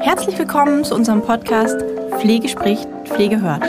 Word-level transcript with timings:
Herzlich 0.00 0.38
willkommen 0.38 0.84
zu 0.84 0.94
unserem 0.94 1.22
Podcast 1.22 1.80
Pflege 2.20 2.48
spricht, 2.48 2.88
Pflege 3.06 3.40
hört. 3.40 3.64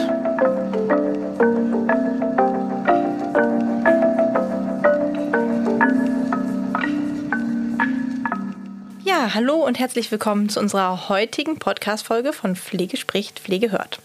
hallo 9.33 9.65
und 9.65 9.77
herzlich 9.77 10.09
willkommen 10.09 10.49
zu 10.49 10.59
unserer 10.59 11.09
heutigen 11.09 11.59
Podcast-Folge 11.59 12.33
von 12.33 12.55
Pflege 12.55 12.97
spricht, 12.97 13.39
Pflege 13.39 13.71
hört. 13.71 13.99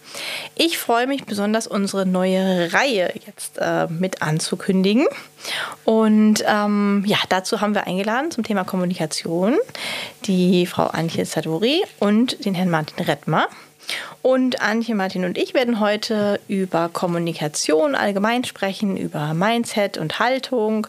Ich 0.55 0.77
freue 0.77 1.07
mich 1.07 1.25
besonders, 1.25 1.65
unsere 1.65 2.05
neue 2.05 2.73
Reihe 2.73 3.11
jetzt 3.35 3.57
äh, 3.57 3.87
mit 3.87 4.21
anzukündigen. 4.21 5.05
Und 5.83 6.43
ähm, 6.47 7.03
ja, 7.05 7.17
dazu 7.29 7.61
haben 7.61 7.75
wir 7.75 7.87
eingeladen 7.87 8.31
zum 8.31 8.43
Thema 8.43 8.63
Kommunikation 8.63 9.57
die 10.25 10.65
Frau 10.65 10.85
Antje 10.85 11.25
Sadori 11.25 11.83
und 11.99 12.45
den 12.45 12.53
Herrn 12.53 12.69
Martin 12.69 13.03
Rettmer. 13.05 13.47
Und 14.21 14.61
Antje, 14.61 14.95
Martin 14.95 15.25
und 15.25 15.37
ich 15.37 15.53
werden 15.53 15.81
heute 15.81 16.39
über 16.47 16.87
Kommunikation 16.87 17.95
allgemein 17.95 18.45
sprechen, 18.45 18.95
über 18.95 19.33
Mindset 19.33 19.97
und 19.97 20.19
Haltung, 20.19 20.87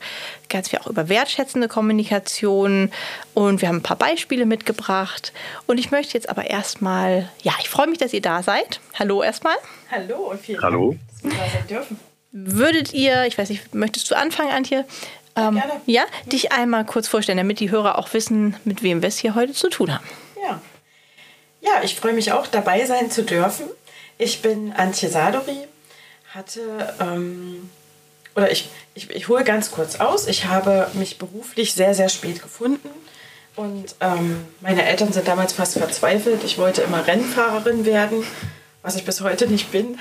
ganz 0.49 0.69
viel 0.69 0.79
auch 0.79 0.87
über 0.87 1.09
wertschätzende 1.09 1.67
Kommunikation. 1.67 2.93
Und 3.35 3.61
wir 3.61 3.69
haben 3.69 3.79
ein 3.79 3.83
paar 3.83 3.99
Beispiele 3.99 4.47
mitgebracht. 4.47 5.33
Und 5.67 5.79
ich 5.79 5.91
möchte 5.91 6.15
jetzt 6.15 6.29
aber 6.29 6.49
erstmal, 6.49 7.29
ja, 7.43 7.53
ich 7.61 7.69
freue 7.69 7.89
mich, 7.89 7.99
dass 7.99 8.13
ihr 8.13 8.23
da 8.23 8.45
seid. 8.45 8.79
Hallo 8.97 9.25
erstmal. 9.25 9.57
Hallo 9.91 10.31
und 10.31 10.41
vielen 10.41 10.63
Hallo. 10.63 10.91
Dank, 10.91 11.01
dass 11.11 11.23
wir 11.25 11.31
da 11.31 11.51
sein 11.51 11.67
dürfen. 11.67 12.14
Würdet 12.37 12.93
ihr, 12.93 13.27
ich 13.27 13.39
weiß 13.39 13.49
nicht, 13.49 13.77
möchtest 13.77 14.11
du 14.11 14.17
anfangen, 14.17 14.51
Antje? 14.51 14.85
Ähm, 15.37 15.55
Gerne. 15.55 15.81
Ja, 15.87 16.03
dich 16.27 16.51
einmal 16.51 16.85
kurz 16.85 17.07
vorstellen, 17.07 17.39
damit 17.39 17.61
die 17.61 17.71
Hörer 17.71 17.97
auch 17.97 18.13
wissen, 18.13 18.57
mit 18.65 18.83
wem 18.83 19.03
wir 19.03 19.09
es 19.09 19.19
hier 19.19 19.37
heute 19.37 19.53
zu 19.53 19.71
tun 19.71 19.95
haben. 19.95 20.05
Ja. 20.43 20.61
Ja, 21.61 21.85
ich 21.85 21.95
freue 21.95 22.13
mich 22.13 22.33
auch, 22.33 22.49
dabei 22.49 22.85
sein 22.87 23.09
zu 23.09 23.23
dürfen. 23.23 23.67
Ich 24.19 24.43
bin 24.43 24.73
Antje 24.73 25.09
Sadori, 25.09 25.59
hatte, 26.35 26.93
ähm, 27.01 27.71
oder 28.35 28.51
ich, 28.51 28.69
ich, 28.97 29.09
ich 29.11 29.29
hole 29.29 29.45
ganz 29.45 29.71
kurz 29.71 30.01
aus, 30.01 30.27
ich 30.27 30.47
habe 30.47 30.89
mich 30.95 31.19
beruflich 31.19 31.73
sehr, 31.73 31.95
sehr 31.95 32.09
spät 32.09 32.43
gefunden. 32.43 32.91
Und 33.55 33.95
ähm, 34.01 34.45
meine 34.61 34.85
Eltern 34.85 35.13
sind 35.13 35.29
damals 35.29 35.53
fast 35.53 35.79
verzweifelt. 35.79 36.43
Ich 36.43 36.59
wollte 36.59 36.83
immer 36.83 37.07
Rennfahrerin 37.07 37.85
werden, 37.85 38.25
was 38.85 38.97
ich 38.97 39.05
bis 39.05 39.23
heute 39.23 39.47
nicht 39.49 39.73
bin. 39.73 39.99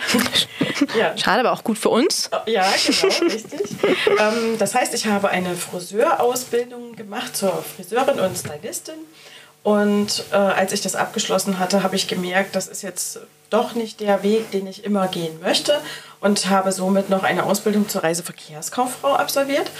ja. 0.99 1.17
Schade, 1.17 1.39
aber 1.39 1.53
auch 1.53 1.63
gut 1.63 1.77
für 1.79 1.87
uns. 1.87 2.29
Ja, 2.45 2.69
genau, 2.85 3.15
richtig. 3.33 3.61
ähm, 4.19 4.57
das 4.59 4.75
heißt, 4.75 4.93
ich 4.93 5.07
habe 5.07 5.29
eine 5.29 5.55
Friseurausbildung 5.55 6.95
gemacht 6.97 7.35
zur 7.35 7.63
Friseurin 7.63 8.19
und 8.19 8.37
Stylistin. 8.37 8.95
Und 9.63 10.25
äh, 10.31 10.35
als 10.35 10.73
ich 10.73 10.81
das 10.81 10.95
abgeschlossen 10.95 11.59
hatte, 11.59 11.81
habe 11.81 11.95
ich 11.95 12.09
gemerkt, 12.09 12.57
das 12.57 12.67
ist 12.67 12.81
jetzt 12.81 13.21
doch 13.49 13.73
nicht 13.73 14.01
der 14.01 14.21
Weg, 14.21 14.51
den 14.51 14.67
ich 14.67 14.83
immer 14.83 15.07
gehen 15.07 15.39
möchte 15.39 15.79
und 16.19 16.49
habe 16.49 16.73
somit 16.73 17.09
noch 17.09 17.23
eine 17.23 17.45
Ausbildung 17.45 17.87
zur 17.87 18.03
Reiseverkehrskauffrau 18.03 19.13
absolviert. 19.13 19.71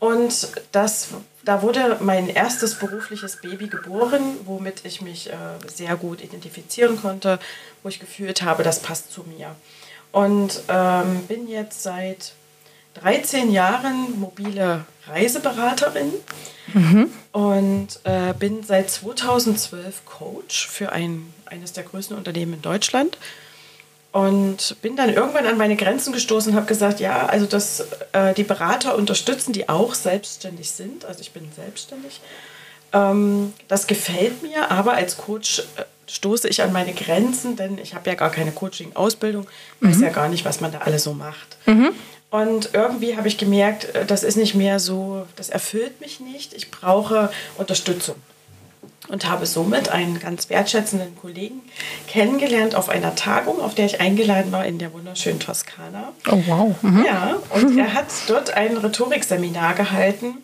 Und 0.00 0.52
das, 0.70 1.08
da 1.44 1.62
wurde 1.62 1.98
mein 2.00 2.28
erstes 2.28 2.76
berufliches 2.76 3.36
Baby 3.36 3.66
geboren, 3.66 4.36
womit 4.44 4.84
ich 4.84 5.02
mich 5.02 5.30
äh, 5.30 5.36
sehr 5.66 5.96
gut 5.96 6.22
identifizieren 6.22 7.00
konnte, 7.00 7.40
wo 7.82 7.88
ich 7.88 7.98
gefühlt 7.98 8.42
habe, 8.42 8.62
das 8.62 8.80
passt 8.80 9.12
zu 9.12 9.24
mir. 9.24 9.54
Und 10.12 10.62
ähm, 10.68 11.24
bin 11.26 11.48
jetzt 11.48 11.82
seit 11.82 12.32
13 12.94 13.50
Jahren 13.50 14.18
mobile 14.18 14.84
Reiseberaterin 15.06 16.12
mhm. 16.74 17.10
und 17.32 18.00
äh, 18.04 18.34
bin 18.38 18.62
seit 18.62 18.90
2012 18.90 20.04
Coach 20.04 20.68
für 20.68 20.92
ein, 20.92 21.32
eines 21.46 21.72
der 21.72 21.84
größten 21.84 22.16
Unternehmen 22.16 22.54
in 22.54 22.62
Deutschland. 22.62 23.18
Und 24.18 24.74
bin 24.82 24.96
dann 24.96 25.14
irgendwann 25.14 25.46
an 25.46 25.56
meine 25.56 25.76
Grenzen 25.76 26.12
gestoßen 26.12 26.50
und 26.50 26.56
habe 26.56 26.66
gesagt, 26.66 26.98
ja, 26.98 27.26
also 27.26 27.46
dass 27.46 27.86
äh, 28.10 28.34
die 28.34 28.42
Berater 28.42 28.96
unterstützen, 28.96 29.52
die 29.52 29.68
auch 29.68 29.94
selbstständig 29.94 30.72
sind. 30.72 31.04
Also 31.04 31.20
ich 31.20 31.30
bin 31.30 31.48
selbstständig. 31.54 32.20
Ähm, 32.92 33.52
das 33.68 33.86
gefällt 33.86 34.42
mir, 34.42 34.72
aber 34.72 34.94
als 34.94 35.18
Coach 35.18 35.60
äh, 35.76 35.84
stoße 36.08 36.48
ich 36.48 36.62
an 36.62 36.72
meine 36.72 36.94
Grenzen, 36.94 37.54
denn 37.54 37.78
ich 37.78 37.94
habe 37.94 38.10
ja 38.10 38.16
gar 38.16 38.30
keine 38.30 38.50
Coaching-Ausbildung, 38.50 39.46
weiß 39.82 39.98
mhm. 39.98 40.02
ja 40.02 40.10
gar 40.10 40.28
nicht, 40.28 40.44
was 40.44 40.60
man 40.60 40.72
da 40.72 40.78
alles 40.78 41.04
so 41.04 41.14
macht. 41.14 41.56
Mhm. 41.66 41.90
Und 42.30 42.70
irgendwie 42.72 43.16
habe 43.16 43.28
ich 43.28 43.38
gemerkt, 43.38 43.94
äh, 43.94 44.04
das 44.04 44.24
ist 44.24 44.36
nicht 44.36 44.56
mehr 44.56 44.80
so, 44.80 45.26
das 45.36 45.48
erfüllt 45.48 46.00
mich 46.00 46.18
nicht. 46.18 46.54
Ich 46.54 46.72
brauche 46.72 47.30
Unterstützung. 47.56 48.16
Und 49.08 49.28
habe 49.28 49.46
somit 49.46 49.88
einen 49.88 50.20
ganz 50.20 50.50
wertschätzenden 50.50 51.16
Kollegen 51.16 51.62
kennengelernt 52.08 52.74
auf 52.74 52.88
einer 52.88 53.14
Tagung, 53.14 53.60
auf 53.60 53.74
der 53.74 53.86
ich 53.86 54.00
eingeladen 54.00 54.52
war 54.52 54.66
in 54.66 54.78
der 54.78 54.92
wunderschönen 54.92 55.40
Toskana. 55.40 56.12
Oh, 56.30 56.42
wow. 56.46 56.76
Mhm. 56.82 57.04
Ja, 57.06 57.38
und 57.50 57.78
er 57.78 57.94
hat 57.94 58.06
dort 58.26 58.50
ein 58.50 58.76
Rhetorikseminar 58.76 59.74
gehalten. 59.74 60.38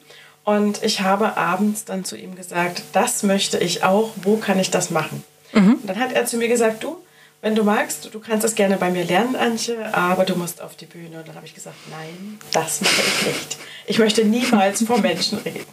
Und 0.44 0.82
ich 0.82 1.00
habe 1.00 1.36
abends 1.36 1.84
dann 1.84 2.04
zu 2.04 2.16
ihm 2.16 2.36
gesagt, 2.36 2.82
das 2.92 3.22
möchte 3.22 3.58
ich 3.58 3.82
auch, 3.82 4.10
wo 4.16 4.36
kann 4.36 4.58
ich 4.58 4.70
das 4.70 4.90
machen? 4.90 5.24
Mhm. 5.52 5.74
Und 5.74 5.86
dann 5.86 5.98
hat 5.98 6.12
er 6.12 6.26
zu 6.26 6.36
mir 6.36 6.48
gesagt, 6.48 6.84
du, 6.84 6.98
wenn 7.40 7.54
du 7.54 7.62
magst, 7.62 8.08
du 8.14 8.20
kannst 8.20 8.42
das 8.42 8.54
gerne 8.54 8.78
bei 8.78 8.90
mir 8.90 9.04
lernen, 9.04 9.36
Antje, 9.36 9.94
aber 9.94 10.24
du 10.24 10.34
musst 10.34 10.62
auf 10.62 10.76
die 10.76 10.86
Bühne. 10.86 11.18
Und 11.18 11.28
dann 11.28 11.34
habe 11.34 11.44
ich 11.44 11.54
gesagt, 11.54 11.76
nein, 11.90 12.38
das 12.52 12.80
mache 12.80 13.02
ich 13.06 13.26
nicht. 13.26 13.56
Ich 13.86 13.98
möchte 13.98 14.24
niemals 14.24 14.82
vor 14.82 14.98
Menschen 14.98 15.38
reden. 15.38 15.66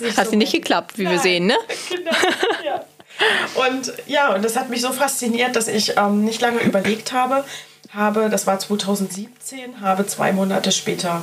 Nicht 0.00 0.16
hat 0.16 0.30
so 0.30 0.36
nicht 0.36 0.52
geklappt, 0.52 0.98
wie 0.98 1.04
nein, 1.04 1.12
wir 1.12 1.20
sehen, 1.20 1.46
ne? 1.46 1.56
Genau, 1.90 2.10
ja. 2.64 2.84
Und 3.54 3.92
ja, 4.06 4.34
und 4.34 4.44
das 4.44 4.56
hat 4.56 4.70
mich 4.70 4.80
so 4.80 4.92
fasziniert, 4.92 5.54
dass 5.56 5.68
ich 5.68 5.96
ähm, 5.96 6.24
nicht 6.24 6.40
lange 6.40 6.60
überlegt 6.60 7.12
habe. 7.12 7.44
Habe, 7.90 8.30
das 8.30 8.46
war 8.46 8.58
2017, 8.58 9.80
habe 9.80 10.06
zwei 10.06 10.32
Monate 10.32 10.72
später 10.72 11.22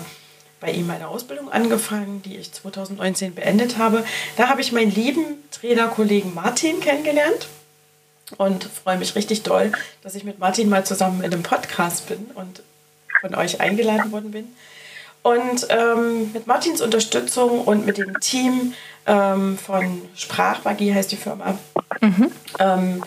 bei 0.59 0.71
ihm 0.71 0.87
meine 0.87 1.07
Ausbildung 1.07 1.51
angefangen, 1.51 2.21
die 2.23 2.37
ich 2.37 2.51
2019 2.51 3.35
beendet 3.35 3.77
habe. 3.77 4.03
Da 4.35 4.49
habe 4.49 4.61
ich 4.61 4.71
meinen 4.71 4.93
lieben 4.93 5.23
Trainerkollegen 5.51 6.33
Martin 6.33 6.79
kennengelernt 6.79 7.47
und 8.37 8.65
freue 8.65 8.97
mich 8.97 9.15
richtig 9.15 9.43
doll, 9.43 9.71
dass 10.01 10.15
ich 10.15 10.23
mit 10.23 10.39
Martin 10.39 10.67
mal 10.69 10.85
zusammen 10.85 11.23
in 11.23 11.31
einem 11.31 11.43
Podcast 11.43 12.07
bin 12.07 12.25
und 12.35 12.61
von 13.21 13.35
euch 13.35 13.61
eingeladen 13.61 14.11
worden 14.11 14.31
bin. 14.31 14.47
Und 15.27 15.67
ähm, 15.67 16.31
mit 16.31 16.47
Martins 16.47 16.79
Unterstützung 16.79 17.59
und 17.59 17.85
mit 17.85 17.97
dem 17.97 18.17
Team 18.21 18.73
ähm, 19.05 19.57
von 19.57 20.01
Sprachmagie 20.15 20.93
heißt 20.93 21.11
die 21.11 21.17
Firma, 21.17 21.59
mhm. 21.99 22.31
ähm, 22.59 23.03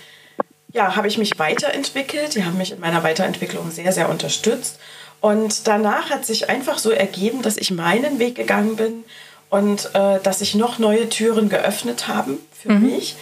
ja, 0.70 0.96
habe 0.96 1.08
ich 1.08 1.16
mich 1.16 1.38
weiterentwickelt. 1.38 2.34
Die 2.34 2.44
haben 2.44 2.58
mich 2.58 2.72
in 2.72 2.80
meiner 2.80 3.02
Weiterentwicklung 3.04 3.70
sehr, 3.70 3.92
sehr 3.92 4.10
unterstützt. 4.10 4.78
Und 5.22 5.66
danach 5.66 6.10
hat 6.10 6.26
sich 6.26 6.50
einfach 6.50 6.76
so 6.76 6.90
ergeben, 6.90 7.40
dass 7.40 7.56
ich 7.56 7.70
meinen 7.70 8.18
Weg 8.18 8.34
gegangen 8.34 8.76
bin 8.76 9.04
und 9.48 9.88
äh, 9.94 10.20
dass 10.22 10.40
sich 10.40 10.54
noch 10.54 10.78
neue 10.78 11.08
Türen 11.08 11.48
geöffnet 11.48 12.06
haben 12.06 12.36
für 12.52 12.72
mhm. 12.72 12.82
mich 12.82 13.16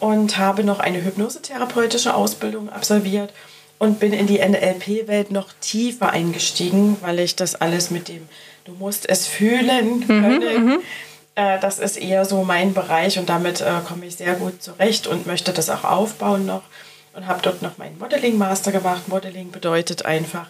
und 0.00 0.36
habe 0.36 0.64
noch 0.64 0.80
eine 0.80 1.04
hypnosetherapeutische 1.04 2.12
Ausbildung 2.12 2.70
absolviert 2.70 3.32
und 3.78 4.00
bin 4.00 4.12
in 4.12 4.26
die 4.26 4.38
NLP-Welt 4.38 5.30
noch 5.30 5.48
tiefer 5.60 6.10
eingestiegen, 6.10 6.96
weil 7.00 7.18
ich 7.18 7.36
das 7.36 7.54
alles 7.54 7.90
mit 7.90 8.08
dem, 8.08 8.28
du 8.64 8.72
musst 8.72 9.08
es 9.08 9.26
fühlen 9.26 10.00
mhm, 10.00 10.06
können. 10.06 10.64
Mhm, 10.66 10.78
äh, 11.34 11.60
das 11.60 11.78
ist 11.78 11.96
eher 11.96 12.24
so 12.24 12.42
mein 12.42 12.74
Bereich 12.74 13.18
und 13.18 13.28
damit 13.28 13.60
äh, 13.60 13.80
komme 13.86 14.06
ich 14.06 14.16
sehr 14.16 14.34
gut 14.34 14.62
zurecht 14.62 15.06
und 15.06 15.26
möchte 15.26 15.52
das 15.52 15.70
auch 15.70 15.84
aufbauen 15.84 16.46
noch 16.46 16.62
und 17.12 17.26
habe 17.26 17.40
dort 17.42 17.62
noch 17.62 17.78
meinen 17.78 17.98
Modeling-Master 17.98 18.72
gemacht. 18.72 19.08
Modeling 19.08 19.50
bedeutet 19.50 20.04
einfach, 20.04 20.48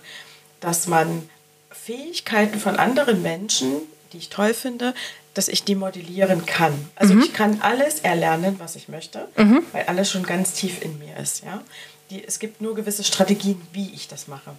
dass 0.61 0.87
man 0.87 1.29
Fähigkeiten 1.71 2.59
von 2.59 2.77
anderen 2.77 3.23
Menschen, 3.23 3.83
die 4.13 4.19
ich 4.19 4.29
toll 4.31 4.55
finde, 4.55 4.95
dass 5.35 5.49
ich 5.49 5.65
die 5.65 5.75
modellieren 5.75 6.47
kann. 6.47 6.73
Also 6.97 7.15
mhm. 7.15 7.21
ich 7.21 7.33
kann 7.33 7.61
alles 7.61 8.01
erlernen, 8.01 8.57
was 8.59 8.75
ich 8.75 8.89
möchte, 8.89 9.29
mhm. 9.37 9.63
weil 9.73 9.85
alles 9.85 10.11
schon 10.11 10.23
ganz 10.23 10.55
tief 10.55 10.83
in 10.83 10.99
mir 10.99 11.17
ist. 11.19 11.45
Ja? 11.45 11.63
Die, 12.11 12.25
es 12.25 12.39
gibt 12.39 12.61
nur 12.61 12.75
gewisse 12.75 13.05
Strategien, 13.05 13.61
wie 13.73 13.93
ich 13.95 14.09
das 14.09 14.29
mache. 14.29 14.53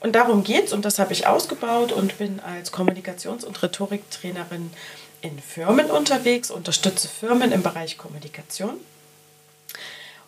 Und 0.00 0.14
darum 0.14 0.44
geht 0.44 0.66
es 0.66 0.72
und 0.72 0.84
das 0.84 0.98
habe 0.98 1.12
ich 1.12 1.26
ausgebaut 1.26 1.92
und 1.92 2.18
bin 2.18 2.40
als 2.40 2.72
Kommunikations- 2.72 3.44
und 3.44 3.62
Rhetoriktrainerin 3.62 4.70
in 5.22 5.38
Firmen 5.38 5.90
unterwegs, 5.90 6.50
unterstütze 6.50 7.08
Firmen 7.08 7.52
im 7.52 7.62
Bereich 7.62 7.98
Kommunikation. 7.98 8.74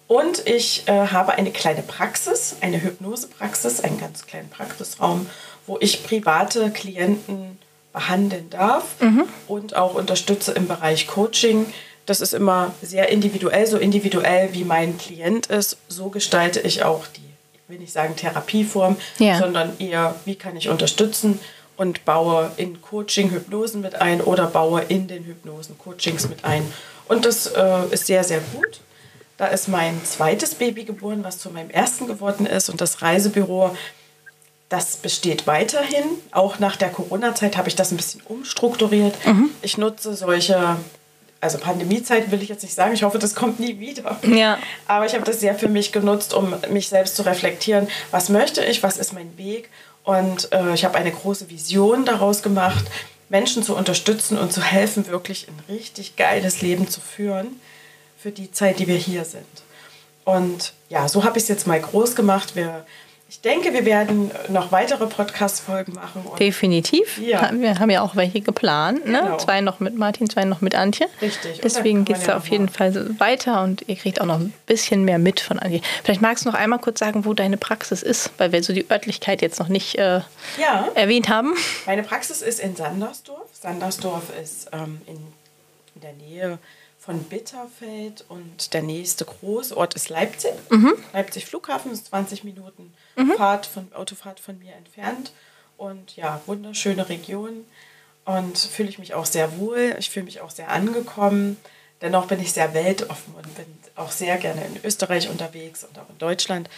Und 0.06 0.46
ich 0.46 0.88
äh, 0.88 1.08
habe 1.08 1.32
eine 1.32 1.50
kleine 1.50 1.82
Praxis, 1.82 2.56
eine 2.62 2.82
Hypnosepraxis, 2.82 3.80
einen 3.80 4.00
ganz 4.00 4.26
kleinen 4.26 4.48
Praxisraum, 4.48 5.28
wo 5.66 5.76
ich 5.80 6.02
private 6.02 6.70
Klienten 6.70 7.58
behandeln 7.92 8.48
darf 8.48 9.00
mhm. 9.00 9.24
und 9.48 9.76
auch 9.76 9.94
unterstütze 9.94 10.52
im 10.52 10.66
Bereich 10.66 11.06
Coaching. 11.06 11.72
Das 12.08 12.22
ist 12.22 12.32
immer 12.32 12.74
sehr 12.80 13.10
individuell, 13.10 13.66
so 13.66 13.76
individuell 13.76 14.48
wie 14.54 14.64
mein 14.64 14.96
Klient 14.96 15.46
ist, 15.48 15.76
so 15.88 16.08
gestalte 16.08 16.58
ich 16.60 16.82
auch 16.82 17.06
die, 17.06 17.20
ich 17.52 17.60
will 17.68 17.78
nicht 17.78 17.92
sagen 17.92 18.16
Therapieform, 18.16 18.96
ja. 19.18 19.38
sondern 19.38 19.78
eher, 19.78 20.14
wie 20.24 20.34
kann 20.34 20.56
ich 20.56 20.70
unterstützen 20.70 21.38
und 21.76 22.06
baue 22.06 22.50
in 22.56 22.80
Coaching 22.80 23.30
Hypnosen 23.30 23.82
mit 23.82 23.96
ein 23.96 24.22
oder 24.22 24.46
baue 24.46 24.80
in 24.88 25.06
den 25.06 25.24
Hypnosen 25.24 25.76
Coachings 25.76 26.28
mit 26.30 26.46
ein. 26.46 26.72
Und 27.08 27.26
das 27.26 27.46
äh, 27.46 27.84
ist 27.90 28.06
sehr, 28.06 28.24
sehr 28.24 28.40
gut. 28.54 28.80
Da 29.36 29.46
ist 29.46 29.68
mein 29.68 30.02
zweites 30.04 30.54
Baby 30.54 30.84
geboren, 30.84 31.22
was 31.24 31.38
zu 31.38 31.50
meinem 31.50 31.68
ersten 31.68 32.06
geworden 32.06 32.46
ist. 32.46 32.70
Und 32.70 32.80
das 32.80 33.02
Reisebüro, 33.02 33.76
das 34.70 34.96
besteht 34.96 35.46
weiterhin. 35.46 36.04
Auch 36.32 36.58
nach 36.58 36.76
der 36.76 36.88
Corona-Zeit 36.88 37.58
habe 37.58 37.68
ich 37.68 37.76
das 37.76 37.92
ein 37.92 37.98
bisschen 37.98 38.22
umstrukturiert. 38.24 39.14
Mhm. 39.26 39.50
Ich 39.60 39.76
nutze 39.78 40.14
solche, 40.14 40.76
also 41.40 41.58
Pandemiezeit 41.58 42.30
will 42.30 42.42
ich 42.42 42.48
jetzt 42.48 42.62
nicht 42.62 42.74
sagen. 42.74 42.94
Ich 42.94 43.02
hoffe, 43.02 43.18
das 43.18 43.34
kommt 43.34 43.60
nie 43.60 43.78
wieder. 43.78 44.18
Ja. 44.26 44.58
Aber 44.86 45.06
ich 45.06 45.14
habe 45.14 45.24
das 45.24 45.40
sehr 45.40 45.54
für 45.54 45.68
mich 45.68 45.92
genutzt, 45.92 46.34
um 46.34 46.54
mich 46.70 46.88
selbst 46.88 47.16
zu 47.16 47.22
reflektieren. 47.22 47.88
Was 48.10 48.28
möchte 48.28 48.64
ich? 48.64 48.82
Was 48.82 48.96
ist 48.96 49.12
mein 49.12 49.36
Weg? 49.38 49.70
Und 50.04 50.52
äh, 50.52 50.74
ich 50.74 50.84
habe 50.84 50.96
eine 50.96 51.12
große 51.12 51.50
Vision 51.50 52.04
daraus 52.04 52.42
gemacht, 52.42 52.86
Menschen 53.28 53.62
zu 53.62 53.76
unterstützen 53.76 54.38
und 54.38 54.52
zu 54.52 54.62
helfen, 54.62 55.06
wirklich 55.06 55.48
ein 55.48 55.74
richtig 55.74 56.16
geiles 56.16 56.62
Leben 56.62 56.88
zu 56.88 57.00
führen 57.00 57.60
für 58.16 58.30
die 58.30 58.50
Zeit, 58.50 58.78
die 58.78 58.86
wir 58.86 58.96
hier 58.96 59.24
sind. 59.24 59.44
Und 60.24 60.72
ja, 60.88 61.08
so 61.08 61.24
habe 61.24 61.38
ich 61.38 61.44
es 61.44 61.48
jetzt 61.48 61.66
mal 61.66 61.80
groß 61.80 62.16
gemacht. 62.16 62.56
Wir 62.56 62.84
ich 63.30 63.42
denke, 63.42 63.74
wir 63.74 63.84
werden 63.84 64.30
noch 64.48 64.72
weitere 64.72 65.06
Podcast-Folgen 65.06 65.92
machen. 65.92 66.24
Definitiv. 66.38 67.18
Ja. 67.18 67.50
Wir 67.52 67.78
haben 67.78 67.90
ja 67.90 68.00
auch 68.00 68.16
welche 68.16 68.40
geplant. 68.40 69.04
Ne? 69.04 69.20
Genau. 69.20 69.36
Zwei 69.36 69.60
noch 69.60 69.80
mit 69.80 69.98
Martin, 69.98 70.30
zwei 70.30 70.44
noch 70.44 70.62
mit 70.62 70.74
Antje. 70.74 71.08
Richtig. 71.20 71.60
Deswegen 71.60 72.06
geht 72.06 72.16
es 72.16 72.24
da 72.24 72.38
auf 72.38 72.48
jeden 72.48 72.70
Fall 72.70 73.18
weiter 73.18 73.62
und 73.62 73.86
ihr 73.86 73.96
kriegt 73.96 74.22
auch 74.22 74.26
noch 74.26 74.40
ein 74.40 74.54
bisschen 74.64 75.04
mehr 75.04 75.18
mit 75.18 75.40
von 75.40 75.58
Antje. 75.58 75.82
Vielleicht 76.04 76.22
magst 76.22 76.46
du 76.46 76.48
noch 76.50 76.58
einmal 76.58 76.78
kurz 76.78 77.00
sagen, 77.00 77.26
wo 77.26 77.34
deine 77.34 77.58
Praxis 77.58 78.02
ist, 78.02 78.30
weil 78.38 78.52
wir 78.52 78.62
so 78.62 78.72
die 78.72 78.90
Örtlichkeit 78.90 79.42
jetzt 79.42 79.58
noch 79.60 79.68
nicht 79.68 79.96
äh, 79.96 80.22
ja. 80.58 80.88
erwähnt 80.94 81.28
haben. 81.28 81.52
Meine 81.84 82.04
Praxis 82.04 82.40
ist 82.40 82.60
in 82.60 82.76
Sandersdorf. 82.76 83.46
Sandersdorf 83.52 84.24
ist 84.42 84.70
ähm, 84.72 85.02
in, 85.06 85.16
in 85.94 86.00
der 86.00 86.12
Nähe 86.14 86.58
von 87.08 87.22
Bitterfeld 87.22 88.22
und 88.28 88.74
der 88.74 88.82
nächste 88.82 89.24
Großort 89.24 89.94
ist 89.94 90.10
Leipzig. 90.10 90.52
Mhm. 90.68 90.92
Leipzig 91.14 91.46
Flughafen 91.46 91.90
ist 91.90 92.08
20 92.08 92.44
Minuten 92.44 92.92
mhm. 93.16 93.32
Fahrt 93.32 93.64
von, 93.64 93.90
Autofahrt 93.94 94.40
von 94.40 94.58
mir 94.58 94.74
entfernt. 94.74 95.32
Und 95.78 96.16
ja, 96.16 96.42
wunderschöne 96.44 97.08
Region. 97.08 97.64
Und 98.26 98.58
fühle 98.58 98.90
ich 98.90 98.98
mich 98.98 99.14
auch 99.14 99.24
sehr 99.24 99.56
wohl. 99.56 99.96
Ich 99.98 100.10
fühle 100.10 100.26
mich 100.26 100.42
auch 100.42 100.50
sehr 100.50 100.68
angekommen. 100.68 101.56
Dennoch 102.02 102.26
bin 102.26 102.40
ich 102.40 102.52
sehr 102.52 102.74
weltoffen 102.74 103.32
und 103.36 103.54
bin 103.54 103.64
auch 103.96 104.10
sehr 104.10 104.36
gerne 104.36 104.62
in 104.66 104.78
Österreich 104.84 105.30
unterwegs 105.30 105.84
und 105.84 105.98
auch 105.98 106.10
in 106.10 106.18
Deutschland. 106.18 106.68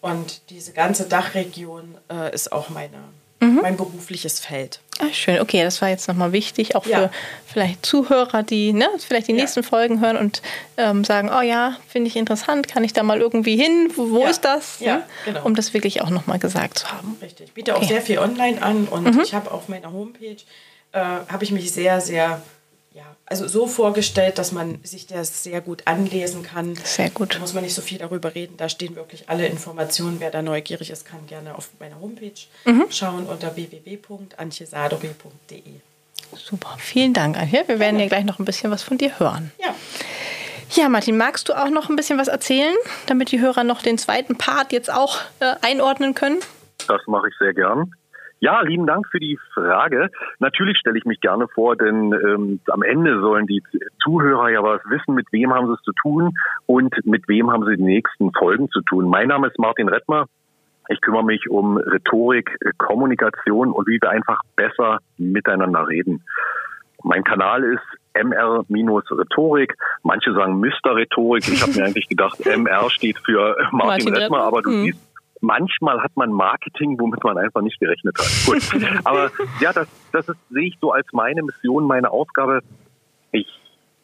Und 0.00 0.48
diese 0.50 0.72
ganze 0.72 1.08
Dachregion 1.08 1.98
äh, 2.08 2.32
ist 2.32 2.52
auch 2.52 2.68
meine 2.68 3.02
mhm. 3.42 3.60
mein 3.62 3.76
berufliches 3.76 4.40
Feld. 4.40 4.80
Ach, 5.00 5.12
schön, 5.12 5.40
okay, 5.40 5.62
das 5.64 5.82
war 5.82 5.88
jetzt 5.88 6.06
nochmal 6.06 6.32
wichtig, 6.32 6.76
auch 6.76 6.86
ja. 6.86 6.98
für 6.98 7.10
vielleicht 7.46 7.84
Zuhörer, 7.84 8.42
die 8.42 8.72
ne, 8.72 8.88
vielleicht 8.98 9.28
die 9.28 9.32
ja. 9.32 9.38
nächsten 9.38 9.62
Folgen 9.62 10.00
hören 10.00 10.16
und 10.16 10.42
ähm, 10.76 11.02
sagen, 11.04 11.30
oh 11.36 11.40
ja, 11.40 11.76
finde 11.88 12.08
ich 12.08 12.16
interessant, 12.16 12.68
kann 12.68 12.84
ich 12.84 12.92
da 12.92 13.02
mal 13.02 13.20
irgendwie 13.20 13.56
hin, 13.56 13.90
wo, 13.96 14.10
wo 14.10 14.22
ja. 14.22 14.28
ist 14.28 14.44
das? 14.44 14.80
Ja, 14.80 14.96
ne? 14.96 15.02
genau. 15.24 15.44
Um 15.44 15.54
das 15.54 15.74
wirklich 15.74 16.02
auch 16.02 16.10
nochmal 16.10 16.38
gesagt 16.38 16.80
zu 16.80 16.92
haben. 16.92 17.16
Richtig, 17.20 17.48
ich 17.48 17.52
biete 17.52 17.74
okay. 17.74 17.84
auch 17.84 17.88
sehr 17.88 18.02
viel 18.02 18.18
online 18.18 18.62
an 18.62 18.86
und 18.86 19.14
mhm. 19.14 19.20
ich 19.20 19.34
habe 19.34 19.50
auf 19.50 19.68
meiner 19.68 19.92
Homepage, 19.92 20.36
äh, 20.92 20.98
habe 20.98 21.42
ich 21.42 21.50
mich 21.52 21.72
sehr, 21.72 22.00
sehr 22.00 22.42
ja, 22.94 23.04
also 23.26 23.46
so 23.48 23.66
vorgestellt, 23.66 24.38
dass 24.38 24.52
man 24.52 24.82
sich 24.84 25.06
das 25.06 25.42
sehr 25.42 25.60
gut 25.60 25.82
anlesen 25.86 26.42
kann. 26.42 26.74
Sehr 26.76 27.10
gut. 27.10 27.34
Da 27.34 27.38
muss 27.38 27.52
man 27.54 27.64
nicht 27.64 27.74
so 27.74 27.82
viel 27.82 27.98
darüber 27.98 28.34
reden. 28.34 28.56
Da 28.56 28.68
stehen 28.68 28.96
wirklich 28.96 29.28
alle 29.28 29.46
Informationen. 29.46 30.20
Wer 30.20 30.30
da 30.30 30.42
neugierig 30.42 30.90
ist, 30.90 31.06
kann 31.06 31.26
gerne 31.26 31.54
auf 31.54 31.70
meiner 31.80 32.00
Homepage 32.00 32.32
mhm. 32.64 32.84
schauen 32.90 33.26
unter 33.26 33.56
www.antjesadore.de. 33.56 35.62
Super, 36.34 36.76
vielen 36.78 37.14
Dank, 37.14 37.38
Antje. 37.38 37.64
Wir 37.66 37.78
werden 37.78 38.00
ja 38.00 38.08
gleich 38.08 38.24
noch 38.24 38.38
ein 38.38 38.44
bisschen 38.44 38.70
was 38.70 38.82
von 38.82 38.98
dir 38.98 39.18
hören. 39.18 39.50
Ja. 39.58 39.74
Ja, 40.74 40.88
Martin, 40.88 41.18
magst 41.18 41.50
du 41.50 41.52
auch 41.52 41.68
noch 41.68 41.90
ein 41.90 41.96
bisschen 41.96 42.18
was 42.18 42.28
erzählen, 42.28 42.74
damit 43.06 43.30
die 43.30 43.40
Hörer 43.40 43.62
noch 43.62 43.82
den 43.82 43.98
zweiten 43.98 44.38
Part 44.38 44.72
jetzt 44.72 44.90
auch 44.90 45.18
äh, 45.40 45.54
einordnen 45.60 46.14
können? 46.14 46.38
Das 46.88 47.02
mache 47.06 47.28
ich 47.28 47.34
sehr 47.38 47.52
gern. 47.52 47.92
Ja, 48.42 48.60
lieben 48.62 48.88
Dank 48.88 49.06
für 49.08 49.20
die 49.20 49.38
Frage. 49.54 50.10
Natürlich 50.40 50.76
stelle 50.76 50.98
ich 50.98 51.04
mich 51.04 51.20
gerne 51.20 51.46
vor, 51.46 51.76
denn 51.76 52.12
ähm, 52.12 52.58
am 52.66 52.82
Ende 52.82 53.20
sollen 53.20 53.46
die 53.46 53.62
Zuhörer 54.02 54.50
ja 54.50 54.64
was 54.64 54.80
wissen, 54.86 55.14
mit 55.14 55.28
wem 55.30 55.54
haben 55.54 55.68
sie 55.68 55.74
es 55.74 55.82
zu 55.82 55.92
tun 56.02 56.34
und 56.66 56.92
mit 57.06 57.28
wem 57.28 57.52
haben 57.52 57.64
sie 57.64 57.76
die 57.76 57.84
nächsten 57.84 58.32
Folgen 58.32 58.68
zu 58.70 58.80
tun. 58.80 59.08
Mein 59.08 59.28
Name 59.28 59.46
ist 59.46 59.60
Martin 59.60 59.88
Rettmer. 59.88 60.26
Ich 60.88 61.00
kümmere 61.00 61.24
mich 61.24 61.48
um 61.50 61.76
Rhetorik, 61.76 62.58
Kommunikation 62.78 63.70
und 63.70 63.86
wie 63.86 64.00
wir 64.02 64.10
einfach 64.10 64.40
besser 64.56 64.98
miteinander 65.18 65.86
reden. 65.86 66.24
Mein 67.04 67.22
Kanal 67.22 67.62
ist 67.62 67.80
MR-Rhetorik. 68.14 69.76
Manche 70.02 70.32
sagen 70.34 70.58
Mr. 70.58 70.96
Rhetorik. 70.96 71.46
Ich 71.46 71.62
habe 71.62 71.74
mir 71.74 71.84
eigentlich 71.84 72.08
gedacht, 72.08 72.44
MR 72.44 72.90
steht 72.90 73.18
für 73.24 73.56
Martin, 73.70 73.76
Martin 73.76 74.16
Rettmer, 74.16 74.42
aber 74.42 74.62
du 74.62 74.70
hm. 74.70 74.82
siehst, 74.82 75.11
manchmal 75.42 76.00
hat 76.00 76.16
man 76.16 76.32
Marketing, 76.32 76.98
womit 76.98 77.22
man 77.22 77.36
einfach 77.36 77.60
nicht 77.60 77.78
gerechnet 77.78 78.16
hat. 78.18 78.26
Gut. 78.46 78.84
Aber 79.04 79.30
ja, 79.60 79.72
das, 79.72 79.88
das 80.12 80.28
ist, 80.28 80.38
sehe 80.50 80.68
ich 80.68 80.78
so 80.80 80.92
als 80.92 81.06
meine 81.12 81.42
Mission, 81.42 81.86
meine 81.86 82.10
Aufgabe. 82.10 82.60
Ich 83.32 83.46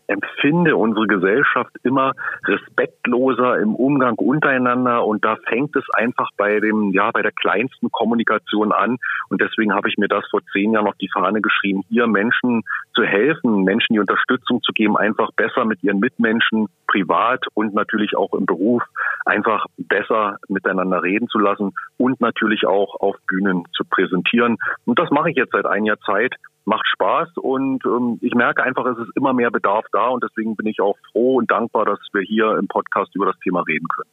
empfinde 0.09 0.77
unsere 0.77 1.07
Gesellschaft 1.07 1.71
immer 1.85 2.13
respektloser 2.45 3.59
im 3.59 3.75
Umgang 3.75 4.15
untereinander 4.17 5.05
und 5.07 5.25
da 5.25 5.37
fängt 5.47 5.77
es 5.77 5.85
einfach 5.95 6.31
bei 6.37 6.61
dem, 6.61 6.93
ja, 6.93 7.11
bei 7.11 7.23
der 7.23 7.33
kleinsten 7.33 7.91
Kommunikation 7.93 8.73
an 8.73 8.97
und 9.29 9.41
deswegen 9.41 9.75
habe 9.75 9.89
ich 9.89 9.99
mir 9.99 10.09
das 10.09 10.27
vor 10.31 10.41
zehn 10.53 10.73
Jahren 10.73 10.89
auf 10.89 10.97
die 10.97 11.11
Fahne 11.13 11.41
geschrieben, 11.41 11.83
hier 11.89 12.07
Menschen 12.07 12.63
zu 12.95 13.05
helfen, 13.05 13.65
Menschen 13.65 13.93
die 13.93 14.01
Unterstützung 14.01 14.63
zu 14.63 14.73
geben, 14.73 14.97
einfach 14.97 15.31
besser 15.37 15.65
mit 15.65 15.83
ihren 15.83 16.01
Mitmenschen 16.01 16.69
privat 16.87 17.45
und 17.55 17.75
natürlich 17.75 18.17
auch 18.17 18.33
im 18.33 18.47
Beruf 18.47 18.83
einfach 19.27 19.67
besser 19.77 20.39
miteinander 20.49 21.03
reden 21.03 21.29
zu 21.29 21.39
lassen 21.39 21.75
und 21.99 22.21
natürlich 22.21 22.67
auch 22.67 22.99
auf 23.01 23.17
Bühnen 23.27 23.65
zu 23.77 23.85
präsentieren. 23.85 24.57
Und 24.87 24.99
das 24.99 25.11
mache 25.11 25.31
ich 25.31 25.37
jetzt 25.37 25.53
seit 25.53 25.67
ein 25.67 25.85
Jahr 25.85 26.01
Zeit 26.01 26.35
macht 26.65 26.87
Spaß 26.93 27.29
und 27.37 27.85
ähm, 27.87 28.19
ich 28.21 28.35
merke 28.35 28.63
einfach, 28.63 28.85
es 28.87 28.99
ist 28.99 29.17
immer 29.17 29.33
mehr 29.33 29.51
Bedarf 29.51 29.87
da 29.93 30.09
und 30.09 30.23
deswegen 30.23 30.57
bin 30.57 30.67
ich 30.67 30.81
auch 30.81 30.97
froh 31.13 31.37
und 31.37 31.51
dankbar, 31.51 31.85
dass 31.85 31.99
wir 32.13 32.23
hier 32.23 32.57
im 32.59 32.69
Podcast 32.69 33.15
über 33.15 33.27
das 33.27 33.39
Thema 33.41 33.63
reden 33.63 33.87
können. 33.89 34.11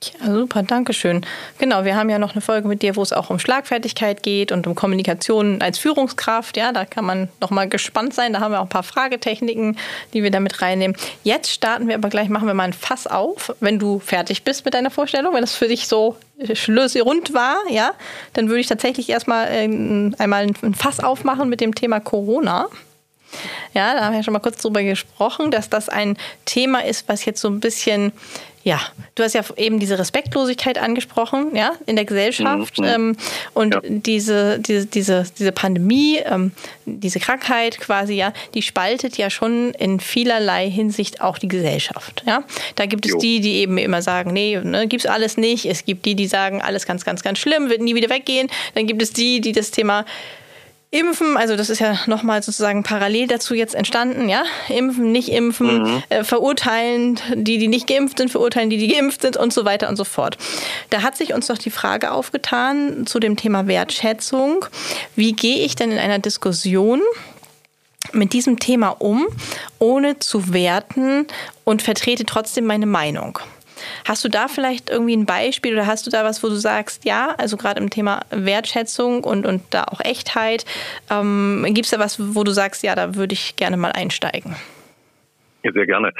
Ja, 0.00 0.32
super, 0.32 0.62
danke 0.62 0.92
schön. 0.92 1.26
Genau, 1.58 1.84
wir 1.84 1.96
haben 1.96 2.08
ja 2.08 2.20
noch 2.20 2.30
eine 2.30 2.40
Folge 2.40 2.68
mit 2.68 2.82
dir, 2.82 2.94
wo 2.94 3.02
es 3.02 3.12
auch 3.12 3.30
um 3.30 3.40
Schlagfertigkeit 3.40 4.22
geht 4.22 4.52
und 4.52 4.68
um 4.68 4.76
Kommunikation 4.76 5.60
als 5.60 5.78
Führungskraft. 5.78 6.56
Ja, 6.56 6.70
da 6.70 6.84
kann 6.84 7.04
man 7.04 7.28
noch 7.40 7.50
mal 7.50 7.68
gespannt 7.68 8.14
sein. 8.14 8.32
Da 8.32 8.38
haben 8.38 8.52
wir 8.52 8.60
auch 8.60 8.66
ein 8.66 8.68
paar 8.68 8.84
Fragetechniken, 8.84 9.76
die 10.14 10.22
wir 10.22 10.30
damit 10.30 10.62
reinnehmen. 10.62 10.96
Jetzt 11.24 11.50
starten 11.50 11.88
wir 11.88 11.96
aber 11.96 12.10
gleich, 12.10 12.28
machen 12.28 12.46
wir 12.46 12.54
mal 12.54 12.64
ein 12.64 12.72
Fass 12.74 13.08
auf. 13.08 13.52
Wenn 13.58 13.80
du 13.80 13.98
fertig 13.98 14.44
bist 14.44 14.64
mit 14.64 14.74
deiner 14.74 14.90
Vorstellung, 14.90 15.34
wenn 15.34 15.40
das 15.40 15.56
für 15.56 15.66
dich 15.66 15.88
so 15.88 16.16
rund 16.38 17.34
war, 17.34 17.56
ja, 17.68 17.92
dann 18.34 18.48
würde 18.48 18.60
ich 18.60 18.68
tatsächlich 18.68 19.08
erstmal 19.08 19.48
äh, 19.48 19.64
einmal 20.18 20.46
ein 20.62 20.74
Fass 20.74 21.00
aufmachen 21.00 21.48
mit 21.48 21.60
dem 21.60 21.74
Thema 21.74 21.98
Corona. 21.98 22.68
Ja, 23.74 23.94
da 23.94 24.04
haben 24.04 24.12
wir 24.12 24.18
ja 24.18 24.22
schon 24.22 24.32
mal 24.32 24.38
kurz 24.38 24.62
drüber 24.62 24.82
gesprochen, 24.82 25.50
dass 25.50 25.68
das 25.68 25.88
ein 25.88 26.16
Thema 26.44 26.84
ist, 26.84 27.08
was 27.08 27.24
jetzt 27.24 27.40
so 27.40 27.48
ein 27.48 27.60
bisschen 27.60 28.12
ja, 28.68 28.82
du 29.14 29.22
hast 29.22 29.32
ja 29.32 29.40
eben 29.56 29.78
diese 29.78 29.98
Respektlosigkeit 29.98 30.76
angesprochen, 30.76 31.56
ja, 31.56 31.72
in 31.86 31.96
der 31.96 32.04
Gesellschaft. 32.04 32.78
Mhm. 32.78 32.84
Ähm, 32.84 33.16
und 33.54 33.74
ja. 33.74 33.80
diese, 33.82 34.58
diese, 34.58 34.84
diese, 34.84 35.24
diese 35.38 35.52
Pandemie, 35.52 36.18
ähm, 36.18 36.52
diese 36.84 37.18
Krankheit 37.18 37.80
quasi, 37.80 38.12
ja, 38.12 38.34
die 38.52 38.60
spaltet 38.60 39.16
ja 39.16 39.30
schon 39.30 39.70
in 39.72 40.00
vielerlei 40.00 40.68
Hinsicht 40.70 41.22
auch 41.22 41.38
die 41.38 41.48
Gesellschaft. 41.48 42.22
Ja? 42.26 42.44
Da 42.74 42.84
gibt 42.84 43.06
es 43.06 43.12
jo. 43.12 43.18
die, 43.18 43.40
die 43.40 43.54
eben 43.54 43.78
immer 43.78 44.02
sagen, 44.02 44.34
nee, 44.34 44.60
ne, 44.62 44.86
gibt 44.86 45.06
es 45.06 45.10
alles 45.10 45.38
nicht. 45.38 45.64
Es 45.64 45.86
gibt 45.86 46.04
die, 46.04 46.14
die 46.14 46.26
sagen, 46.26 46.60
alles 46.60 46.84
ganz, 46.84 47.06
ganz, 47.06 47.22
ganz 47.22 47.38
schlimm, 47.38 47.70
wird 47.70 47.80
nie 47.80 47.94
wieder 47.94 48.10
weggehen. 48.10 48.50
Dann 48.74 48.86
gibt 48.86 49.00
es 49.00 49.14
die, 49.14 49.40
die 49.40 49.52
das 49.52 49.70
Thema 49.70 50.04
Impfen, 50.90 51.36
also 51.36 51.54
das 51.54 51.68
ist 51.68 51.80
ja 51.80 51.98
nochmal 52.06 52.42
sozusagen 52.42 52.82
parallel 52.82 53.26
dazu 53.26 53.52
jetzt 53.52 53.74
entstanden, 53.74 54.30
ja. 54.30 54.44
Impfen, 54.70 55.12
nicht 55.12 55.28
impfen, 55.28 55.82
mhm. 55.82 56.02
äh, 56.08 56.24
verurteilen 56.24 57.20
die, 57.34 57.58
die 57.58 57.68
nicht 57.68 57.86
geimpft 57.86 58.16
sind, 58.16 58.30
verurteilen 58.30 58.70
die, 58.70 58.78
die 58.78 58.88
geimpft 58.88 59.20
sind 59.20 59.36
und 59.36 59.52
so 59.52 59.66
weiter 59.66 59.90
und 59.90 59.96
so 59.96 60.04
fort. 60.04 60.38
Da 60.88 61.02
hat 61.02 61.14
sich 61.14 61.34
uns 61.34 61.48
doch 61.48 61.58
die 61.58 61.70
Frage 61.70 62.10
aufgetan 62.10 63.06
zu 63.06 63.20
dem 63.20 63.36
Thema 63.36 63.66
Wertschätzung. 63.66 64.64
Wie 65.14 65.34
gehe 65.34 65.58
ich 65.58 65.76
denn 65.76 65.92
in 65.92 65.98
einer 65.98 66.20
Diskussion 66.20 67.02
mit 68.12 68.32
diesem 68.32 68.58
Thema 68.58 68.88
um, 68.88 69.26
ohne 69.78 70.18
zu 70.20 70.54
werten 70.54 71.26
und 71.64 71.82
vertrete 71.82 72.24
trotzdem 72.24 72.64
meine 72.64 72.86
Meinung? 72.86 73.38
Hast 74.06 74.24
du 74.24 74.28
da 74.28 74.48
vielleicht 74.48 74.90
irgendwie 74.90 75.16
ein 75.16 75.26
Beispiel 75.26 75.72
oder 75.72 75.86
hast 75.86 76.06
du 76.06 76.10
da 76.10 76.24
was, 76.24 76.42
wo 76.42 76.48
du 76.48 76.56
sagst, 76.56 77.04
ja, 77.04 77.34
also 77.38 77.56
gerade 77.56 77.80
im 77.80 77.90
Thema 77.90 78.20
Wertschätzung 78.30 79.24
und, 79.24 79.46
und 79.46 79.62
da 79.70 79.84
auch 79.84 80.00
Echtheit, 80.00 80.64
ähm, 81.10 81.64
gibt 81.68 81.86
es 81.86 81.90
da 81.90 81.98
was, 81.98 82.34
wo 82.34 82.44
du 82.44 82.52
sagst, 82.52 82.82
ja, 82.82 82.94
da 82.94 83.14
würde 83.14 83.32
ich 83.32 83.56
gerne 83.56 83.76
mal 83.76 83.92
einsteigen? 83.92 84.56
Ja, 85.62 85.72
sehr 85.72 85.86
gerne. 85.86 86.12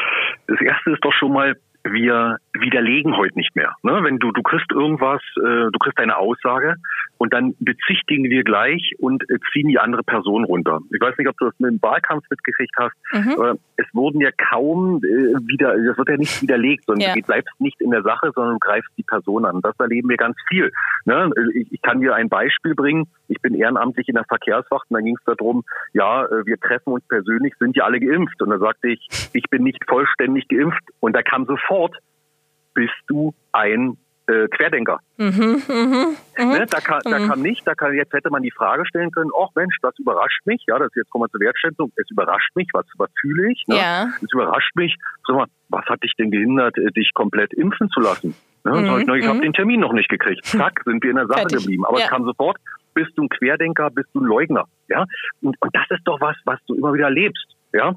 Das 0.46 0.60
erste 0.60 0.90
ist 0.90 1.04
doch 1.04 1.12
schon 1.12 1.32
mal, 1.32 1.56
wir 1.84 2.38
widerlegen 2.52 3.16
heute 3.16 3.36
nicht 3.36 3.54
mehr. 3.56 3.74
Ne? 3.82 4.00
Wenn 4.02 4.18
du, 4.18 4.32
du 4.32 4.42
kriegst 4.42 4.70
irgendwas, 4.72 5.22
äh, 5.36 5.70
du 5.70 5.78
kriegst 5.78 5.98
eine 5.98 6.16
Aussage 6.16 6.76
und 7.18 7.32
dann 7.32 7.54
bezichtigen 7.60 8.24
wir 8.24 8.44
gleich 8.44 8.94
und 8.98 9.22
äh, 9.30 9.38
ziehen 9.52 9.68
die 9.68 9.78
andere 9.78 10.02
Person 10.02 10.44
runter. 10.44 10.80
Ich 10.92 11.00
weiß 11.00 11.16
nicht, 11.18 11.28
ob 11.28 11.36
du 11.38 11.46
das 11.46 11.54
mit 11.58 11.70
dem 11.70 11.82
Wahlkampf 11.82 12.24
mitgekriegt 12.30 12.74
hast, 12.76 12.94
mhm. 13.12 13.32
aber 13.32 13.54
es 13.76 13.86
wurden 13.92 14.20
ja 14.20 14.30
kaum 14.50 14.98
äh, 14.98 15.34
wieder, 15.46 15.74
das 15.76 15.96
wird 15.96 16.08
ja 16.08 16.16
nicht 16.16 16.42
widerlegt, 16.42 16.84
sondern 16.86 17.08
ja. 17.08 17.14
du 17.14 17.22
bleibst 17.22 17.60
nicht 17.60 17.80
in 17.80 17.90
der 17.90 18.02
Sache, 18.02 18.30
sondern 18.34 18.54
du 18.54 18.58
greifst 18.60 18.90
die 18.96 19.02
Person 19.02 19.44
an. 19.44 19.60
Das 19.62 19.74
erleben 19.78 20.08
wir 20.08 20.16
ganz 20.16 20.36
viel. 20.48 20.70
Ne? 21.04 21.30
Ich, 21.54 21.72
ich 21.72 21.82
kann 21.82 22.00
dir 22.00 22.14
ein 22.14 22.28
Beispiel 22.28 22.74
bringen. 22.74 23.06
Ich 23.28 23.40
bin 23.40 23.54
ehrenamtlich 23.54 24.08
in 24.08 24.14
der 24.14 24.24
Verkehrswacht 24.24 24.86
und 24.90 24.94
da 24.94 25.00
ging 25.00 25.16
es 25.16 25.24
darum, 25.24 25.64
ja, 25.92 26.24
äh, 26.24 26.46
wir 26.46 26.58
treffen 26.58 26.92
uns 26.92 27.06
persönlich, 27.08 27.54
sind 27.58 27.76
ja 27.76 27.84
alle 27.84 28.00
geimpft. 28.00 28.40
Und 28.42 28.50
da 28.50 28.58
sagte 28.58 28.88
ich, 28.88 29.06
ich 29.32 29.44
bin 29.50 29.62
nicht 29.62 29.84
vollständig 29.86 30.48
geimpft. 30.48 30.82
Und 31.00 31.14
da 31.14 31.22
kam 31.22 31.46
sofort, 31.46 31.67
bist 32.74 32.94
du 33.08 33.34
ein 33.52 33.96
äh, 34.28 34.46
Querdenker. 34.48 35.00
Mhm, 35.16 35.62
mh, 35.66 36.06
mh, 36.38 36.44
ne, 36.44 36.66
da, 36.66 36.80
kann, 36.80 37.00
da 37.04 37.18
mhm. 37.18 37.28
kann 37.28 37.42
nicht, 37.42 37.66
da 37.66 37.74
kann, 37.74 37.94
jetzt 37.94 38.12
hätte 38.12 38.30
man 38.30 38.42
die 38.42 38.50
Frage 38.50 38.84
stellen 38.86 39.10
können, 39.10 39.30
ach 39.40 39.48
Mensch, 39.54 39.76
das 39.80 39.98
überrascht 39.98 40.44
mich, 40.44 40.62
ja, 40.68 40.78
das 40.78 40.90
jetzt 40.94 41.10
kommen 41.10 41.24
wir 41.24 41.30
zur 41.30 41.40
Wertschätzung, 41.40 41.90
es 41.96 42.10
überrascht 42.10 42.54
mich, 42.54 42.68
was, 42.72 42.84
was 42.98 43.10
fühle 43.20 43.50
ich, 43.50 43.64
ne? 43.66 43.76
ja. 43.76 44.08
es 44.22 44.32
überrascht 44.32 44.76
mich, 44.76 44.94
sag 45.26 45.36
mal, 45.36 45.46
was 45.70 45.84
hat 45.86 46.02
dich 46.02 46.12
denn 46.18 46.30
gehindert, 46.30 46.76
äh, 46.76 46.92
dich 46.92 47.12
komplett 47.14 47.54
impfen 47.54 47.88
zu 47.88 48.00
lassen? 48.00 48.34
Ne? 48.64 48.72
Mhm, 48.72 49.00
ich, 49.00 49.22
ich 49.22 49.26
habe 49.26 49.38
mhm. 49.38 49.42
den 49.42 49.52
Termin 49.54 49.80
noch 49.80 49.92
nicht 49.92 50.08
gekriegt. 50.08 50.44
Zack, 50.44 50.82
sind 50.84 51.02
wir 51.02 51.10
in 51.10 51.16
der 51.16 51.26
Sache 51.26 51.40
Fertig. 51.40 51.58
geblieben. 51.60 51.84
Aber 51.86 51.98
ja. 51.98 52.04
es 52.04 52.10
kam 52.10 52.24
sofort, 52.24 52.58
bist 52.94 53.12
du 53.16 53.22
ein 53.22 53.28
Querdenker, 53.28 53.90
bist 53.90 54.08
du 54.12 54.20
ein 54.20 54.26
Leugner. 54.26 54.66
Ja? 54.88 55.06
Und, 55.40 55.56
und 55.60 55.74
das 55.74 55.86
ist 55.90 56.02
doch 56.04 56.20
was, 56.20 56.36
was 56.44 56.58
du 56.66 56.74
immer 56.74 56.92
wieder 56.92 57.04
erlebst. 57.04 57.46
Ja? 57.72 57.94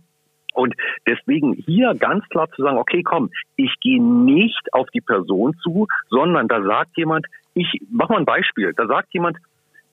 Und 0.53 0.75
deswegen 1.08 1.53
hier 1.53 1.93
ganz 1.96 2.27
klar 2.29 2.50
zu 2.51 2.62
sagen, 2.62 2.77
okay, 2.77 3.03
komm, 3.03 3.29
ich 3.55 3.74
gehe 3.81 4.01
nicht 4.01 4.74
auf 4.74 4.89
die 4.93 5.01
Person 5.01 5.55
zu, 5.63 5.88
sondern 6.10 6.48
da 6.48 6.62
sagt 6.62 6.98
jemand, 6.98 7.25
ich 7.53 7.81
mach 7.89 8.10
mal 8.10 8.17
ein 8.17 8.25
Beispiel, 8.25 8.74
da 8.74 8.88
sagt 8.88 9.13
jemand, 9.13 9.38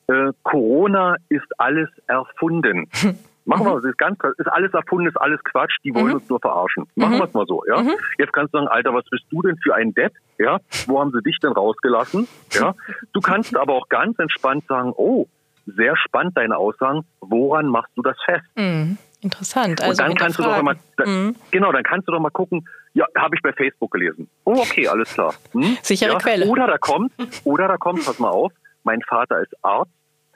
äh, 0.08 0.32
Corona 0.42 1.16
ist 1.28 1.46
alles 1.58 1.88
erfunden. 2.06 2.88
Machen 3.48 3.64
wir 3.64 3.72
mhm. 3.72 3.78
es, 3.78 3.84
ist 3.86 3.98
ganz 3.98 4.18
ist 4.36 4.52
alles 4.52 4.74
erfunden, 4.74 5.08
ist 5.08 5.16
alles 5.16 5.42
Quatsch, 5.42 5.74
die 5.82 5.94
wollen 5.94 6.08
mhm. 6.08 6.14
uns 6.16 6.28
nur 6.28 6.38
verarschen. 6.38 6.86
Machen 6.96 7.14
mhm. 7.14 7.18
wir 7.18 7.24
es 7.24 7.32
mal 7.32 7.46
so, 7.46 7.64
ja. 7.66 7.80
Mhm. 7.80 7.94
Jetzt 8.18 8.34
kannst 8.34 8.52
du 8.52 8.58
sagen, 8.58 8.68
Alter, 8.68 8.92
was 8.92 9.06
bist 9.06 9.24
du 9.30 9.40
denn 9.40 9.56
für 9.62 9.74
ein 9.74 9.94
Depp? 9.94 10.12
Ja, 10.38 10.58
wo 10.86 11.00
haben 11.00 11.12
sie 11.12 11.22
dich 11.22 11.38
denn 11.40 11.52
rausgelassen? 11.52 12.28
Ja, 12.52 12.74
du 13.14 13.20
kannst 13.22 13.56
aber 13.56 13.72
auch 13.72 13.88
ganz 13.88 14.18
entspannt 14.18 14.64
sagen, 14.68 14.92
oh, 14.94 15.28
sehr 15.64 15.96
spannend 15.96 16.36
deine 16.36 16.58
Aussagen, 16.58 17.06
woran 17.20 17.68
machst 17.68 17.92
du 17.96 18.02
das 18.02 18.16
fest? 18.22 18.44
Mhm. 18.54 18.98
Interessant. 19.20 19.82
Also 19.82 19.90
und 19.90 20.10
dann 20.10 20.16
kannst 20.16 20.38
du 20.38 20.42
doch 20.42 20.62
mal, 20.62 20.76
mhm. 21.04 21.34
genau, 21.50 21.72
dann 21.72 21.82
kannst 21.82 22.06
du 22.06 22.12
doch 22.12 22.20
mal 22.20 22.30
gucken, 22.30 22.68
ja, 22.94 23.04
habe 23.16 23.34
ich 23.34 23.42
bei 23.42 23.52
Facebook 23.52 23.90
gelesen. 23.90 24.28
Oh, 24.44 24.60
okay, 24.60 24.86
alles 24.88 25.12
klar. 25.12 25.34
Hm? 25.52 25.76
Sichere 25.82 26.12
ja. 26.12 26.18
Quelle. 26.18 26.46
Oder 26.46 26.66
da 26.66 26.78
kommt, 26.78 27.12
oder 27.44 27.68
da 27.68 27.76
kommt, 27.76 28.04
pass 28.04 28.18
mal 28.18 28.30
auf, 28.30 28.52
mein 28.84 29.02
Vater 29.02 29.40
ist 29.40 29.52
Arzt. 29.62 29.92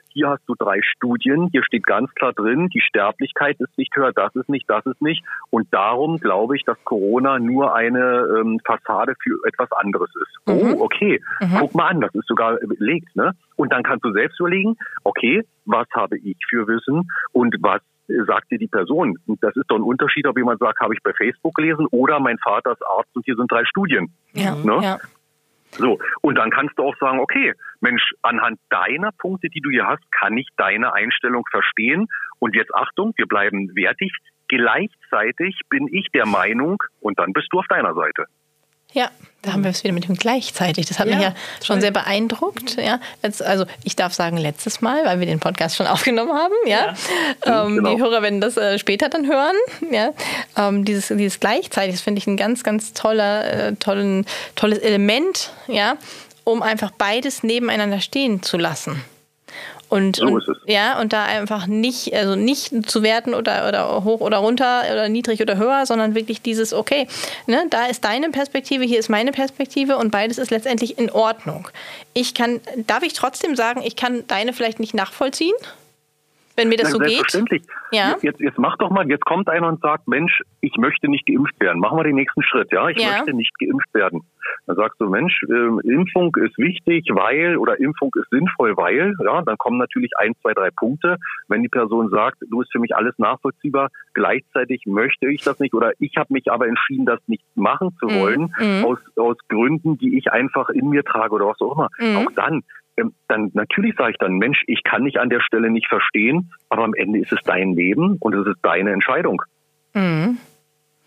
Hier 0.09 0.29
hast 0.29 0.43
du 0.45 0.53
drei 0.53 0.79
Studien. 0.83 1.49
Hier 1.51 1.63
steht 1.63 1.87
ganz 1.87 2.13
klar 2.13 2.33
drin, 2.33 2.69
die 2.69 2.81
Sterblichkeit 2.81 3.59
ist 3.59 3.75
nicht 3.79 3.95
höher, 3.95 4.11
das 4.13 4.35
ist 4.35 4.47
nicht, 4.47 4.69
das 4.69 4.85
ist 4.85 5.01
nicht. 5.01 5.23
Und 5.49 5.73
darum 5.73 6.17
glaube 6.17 6.55
ich, 6.55 6.63
dass 6.65 6.77
Corona 6.83 7.39
nur 7.39 7.73
eine 7.75 8.27
ähm, 8.39 8.59
Fassade 8.63 9.15
für 9.23 9.39
etwas 9.47 9.71
anderes 9.71 10.11
ist. 10.15 10.47
Mhm. 10.47 10.75
Oh, 10.75 10.83
okay. 10.83 11.19
Mhm. 11.39 11.57
Guck 11.57 11.73
mal 11.73 11.87
an, 11.87 12.01
das 12.01 12.13
ist 12.13 12.27
sogar 12.27 12.57
belegt. 12.57 13.15
Ne? 13.15 13.31
Und 13.55 13.73
dann 13.73 13.81
kannst 13.81 14.05
du 14.05 14.11
selbst 14.11 14.39
überlegen, 14.39 14.75
okay, 15.03 15.41
was 15.65 15.87
habe 15.95 16.19
ich 16.19 16.37
für 16.47 16.67
Wissen 16.67 17.09
und 17.31 17.55
was 17.61 17.81
sagt 18.07 18.51
dir 18.51 18.57
die 18.57 18.67
Person. 18.67 19.17
Und 19.25 19.43
das 19.43 19.55
ist 19.55 19.65
doch 19.67 19.77
ein 19.77 19.83
Unterschied, 19.83 20.27
ob 20.27 20.37
jemand 20.37 20.59
sagt, 20.59 20.79
habe 20.79 20.93
ich 20.93 21.01
bei 21.03 21.13
Facebook 21.13 21.55
gelesen 21.55 21.87
oder 21.91 22.19
mein 22.19 22.37
Vater 22.39 22.73
ist 22.73 22.85
Arzt 22.85 23.15
und 23.15 23.25
hier 23.25 23.35
sind 23.35 23.51
drei 23.51 23.65
Studien. 23.65 24.13
Ja, 24.33 24.55
ne? 24.55 24.79
ja. 24.81 24.97
So, 25.77 25.97
und 26.21 26.35
dann 26.35 26.51
kannst 26.51 26.77
du 26.77 26.83
auch 26.83 26.95
sagen, 26.99 27.19
okay, 27.19 27.53
Mensch, 27.81 28.13
anhand 28.21 28.59
deiner 28.69 29.11
Punkte, 29.17 29.49
die 29.49 29.59
du 29.59 29.71
hier 29.71 29.87
hast, 29.87 30.03
kann 30.11 30.37
ich 30.37 30.47
deine 30.55 30.93
Einstellung 30.93 31.43
verstehen. 31.49 32.07
Und 32.39 32.55
jetzt 32.55 32.73
Achtung, 32.75 33.13
wir 33.15 33.25
bleiben 33.25 33.75
wertig. 33.75 34.13
Gleichzeitig 34.47 35.61
bin 35.69 35.87
ich 35.91 36.09
der 36.13 36.27
Meinung, 36.27 36.77
und 36.99 37.17
dann 37.17 37.33
bist 37.33 37.47
du 37.51 37.59
auf 37.59 37.67
deiner 37.67 37.95
Seite. 37.95 38.25
Ja, 38.93 39.09
da 39.43 39.51
haben 39.51 39.63
wir 39.63 39.71
es 39.71 39.83
wieder 39.83 39.93
mit 39.93 40.07
dem 40.07 40.15
gleichzeitig. 40.15 40.85
Das 40.85 40.99
hat 40.99 41.07
ja, 41.07 41.15
mich 41.15 41.23
ja 41.25 41.35
schon 41.61 41.81
sehr 41.81 41.91
beeindruckt. 41.91 42.77
Ja, 42.77 42.99
Jetzt, 43.21 43.43
also 43.43 43.65
ich 43.83 43.95
darf 43.95 44.13
sagen 44.13 44.37
letztes 44.37 44.79
Mal, 44.79 45.03
weil 45.05 45.19
wir 45.19 45.25
den 45.25 45.41
Podcast 45.41 45.75
schon 45.75 45.85
aufgenommen 45.87 46.31
haben. 46.31 46.53
Ja, 46.65 46.93
ja. 47.45 47.65
Ähm, 47.65 47.75
genau. 47.75 47.93
die 47.93 48.01
Hörer 48.01 48.21
werden 48.21 48.39
das 48.39 48.55
äh, 48.55 48.79
später 48.79 49.09
dann 49.09 49.27
hören. 49.27 49.55
Ja, 49.91 50.11
ähm, 50.57 50.85
dieses, 50.85 51.09
dieses 51.09 51.41
gleichzeitig, 51.41 51.95
das 51.95 52.01
finde 52.01 52.19
ich 52.19 52.27
ein 52.27 52.37
ganz, 52.37 52.63
ganz 52.63 52.93
toller, 52.93 53.45
äh, 53.45 53.75
tollen, 53.75 54.25
tolles 54.55 54.79
Element. 54.79 55.51
Ja, 55.67 55.97
um 56.45 56.61
einfach 56.61 56.91
beides 56.91 57.43
nebeneinander 57.43 57.99
stehen 57.99 58.43
zu 58.43 58.57
lassen. 58.57 59.03
Und, 59.93 60.15
so 60.15 60.25
und 60.25 60.43
ja, 60.65 60.99
und 60.99 61.13
da 61.13 61.23
einfach 61.23 61.67
nicht, 61.67 62.15
also 62.15 62.33
nicht 62.33 62.89
zu 62.89 63.03
werten 63.03 63.35
oder, 63.35 63.67
oder 63.67 64.03
hoch 64.03 64.21
oder 64.21 64.37
runter 64.37 64.81
oder 64.91 65.07
niedrig 65.07 65.39
oder 65.39 65.57
höher, 65.57 65.85
sondern 65.85 66.15
wirklich 66.15 66.41
dieses, 66.41 66.73
okay, 66.73 67.07
ne, 67.45 67.67
da 67.69 67.85
ist 67.85 68.03
deine 68.03 68.31
Perspektive, 68.31 68.85
hier 68.85 68.97
ist 68.97 69.09
meine 69.09 69.31
Perspektive 69.31 69.97
und 69.97 70.09
beides 70.09 70.39
ist 70.39 70.49
letztendlich 70.49 70.97
in 70.97 71.11
Ordnung. 71.11 71.67
Ich 72.15 72.33
kann, 72.33 72.59
darf 72.87 73.03
ich 73.03 73.13
trotzdem 73.13 73.55
sagen, 73.55 73.83
ich 73.85 73.95
kann 73.95 74.23
deine 74.25 74.53
vielleicht 74.53 74.79
nicht 74.79 74.95
nachvollziehen? 74.95 75.53
Wenn 76.55 76.69
mir 76.69 76.77
das 76.77 76.91
so 76.91 76.99
geht. 76.99 77.23
Ja. 77.91 78.15
Jetzt, 78.21 78.39
jetzt 78.39 78.57
mach 78.57 78.77
doch 78.77 78.89
mal, 78.89 79.07
jetzt 79.09 79.25
kommt 79.25 79.49
einer 79.49 79.67
und 79.67 79.81
sagt, 79.81 80.07
Mensch, 80.07 80.41
ich 80.61 80.75
möchte 80.77 81.09
nicht 81.09 81.25
geimpft 81.25 81.59
werden. 81.59 81.79
Machen 81.79 81.97
wir 81.97 82.03
den 82.03 82.15
nächsten 82.15 82.43
Schritt, 82.43 82.71
ja? 82.71 82.89
Ich 82.89 82.97
ja. 82.97 83.17
möchte 83.17 83.33
nicht 83.33 83.51
geimpft 83.59 83.93
werden. 83.93 84.21
Dann 84.65 84.75
sagst 84.75 84.99
du, 84.99 85.09
Mensch, 85.09 85.43
äh, 85.43 85.89
Impfung 85.89 86.35
ist 86.37 86.57
wichtig, 86.57 87.07
weil, 87.11 87.57
oder 87.57 87.79
Impfung 87.79 88.11
ist 88.15 88.29
sinnvoll, 88.29 88.75
weil, 88.77 89.13
ja, 89.23 89.41
dann 89.41 89.57
kommen 89.57 89.77
natürlich 89.77 90.11
ein, 90.17 90.33
zwei, 90.41 90.53
drei 90.53 90.69
Punkte. 90.69 91.17
Wenn 91.47 91.63
die 91.63 91.69
Person 91.69 92.09
sagt, 92.09 92.37
du 92.41 92.59
bist 92.59 92.71
für 92.71 92.79
mich 92.79 92.95
alles 92.95 93.13
nachvollziehbar, 93.17 93.89
gleichzeitig 94.13 94.83
möchte 94.85 95.27
ich 95.27 95.43
das 95.43 95.59
nicht 95.59 95.73
oder 95.73 95.91
ich 95.99 96.15
habe 96.17 96.33
mich 96.33 96.51
aber 96.51 96.67
entschieden, 96.67 97.05
das 97.05 97.19
nicht 97.27 97.43
machen 97.55 97.95
zu 97.99 98.07
mhm. 98.07 98.19
wollen, 98.19 98.53
mhm. 98.59 98.85
aus, 98.85 98.99
aus 99.17 99.37
Gründen, 99.49 99.97
die 99.97 100.17
ich 100.17 100.31
einfach 100.31 100.69
in 100.69 100.89
mir 100.89 101.03
trage 101.03 101.33
oder 101.33 101.47
was 101.47 101.61
auch 101.61 101.75
immer. 101.75 101.89
Mhm. 101.99 102.17
Auch 102.17 102.31
dann 102.35 102.63
dann 103.27 103.51
natürlich 103.53 103.95
sage 103.95 104.11
ich 104.11 104.17
dann, 104.17 104.37
Mensch, 104.37 104.63
ich 104.67 104.83
kann 104.83 105.05
dich 105.05 105.19
an 105.19 105.29
der 105.29 105.41
Stelle 105.41 105.69
nicht 105.69 105.87
verstehen, 105.87 106.51
aber 106.69 106.83
am 106.83 106.93
Ende 106.93 107.19
ist 107.19 107.31
es 107.31 107.39
dein 107.43 107.73
Leben 107.73 108.17
und 108.19 108.33
es 108.33 108.45
ist 108.45 108.59
deine 108.61 108.91
Entscheidung. 108.91 109.41
Mhm. 109.93 110.37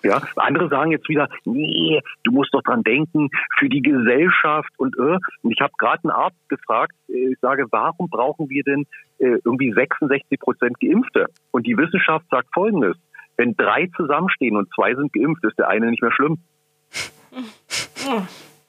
Ja, 0.02 0.22
andere 0.36 0.68
sagen 0.68 0.92
jetzt 0.92 1.08
wieder, 1.08 1.28
nee, 1.44 2.00
du 2.22 2.30
musst 2.30 2.52
doch 2.54 2.62
dran 2.62 2.82
denken, 2.82 3.28
für 3.58 3.68
die 3.68 3.82
Gesellschaft 3.82 4.70
und 4.76 4.94
äh. 4.98 5.18
Und 5.42 5.50
ich 5.50 5.60
habe 5.60 5.72
gerade 5.78 6.04
einen 6.04 6.12
Arzt 6.12 6.48
gefragt, 6.48 6.94
äh, 7.08 7.32
ich 7.32 7.38
sage, 7.40 7.66
warum 7.70 8.08
brauchen 8.08 8.48
wir 8.50 8.62
denn 8.62 8.86
äh, 9.18 9.38
irgendwie 9.44 9.72
66 9.72 10.38
Prozent 10.38 10.78
Geimpfte? 10.80 11.26
Und 11.50 11.66
die 11.66 11.76
Wissenschaft 11.76 12.26
sagt 12.30 12.48
Folgendes: 12.52 12.96
Wenn 13.36 13.56
drei 13.56 13.88
zusammenstehen 13.96 14.56
und 14.56 14.68
zwei 14.74 14.94
sind 14.94 15.12
geimpft, 15.12 15.42
ist 15.44 15.58
der 15.58 15.68
eine 15.68 15.90
nicht 15.90 16.02
mehr 16.02 16.12
schlimm. 16.12 16.38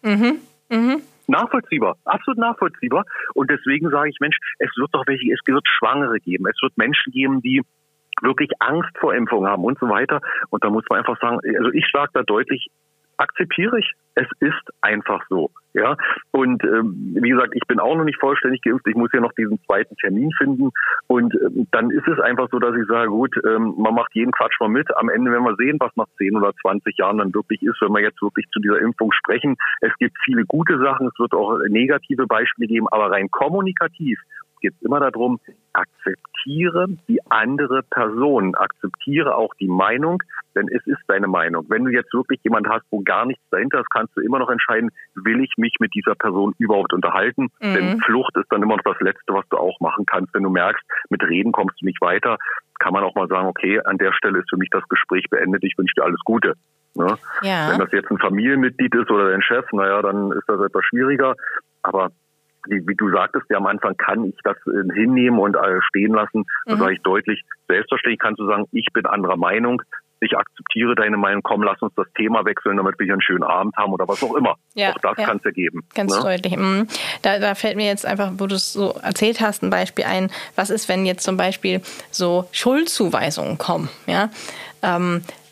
Mhm. 0.01 0.39
Mhm 0.69 1.01
nachvollziehbar, 1.27 1.97
absolut 2.05 2.37
nachvollziehbar. 2.39 3.05
Und 3.33 3.49
deswegen 3.49 3.89
sage 3.89 4.09
ich, 4.09 4.19
Mensch, 4.19 4.37
es 4.59 4.69
wird 4.77 4.89
doch 4.93 5.05
welche, 5.07 5.31
es 5.31 5.39
wird 5.45 5.65
Schwangere 5.67 6.19
geben, 6.19 6.47
es 6.47 6.61
wird 6.61 6.77
Menschen 6.77 7.11
geben, 7.11 7.41
die 7.41 7.61
wirklich 8.21 8.49
Angst 8.59 8.97
vor 8.99 9.13
Impfung 9.13 9.45
haben 9.45 9.63
und 9.63 9.77
so 9.79 9.87
weiter. 9.89 10.21
Und 10.49 10.63
da 10.63 10.69
muss 10.69 10.83
man 10.89 10.99
einfach 10.99 11.19
sagen, 11.19 11.39
also 11.57 11.71
ich 11.71 11.85
sage 11.91 12.11
da 12.13 12.23
deutlich, 12.23 12.67
akzeptiere 13.17 13.79
ich. 13.79 13.91
Es 14.15 14.27
ist 14.39 14.63
einfach 14.81 15.23
so. 15.29 15.51
Ja, 15.73 15.95
und 16.31 16.63
ähm, 16.63 17.15
wie 17.21 17.29
gesagt, 17.29 17.53
ich 17.53 17.61
bin 17.67 17.79
auch 17.79 17.95
noch 17.95 18.03
nicht 18.03 18.19
vollständig 18.19 18.63
geimpft. 18.63 18.87
Ich 18.87 18.95
muss 18.95 19.11
ja 19.13 19.19
noch 19.19 19.33
diesen 19.33 19.61
zweiten 19.65 19.95
Termin 19.97 20.31
finden. 20.35 20.71
Und 21.05 21.35
ähm, 21.35 21.67
dann 21.71 21.91
ist 21.91 22.07
es 22.07 22.19
einfach 22.19 22.47
so, 22.51 22.57
dass 22.57 22.75
ich 22.75 22.87
sage, 22.87 23.09
gut, 23.09 23.35
ähm, 23.45 23.75
man 23.77 23.93
macht 23.93 24.15
jeden 24.15 24.31
Quatsch 24.31 24.59
mal 24.59 24.69
mit. 24.69 24.89
Am 24.97 25.09
Ende 25.09 25.29
werden 25.31 25.43
wir 25.43 25.55
sehen, 25.55 25.77
was 25.79 25.95
nach 25.95 26.07
10 26.17 26.35
oder 26.35 26.51
20 26.61 26.97
Jahren 26.97 27.19
dann 27.19 27.33
wirklich 27.33 27.61
ist, 27.61 27.79
wenn 27.81 27.93
wir 27.93 28.01
jetzt 28.01 28.21
wirklich 28.23 28.47
zu 28.49 28.59
dieser 28.59 28.79
Impfung 28.79 29.11
sprechen. 29.11 29.55
Es 29.81 29.95
gibt 29.99 30.17
viele 30.25 30.45
gute 30.45 30.79
Sachen, 30.79 31.07
es 31.07 31.19
wird 31.19 31.33
auch 31.33 31.59
negative 31.69 32.25
Beispiele 32.25 32.67
geben, 32.67 32.87
aber 32.89 33.11
rein 33.11 33.29
kommunikativ 33.29 34.19
geht 34.59 34.73
es 34.75 34.81
immer 34.81 34.99
darum, 34.99 35.39
akzeptiere 35.73 36.87
die 37.07 37.19
andere 37.29 37.83
Person, 37.83 38.55
akzeptiere 38.55 39.35
auch 39.35 39.53
die 39.55 39.67
Meinung, 39.67 40.23
denn 40.55 40.67
es 40.69 40.85
ist 40.87 41.01
deine 41.07 41.27
Meinung. 41.27 41.65
Wenn 41.69 41.85
du 41.85 41.91
jetzt 41.91 42.13
wirklich 42.13 42.39
jemand 42.43 42.67
hast, 42.67 42.85
wo 42.89 43.01
gar 43.01 43.25
nichts 43.25 43.43
dahinter 43.51 43.79
ist, 43.79 43.89
kannst 43.91 44.15
du 44.17 44.21
immer 44.21 44.39
noch 44.39 44.49
entscheiden, 44.49 44.89
will 45.15 45.41
ich 45.41 45.53
mich 45.57 45.75
mit 45.79 45.93
dieser 45.93 46.15
Person 46.15 46.55
überhaupt 46.57 46.93
unterhalten? 46.93 47.49
Mhm. 47.61 47.73
Denn 47.73 48.01
Flucht 48.01 48.35
ist 48.37 48.51
dann 48.51 48.63
immer 48.63 48.77
noch 48.77 48.83
das 48.83 48.99
Letzte, 49.01 49.33
was 49.33 49.47
du 49.49 49.57
auch 49.57 49.79
machen 49.79 50.05
kannst. 50.05 50.33
Wenn 50.33 50.43
du 50.43 50.49
merkst, 50.49 50.83
mit 51.09 51.21
Reden 51.23 51.51
kommst 51.51 51.79
du 51.81 51.85
nicht 51.85 52.01
weiter, 52.01 52.37
kann 52.79 52.93
man 52.93 53.03
auch 53.03 53.15
mal 53.15 53.27
sagen, 53.27 53.47
okay, 53.47 53.79
an 53.81 53.97
der 53.97 54.13
Stelle 54.13 54.39
ist 54.39 54.49
für 54.49 54.57
mich 54.57 54.69
das 54.71 54.87
Gespräch 54.89 55.25
beendet, 55.29 55.63
ich 55.63 55.77
wünsche 55.77 55.93
dir 55.95 56.05
alles 56.05 56.19
Gute. 56.23 56.53
Ne? 56.95 57.17
Ja. 57.41 57.71
Wenn 57.71 57.79
das 57.79 57.91
jetzt 57.91 58.09
ein 58.09 58.17
Familienmitglied 58.17 58.93
ist 58.95 59.11
oder 59.11 59.29
dein 59.29 59.41
Chef, 59.41 59.65
naja, 59.71 60.01
dann 60.01 60.31
ist 60.31 60.47
das 60.47 60.59
etwas 60.59 60.83
schwieriger. 60.85 61.35
Aber 61.83 62.09
wie, 62.69 62.87
wie 62.87 62.95
du 62.95 63.11
sagtest 63.11 63.45
ja 63.49 63.57
am 63.57 63.67
Anfang, 63.67 63.95
kann 63.97 64.25
ich 64.25 64.35
das 64.43 64.57
äh, 64.67 64.93
hinnehmen 64.93 65.39
und 65.39 65.55
äh, 65.55 65.81
stehen 65.89 66.13
lassen. 66.13 66.45
Da 66.65 66.75
mhm. 66.75 66.79
sage 66.79 66.93
ich 66.93 67.01
deutlich, 67.01 67.41
selbstverständlich 67.67 68.19
kannst 68.19 68.39
du 68.39 68.47
sagen, 68.47 68.65
ich 68.71 68.87
bin 68.93 69.05
anderer 69.05 69.37
Meinung, 69.37 69.81
ich 70.19 70.35
akzeptiere 70.35 70.95
deine 70.95 71.17
Meinung, 71.17 71.43
komm, 71.43 71.63
lass 71.63 71.81
uns 71.81 71.93
das 71.95 72.07
Thema 72.15 72.43
wechseln, 72.45 72.77
damit 72.77 72.97
wir 72.97 73.05
hier 73.05 73.13
einen 73.13 73.21
schönen 73.21 73.43
Abend 73.43 73.75
haben 73.77 73.93
oder 73.93 74.07
was 74.07 74.23
auch 74.23 74.35
immer. 74.35 74.55
Ja, 74.73 74.91
auch 74.91 74.99
das 75.01 75.17
ja. 75.17 75.25
kann 75.25 75.37
es 75.37 75.45
ergeben. 75.45 75.83
Ganz 75.93 76.15
ne? 76.15 76.21
deutlich. 76.21 76.57
Mhm. 76.57 76.87
Da, 77.21 77.39
da 77.39 77.55
fällt 77.55 77.75
mir 77.75 77.85
jetzt 77.85 78.05
einfach, 78.05 78.31
wo 78.37 78.47
du 78.47 78.55
es 78.55 78.73
so 78.73 78.95
erzählt 79.03 79.41
hast, 79.41 79.63
ein 79.63 79.69
Beispiel 79.69 80.05
ein. 80.05 80.31
Was 80.55 80.69
ist, 80.69 80.89
wenn 80.89 81.05
jetzt 81.05 81.23
zum 81.23 81.37
Beispiel 81.37 81.81
so 82.09 82.47
Schuldzuweisungen 82.51 83.57
kommen? 83.57 83.89
Ja. 84.07 84.29
Ähm, 84.81 85.21
äh, 85.21 85.46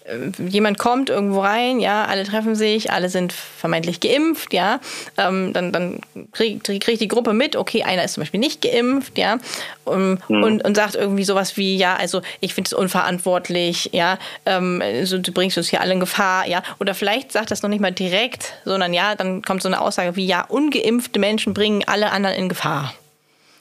jemand 0.49 0.77
kommt 0.77 1.09
irgendwo 1.09 1.41
rein, 1.41 1.79
ja, 1.79 2.05
alle 2.05 2.23
treffen 2.23 2.55
sich, 2.55 2.91
alle 2.91 3.09
sind 3.09 3.33
vermeintlich 3.33 3.99
geimpft, 3.99 4.53
ja, 4.53 4.79
ähm, 5.17 5.51
dann, 5.53 5.71
dann 5.71 5.99
kriegt 6.31 6.65
krieg 6.81 6.99
die 6.99 7.07
Gruppe 7.07 7.33
mit, 7.33 7.55
okay, 7.55 7.83
einer 7.83 8.03
ist 8.03 8.13
zum 8.13 8.21
Beispiel 8.21 8.39
nicht 8.39 8.61
geimpft, 8.61 9.17
ja, 9.17 9.37
um, 9.83 10.19
mhm. 10.27 10.43
und, 10.43 10.65
und 10.65 10.75
sagt 10.75 10.95
irgendwie 10.95 11.23
sowas 11.23 11.57
wie, 11.57 11.75
ja, 11.75 11.95
also 11.95 12.21
ich 12.39 12.53
finde 12.53 12.67
es 12.67 12.73
unverantwortlich, 12.73 13.89
ja, 13.93 14.19
ähm, 14.45 14.81
also, 14.83 15.17
du 15.17 15.31
bringst 15.31 15.57
uns 15.57 15.69
hier 15.69 15.81
alle 15.81 15.93
in 15.93 15.99
Gefahr, 15.99 16.47
ja, 16.47 16.61
oder 16.79 16.93
vielleicht 16.93 17.31
sagt 17.31 17.49
das 17.49 17.63
noch 17.63 17.69
nicht 17.69 17.81
mal 17.81 17.91
direkt, 17.91 18.53
sondern 18.63 18.93
ja, 18.93 19.15
dann 19.15 19.41
kommt 19.41 19.63
so 19.63 19.69
eine 19.69 19.81
Aussage 19.81 20.15
wie, 20.15 20.25
ja, 20.25 20.43
ungeimpfte 20.43 21.19
Menschen 21.19 21.53
bringen 21.53 21.83
alle 21.87 22.11
anderen 22.11 22.35
in 22.35 22.49
Gefahr. 22.49 22.93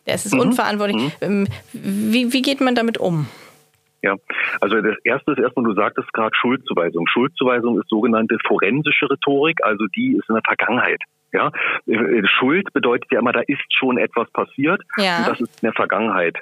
Ja, 0.07 0.13
es 0.13 0.27
ist 0.27 0.35
mhm. 0.35 0.41
unverantwortlich. 0.41 0.97
Mhm. 0.97 1.13
Ähm, 1.23 1.47
wie, 1.73 2.33
wie 2.35 2.43
geht 2.43 2.61
man 2.61 2.75
damit 2.75 2.99
um? 2.99 3.27
Ja, 4.05 4.17
also 4.61 4.83
das 4.83 4.97
erste 5.03 5.33
ist 5.33 5.39
erstmal, 5.39 5.65
du 5.65 5.73
sagtest 5.73 6.13
gerade 6.13 6.37
Schuldzuweisung. 6.39 7.07
Schuldzuweisung 7.09 7.81
ist 7.81 7.89
sogenannte 7.89 8.37
forensische 8.47 9.11
Rhetorik, 9.11 9.65
also 9.65 9.87
die 9.97 10.19
ist 10.19 10.29
in 10.29 10.35
der 10.35 10.43
Vergangenheit. 10.45 11.01
Ja, 11.33 11.51
äh, 11.87 12.23
Schuld 12.27 12.71
bedeutet 12.75 13.11
ja 13.11 13.21
immer, 13.21 13.33
da 13.33 13.41
ist 13.41 13.65
schon 13.71 13.97
etwas 13.97 14.31
passiert 14.33 14.83
ja. 14.99 15.19
und 15.19 15.29
das 15.29 15.41
ist 15.41 15.63
in 15.63 15.69
der 15.69 15.73
Vergangenheit. 15.73 16.37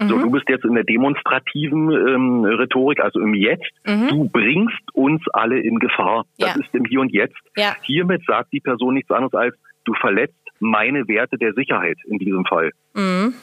Mhm. 0.00 0.08
So, 0.08 0.18
du 0.18 0.30
bist 0.30 0.48
jetzt 0.48 0.64
in 0.64 0.74
der 0.74 0.84
demonstrativen 0.84 1.90
ähm, 1.90 2.44
Rhetorik, 2.44 3.00
also 3.00 3.20
im 3.20 3.34
Jetzt. 3.34 3.70
Mhm. 3.86 4.08
Du 4.08 4.28
bringst 4.30 4.94
uns 4.94 5.22
alle 5.34 5.60
in 5.60 5.78
Gefahr. 5.78 6.24
Das 6.38 6.56
ja. 6.56 6.62
ist 6.62 6.74
im 6.74 6.86
Hier 6.86 7.00
und 7.02 7.12
Jetzt. 7.12 7.36
Ja. 7.56 7.76
Hiermit 7.82 8.22
sagt 8.26 8.54
die 8.54 8.60
Person 8.60 8.94
nichts 8.94 9.10
anderes 9.10 9.34
als, 9.34 9.54
du 9.84 9.92
verletzt 9.92 10.34
meine 10.60 11.06
Werte 11.08 11.36
der 11.36 11.52
Sicherheit 11.52 11.98
in 12.06 12.18
diesem 12.18 12.46
Fall. 12.46 12.70
Mhm. 12.94 13.34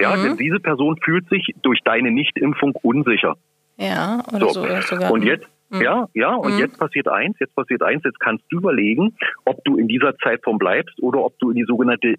Ja, 0.00 0.16
mhm. 0.16 0.22
denn 0.22 0.36
diese 0.36 0.60
Person 0.60 0.96
fühlt 1.02 1.28
sich 1.28 1.54
durch 1.62 1.80
deine 1.84 2.10
Nichtimpfung 2.10 2.74
unsicher. 2.82 3.36
Ja, 3.76 4.22
oder 4.32 4.48
so. 4.48 4.64
so 4.66 4.80
sogar. 4.82 5.10
Und 5.10 5.24
jetzt, 5.24 5.46
mhm. 5.70 5.82
ja, 5.82 6.08
ja, 6.14 6.34
und 6.34 6.54
mhm. 6.54 6.58
jetzt 6.58 6.78
passiert 6.78 7.08
eins, 7.08 7.36
jetzt 7.40 7.54
passiert 7.54 7.82
eins, 7.82 8.02
jetzt 8.04 8.20
kannst 8.20 8.44
du 8.50 8.58
überlegen, 8.58 9.16
ob 9.44 9.64
du 9.64 9.76
in 9.76 9.88
dieser 9.88 10.16
Zeitform 10.18 10.58
bleibst 10.58 11.00
oder 11.02 11.24
ob 11.24 11.38
du 11.38 11.50
in 11.50 11.56
die 11.56 11.64
sogenannte 11.64 12.14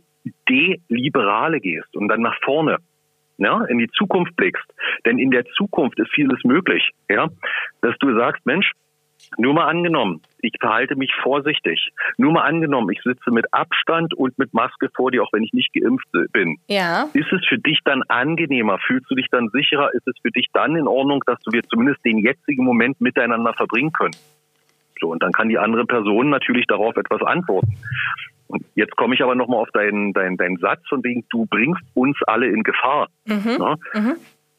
Deliberale 0.50 1.60
gehst 1.60 1.96
und 1.96 2.08
dann 2.08 2.22
nach 2.22 2.38
vorne 2.44 2.78
ja, 3.38 3.64
in 3.66 3.80
die 3.80 3.90
Zukunft 3.90 4.36
blickst. 4.36 4.66
Denn 5.06 5.18
in 5.18 5.32
der 5.32 5.46
Zukunft 5.58 6.00
ist 6.00 6.12
vieles 6.14 6.44
möglich, 6.44 6.92
ja, 7.10 7.30
dass 7.82 7.98
du 8.00 8.16
sagst, 8.16 8.46
Mensch, 8.46 8.72
nur 9.38 9.54
mal 9.54 9.68
angenommen, 9.68 10.22
ich 10.40 10.54
verhalte 10.60 10.96
mich 10.96 11.12
vorsichtig. 11.22 11.90
Nur 12.18 12.34
mal 12.34 12.44
angenommen, 12.44 12.90
ich 12.92 13.02
sitze 13.02 13.32
mit 13.32 13.46
Abstand 13.54 14.14
und 14.14 14.38
mit 14.38 14.54
Maske 14.54 14.90
vor 14.96 15.12
dir, 15.12 15.24
auch 15.24 15.32
wenn 15.32 15.44
ich 15.44 15.54
nicht 15.54 15.74
geimpft 15.74 16.08
bin. 16.32 16.58
Ja. 16.68 17.08
Ist 17.14 17.32
es 17.32 17.46
für 17.48 17.58
dich 17.58 17.80
dann 17.86 18.04
angenehmer? 18.04 18.78
Fühlst 18.86 19.10
du 19.10 19.16
dich 19.16 19.28
dann 19.32 19.50
sicherer? 19.50 19.94
Ist 19.94 20.08
es 20.08 20.16
für 20.22 20.32
dich 20.32 20.48
dann 20.54 20.76
in 20.76 20.88
Ordnung, 20.88 21.24
dass 21.26 21.40
wir 21.50 21.64
zumindest 21.64 22.04
den 22.04 22.18
jetzigen 22.18 22.66
Moment 22.66 23.00
miteinander 23.00 23.54
verbringen 23.54 23.94
können? 23.94 24.16
So, 25.00 25.12
und 25.12 25.24
dann 25.24 25.32
kann 25.32 25.50
die 25.50 25.58
andere 25.58 25.86
Person 25.86 26.30
natürlich 26.30 26.68
darauf 26.68 26.96
etwas 26.98 27.22
antworten. 27.22 27.76
Und 28.48 28.66
jetzt 28.76 28.96
komme 28.98 29.16
ich 29.16 29.24
aber 29.24 29.36
nochmal 29.36 29.62
auf 29.62 29.72
deinen, 29.72 30.14
deinen, 30.14 30.36
deinen 30.38 30.58
Satz 30.58 30.82
von 30.90 31.04
wegen, 31.04 31.26
du 31.30 31.46
bringst 31.46 31.84
uns 31.94 32.18
alle 32.28 32.48
in 32.48 32.64
Gefahr. 32.64 33.08
Mhm. 33.26 33.58
Ja? 33.60 33.76
Mhm. 33.94 34.16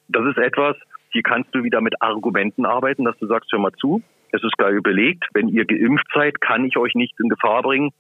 Das 0.08 0.24
ist 0.26 0.38
etwas, 0.38 0.76
hier 1.10 1.22
kannst 1.22 1.54
du 1.54 1.62
wieder 1.62 1.80
mit 1.80 2.00
Argumenten 2.00 2.64
arbeiten, 2.64 3.04
dass 3.04 3.16
du 3.18 3.26
sagst, 3.26 3.52
hör 3.52 3.58
mal 3.58 3.72
zu, 3.72 4.02
es 4.32 4.42
ist 4.42 4.56
gar 4.58 4.70
überlegt, 4.70 5.24
wenn 5.34 5.48
ihr 5.48 5.64
geimpft 5.64 6.06
seid, 6.14 6.40
kann 6.40 6.64
ich 6.64 6.76
euch 6.76 6.94
nicht 6.94 7.14
in 7.20 7.28
Gefahr 7.28 7.62
bringen 7.62 7.90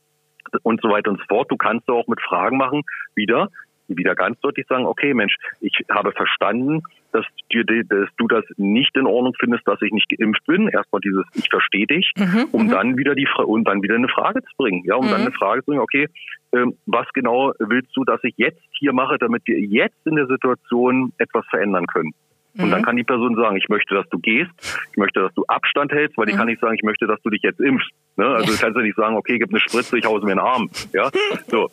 und 0.62 0.80
so 0.82 0.88
weiter 0.88 1.10
und 1.10 1.20
so 1.20 1.24
fort. 1.28 1.50
Du 1.50 1.56
kannst 1.56 1.88
auch 1.88 2.06
mit 2.08 2.20
Fragen 2.20 2.56
machen, 2.56 2.82
wieder, 3.14 3.48
wieder 3.86 4.14
ganz 4.14 4.40
deutlich 4.40 4.66
sagen, 4.66 4.86
okay, 4.86 5.14
Mensch, 5.14 5.36
ich 5.60 5.72
habe 5.90 6.12
verstanden, 6.12 6.82
dass, 7.12 7.26
dir, 7.52 7.64
dass 7.64 8.08
du 8.16 8.26
das 8.26 8.44
nicht 8.56 8.96
in 8.96 9.06
Ordnung 9.06 9.34
findest, 9.38 9.68
dass 9.68 9.82
ich 9.82 9.92
nicht 9.92 10.08
geimpft 10.08 10.44
bin. 10.46 10.68
Erstmal 10.68 11.00
dieses 11.00 11.24
Ich 11.34 11.48
verstehe 11.50 11.86
dich, 11.86 12.10
mhm, 12.16 12.46
um 12.52 12.66
mhm. 12.66 12.70
dann 12.70 12.96
wieder 12.96 13.14
die 13.14 13.28
und 13.44 13.64
dann 13.68 13.82
wieder 13.82 13.96
eine 13.96 14.08
Frage 14.08 14.42
zu 14.42 14.50
bringen. 14.56 14.82
Ja, 14.86 14.96
um 14.96 15.06
mhm. 15.06 15.10
dann 15.10 15.20
eine 15.22 15.32
Frage 15.32 15.60
zu 15.60 15.66
bringen, 15.66 15.82
okay, 15.82 16.08
ähm, 16.54 16.74
was 16.86 17.06
genau 17.12 17.52
willst 17.58 17.94
du, 17.94 18.04
dass 18.04 18.24
ich 18.24 18.34
jetzt 18.38 18.62
hier 18.78 18.94
mache, 18.94 19.18
damit 19.18 19.42
wir 19.46 19.58
jetzt 19.60 20.06
in 20.06 20.16
der 20.16 20.26
Situation 20.26 21.12
etwas 21.18 21.44
verändern 21.50 21.86
können? 21.86 22.12
Und 22.58 22.66
mhm. 22.66 22.70
dann 22.70 22.82
kann 22.82 22.96
die 22.96 23.04
Person 23.04 23.34
sagen, 23.34 23.56
ich 23.56 23.68
möchte, 23.68 23.94
dass 23.94 24.08
du 24.10 24.18
gehst, 24.18 24.50
ich 24.90 24.96
möchte, 24.96 25.20
dass 25.20 25.32
du 25.34 25.44
Abstand 25.48 25.90
hältst, 25.92 26.18
weil 26.18 26.26
die 26.26 26.34
mhm. 26.34 26.38
kann 26.38 26.46
nicht 26.48 26.60
sagen, 26.60 26.74
ich 26.74 26.82
möchte, 26.82 27.06
dass 27.06 27.20
du 27.22 27.30
dich 27.30 27.42
jetzt 27.42 27.60
impfst. 27.60 27.90
Ne? 28.16 28.26
Also 28.26 28.52
du 28.52 28.58
kannst 28.58 28.76
ja 28.76 28.82
nicht 28.82 28.96
sagen, 28.96 29.16
okay, 29.16 29.38
gib 29.38 29.50
eine 29.50 29.60
Spritze, 29.60 29.98
ich 29.98 30.04
hause 30.04 30.26
mir 30.26 30.32
einen 30.32 30.40
Arm. 30.40 30.70
Ja, 30.92 31.10
so. 31.48 31.70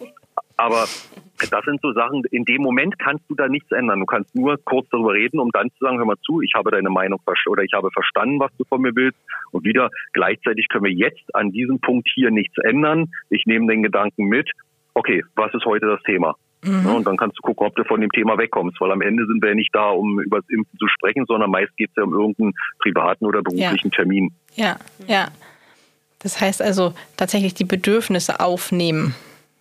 Aber 0.55 0.85
das 1.51 1.65
sind 1.65 1.79
so 1.81 1.93
Sachen, 1.93 2.23
in 2.31 2.43
dem 2.43 2.61
Moment 2.61 2.99
kannst 2.99 3.23
du 3.29 3.35
da 3.35 3.47
nichts 3.47 3.71
ändern. 3.71 3.99
Du 3.99 4.05
kannst 4.05 4.35
nur 4.35 4.57
kurz 4.65 4.87
darüber 4.89 5.13
reden, 5.13 5.39
um 5.39 5.51
dann 5.51 5.69
zu 5.69 5.77
sagen, 5.79 5.97
hör 5.97 6.05
mal 6.05 6.17
zu, 6.25 6.41
ich 6.41 6.53
habe 6.55 6.71
deine 6.71 6.89
Meinung 6.89 7.19
oder 7.47 7.63
ich 7.63 7.73
habe 7.73 7.89
verstanden, 7.91 8.39
was 8.39 8.51
du 8.57 8.65
von 8.65 8.81
mir 8.81 8.95
willst. 8.95 9.17
Und 9.51 9.65
wieder 9.65 9.89
gleichzeitig 10.13 10.67
können 10.69 10.85
wir 10.85 10.91
jetzt 10.91 11.33
an 11.33 11.51
diesem 11.51 11.79
Punkt 11.79 12.09
hier 12.13 12.31
nichts 12.31 12.57
ändern. 12.57 13.09
Ich 13.29 13.45
nehme 13.45 13.67
den 13.67 13.83
Gedanken 13.83 14.25
mit. 14.25 14.49
Okay, 14.93 15.23
was 15.35 15.53
ist 15.53 15.65
heute 15.65 15.87
das 15.87 16.01
Thema? 16.03 16.35
Mhm. 16.61 16.83
Ja, 16.85 16.91
und 16.91 17.07
dann 17.07 17.17
kannst 17.17 17.37
du 17.37 17.41
gucken, 17.41 17.67
ob 17.67 17.75
du 17.75 17.83
von 17.85 18.01
dem 18.01 18.11
Thema 18.11 18.37
wegkommst, 18.37 18.79
weil 18.81 18.91
am 18.91 19.01
Ende 19.01 19.25
sind 19.25 19.41
wir 19.41 19.49
ja 19.49 19.55
nicht 19.55 19.73
da, 19.73 19.89
um 19.89 20.19
über 20.19 20.39
das 20.39 20.49
Impfen 20.49 20.77
zu 20.77 20.87
sprechen, 20.87 21.25
sondern 21.25 21.49
meist 21.51 21.75
geht 21.77 21.89
es 21.89 21.95
ja 21.95 22.03
um 22.03 22.13
irgendeinen 22.13 22.53
privaten 22.79 23.25
oder 23.25 23.41
beruflichen 23.41 23.89
ja. 23.91 23.95
Termin. 23.95 24.31
Ja, 24.55 24.77
ja. 25.07 25.29
Das 26.19 26.41
heißt 26.41 26.61
also 26.61 26.93
tatsächlich 27.15 27.53
die 27.53 27.63
Bedürfnisse 27.63 28.39
aufnehmen. 28.39 29.15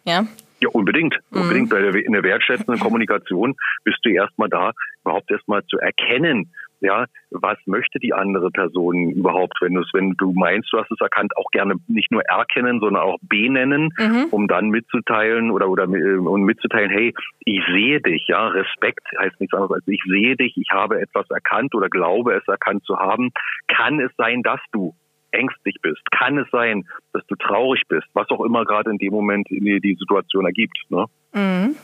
Ja. 0.05 0.27
Ja, 0.61 0.71
unbedingt. 0.71 1.17
Mhm. 1.31 1.41
Unbedingt. 1.43 1.71
Bei 1.71 1.81
der, 1.81 1.95
in 1.95 2.13
der 2.13 2.25
wertschätzenden 2.25 2.81
Kommunikation 2.81 3.55
bist 3.85 3.99
du 4.03 4.11
erstmal 4.11 4.49
da, 4.49 4.73
überhaupt 5.05 5.31
erstmal 5.31 5.65
zu 5.67 5.79
erkennen, 5.79 6.53
ja, 6.81 7.07
was 7.31 7.59
möchte 7.67 7.99
die 7.99 8.13
andere 8.13 8.51
Person 8.51 9.11
überhaupt, 9.11 9.55
wenn 9.61 9.75
du 9.75 9.81
es, 9.81 9.89
wenn 9.93 10.13
du 10.13 10.33
meinst, 10.33 10.73
du 10.73 10.79
hast 10.79 10.91
es 10.91 11.01
erkannt, 11.01 11.37
auch 11.37 11.51
gerne 11.51 11.75
nicht 11.87 12.11
nur 12.11 12.23
erkennen, 12.23 12.81
sondern 12.81 13.03
auch 13.03 13.19
benennen, 13.23 13.93
mhm. 13.99 14.27
um 14.31 14.49
dann 14.49 14.69
mitzuteilen 14.71 15.51
oder 15.51 15.69
oder 15.69 15.85
äh, 15.85 16.17
und 16.17 16.43
mitzuteilen, 16.43 16.91
hey, 16.91 17.15
ich 17.41 17.63
sehe 17.73 18.01
dich, 18.01 18.27
ja, 18.29 18.49
Respekt 18.49 19.07
heißt 19.19 19.41
nichts 19.41 19.55
anderes 19.55 19.73
als 19.73 19.89
ich 19.89 20.01
sehe 20.09 20.37
dich, 20.37 20.57
ich 20.57 20.71
habe 20.71 21.01
etwas 21.01 21.29
erkannt 21.31 21.75
oder 21.75 21.89
glaube 21.89 22.35
es 22.35 22.47
erkannt 22.47 22.85
zu 22.85 22.99
haben. 22.99 23.31
Kann 23.67 24.01
es 24.01 24.11
sein, 24.17 24.43
dass 24.43 24.61
du 24.73 24.95
ängstlich 25.31 25.77
bist? 25.83 26.01
Kann 26.11 26.39
es 26.39 26.49
sein, 26.51 26.87
dass 27.13 27.27
du 27.27 27.35
traurig 27.37 27.83
bist? 27.89 28.07
Was 28.15 28.29
auch 28.31 28.45
immer 28.45 28.65
gerade 28.65 28.91
in 28.91 28.99
dem 28.99 29.13
Moment 29.13 29.49
die, 29.51 29.81
die 29.81 29.95
Situation 29.95 30.47
ergibt. 30.47 30.79
Ne? 30.89 31.07
Mhm. 31.35 31.77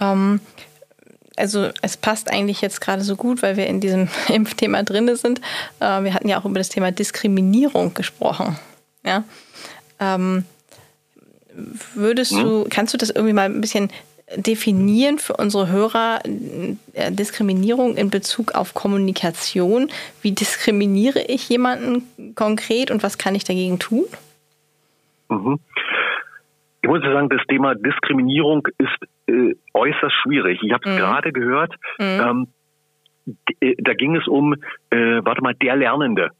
Ähm, 0.00 0.40
also 1.36 1.70
es 1.82 1.96
passt 1.96 2.30
eigentlich 2.30 2.60
jetzt 2.60 2.80
gerade 2.80 3.02
so 3.02 3.16
gut, 3.16 3.42
weil 3.42 3.56
wir 3.56 3.66
in 3.66 3.80
diesem 3.80 4.08
Impfthema 4.28 4.82
drin 4.82 5.14
sind. 5.16 5.40
Äh, 5.80 6.02
wir 6.02 6.14
hatten 6.14 6.28
ja 6.28 6.40
auch 6.40 6.44
über 6.44 6.58
das 6.58 6.68
Thema 6.68 6.90
Diskriminierung 6.90 7.94
gesprochen. 7.94 8.58
Ja? 9.04 9.24
Ähm, 10.00 10.44
würdest 11.94 12.32
hm? 12.32 12.42
du, 12.42 12.66
kannst 12.68 12.94
du 12.94 12.98
das 12.98 13.10
irgendwie 13.10 13.32
mal 13.32 13.46
ein 13.46 13.60
bisschen 13.60 13.90
definieren 14.34 15.18
für 15.18 15.34
unsere 15.36 15.68
Hörer 15.68 16.20
äh, 16.94 17.12
Diskriminierung 17.12 17.96
in 17.96 18.10
Bezug 18.10 18.54
auf 18.54 18.74
Kommunikation? 18.74 19.88
Wie 20.22 20.32
diskriminiere 20.32 21.22
ich 21.22 21.48
jemanden 21.48 22.34
konkret 22.34 22.90
und 22.90 23.02
was 23.02 23.18
kann 23.18 23.34
ich 23.34 23.44
dagegen 23.44 23.78
tun? 23.78 24.04
Mhm. 25.28 25.60
Ich 26.82 26.88
muss 26.88 27.02
sagen, 27.02 27.28
das 27.28 27.40
Thema 27.48 27.74
Diskriminierung 27.74 28.66
ist 28.78 28.96
äh, 29.26 29.54
äußerst 29.74 30.14
schwierig. 30.22 30.60
Ich 30.62 30.72
habe 30.72 30.88
es 30.88 30.94
mhm. 30.94 30.98
gerade 30.98 31.32
gehört. 31.32 31.74
Mhm. 31.98 32.04
Ähm, 32.04 32.46
äh, 33.60 33.74
da 33.78 33.94
ging 33.94 34.16
es 34.16 34.26
um, 34.26 34.54
äh, 34.90 35.20
warte 35.24 35.42
mal, 35.42 35.54
der 35.54 35.76
Lernende. 35.76 36.30